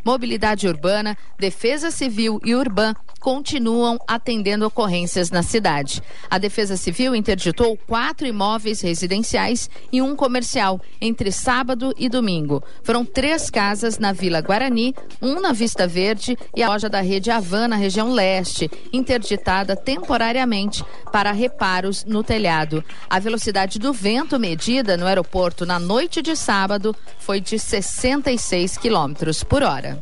mobilidade 0.05 0.69
urbana, 0.69 1.17
defesa 1.39 1.91
civil 1.91 2.41
e 2.45 2.55
urbana 2.55 2.97
continuam 3.21 3.99
atendendo 4.09 4.67
ocorrências 4.67 5.31
na 5.31 5.43
cidade. 5.43 6.03
A 6.29 6.39
Defesa 6.39 6.77
Civil 6.77 7.15
interditou 7.15 7.77
quatro 7.87 8.27
imóveis 8.27 8.81
residenciais 8.81 9.69
e 9.93 10.01
um 10.01 10.17
comercial 10.17 10.81
entre 11.01 11.31
sábado 11.31 11.95
e 11.99 12.09
domingo. 12.09 12.63
Foram 12.83 13.05
três 13.05 13.51
casas 13.51 13.99
na 13.99 14.13
Vila 14.13 14.41
Guarani, 14.41 14.95
um 15.21 15.39
na 15.39 15.53
Vista 15.53 15.87
Verde 15.87 16.37
e 16.57 16.63
a 16.63 16.69
loja 16.69 16.89
da 16.89 17.03
rede 17.03 17.31
Havan 17.31 17.69
na 17.69 17.77
região 17.77 18.11
leste, 18.11 18.71
interditada 18.93 19.77
temporariamente 19.77 20.83
para 21.13 21.31
reparos 21.31 22.05
no 22.05 22.25
telhado. 22.25 22.83
A 23.09 23.19
velocidade 23.19 23.79
do 23.79 23.93
vento 23.93 24.39
medida 24.39 24.97
no 24.97 25.07
aeroporto 25.07 25.67
na 25.67 25.79
noite 25.79 26.23
de 26.23 26.35
sábado 26.35 26.97
foi 27.19 27.41
de 27.41 27.59
66 27.59 28.79
quilômetros 28.79 29.39
por 29.45 29.62
hora. 29.62 29.99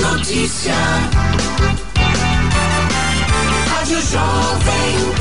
Notícia. 0.00 0.74
Rádio 3.68 4.00
Jovem. 4.00 5.15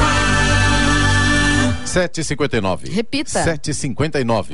7h59. 1.96 2.90
Repita. 2.92 3.42
7h59. 3.46 4.48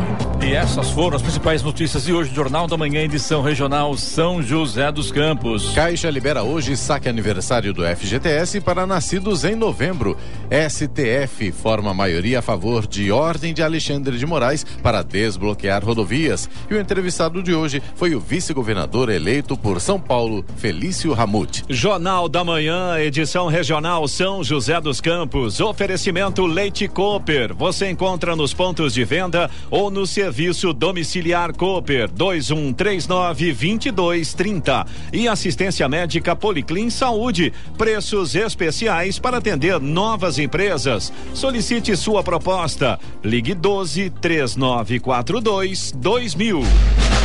E 0.44 0.54
essas 0.54 0.92
foram 0.92 1.16
as 1.16 1.22
principais 1.24 1.64
notícias 1.64 2.04
de 2.04 2.14
hoje, 2.14 2.34
Jornal 2.34 2.68
da 2.68 2.78
Manhã, 2.78 3.02
edição 3.02 3.42
regional 3.42 3.96
São 3.98 4.42
José 4.42 4.92
dos 4.92 5.12
Campos. 5.12 5.72
Caixa 5.74 6.10
libera 6.10 6.44
hoje 6.44 6.78
saque 6.78 7.10
aniversário 7.10 7.74
do 7.74 7.84
FGTS 7.84 8.62
para 8.62 8.86
nascidos 8.86 9.44
em 9.44 9.56
novembro. 9.56 10.18
STF 10.52 11.52
forma 11.52 11.94
maioria 11.94 12.40
a 12.40 12.42
favor 12.42 12.86
de 12.86 13.12
ordem 13.12 13.54
de 13.54 13.64
Alexandre 13.64 14.18
de 14.18 14.26
Moraes 14.26 14.64
para 14.84 15.04
desbloquear 15.04 15.84
rodovias. 15.84 16.50
E 16.70 16.76
o 16.76 16.80
entrevistado 16.80 17.42
de 17.42 17.54
hoje 17.54 17.82
foi 17.96 18.14
o 18.16 18.20
vice-governador 18.20 19.10
eleito 19.10 19.58
por 19.58 19.80
São 19.82 20.00
Paulo, 20.00 20.46
Felício 20.58 21.14
Ramute. 21.14 21.64
Jornal 21.70 22.28
da 22.28 22.44
Manhã, 22.44 23.00
edição 23.00 23.48
regional 23.48 24.08
São 24.08 24.44
José 24.44 24.80
dos 24.82 25.02
Campos. 25.02 25.60
Oferecimento 25.60 26.46
Leite 26.48 26.88
Cooper. 27.32 27.56
Você 27.56 27.90
encontra 27.90 28.36
nos 28.36 28.54
pontos 28.54 28.94
de 28.94 29.06
venda 29.06 29.50
ou 29.70 29.90
no 29.90 30.06
serviço 30.06 30.74
Domiciliar 30.74 31.54
Cooper 31.56 32.10
2139 32.12 33.54
2230 33.54 34.86
e 35.14 35.28
assistência 35.28 35.88
médica 35.88 36.36
Policlin 36.36 36.90
Saúde. 36.90 37.54
Preços 37.78 38.36
especiais 38.36 39.18
para 39.18 39.38
atender 39.38 39.80
novas 39.80 40.38
empresas. 40.38 41.14
Solicite 41.34 41.96
sua 41.96 42.22
proposta. 42.22 43.00
Ligue 43.24 43.54
12 43.54 44.10
3942 44.10 45.94
2000. 45.94 47.21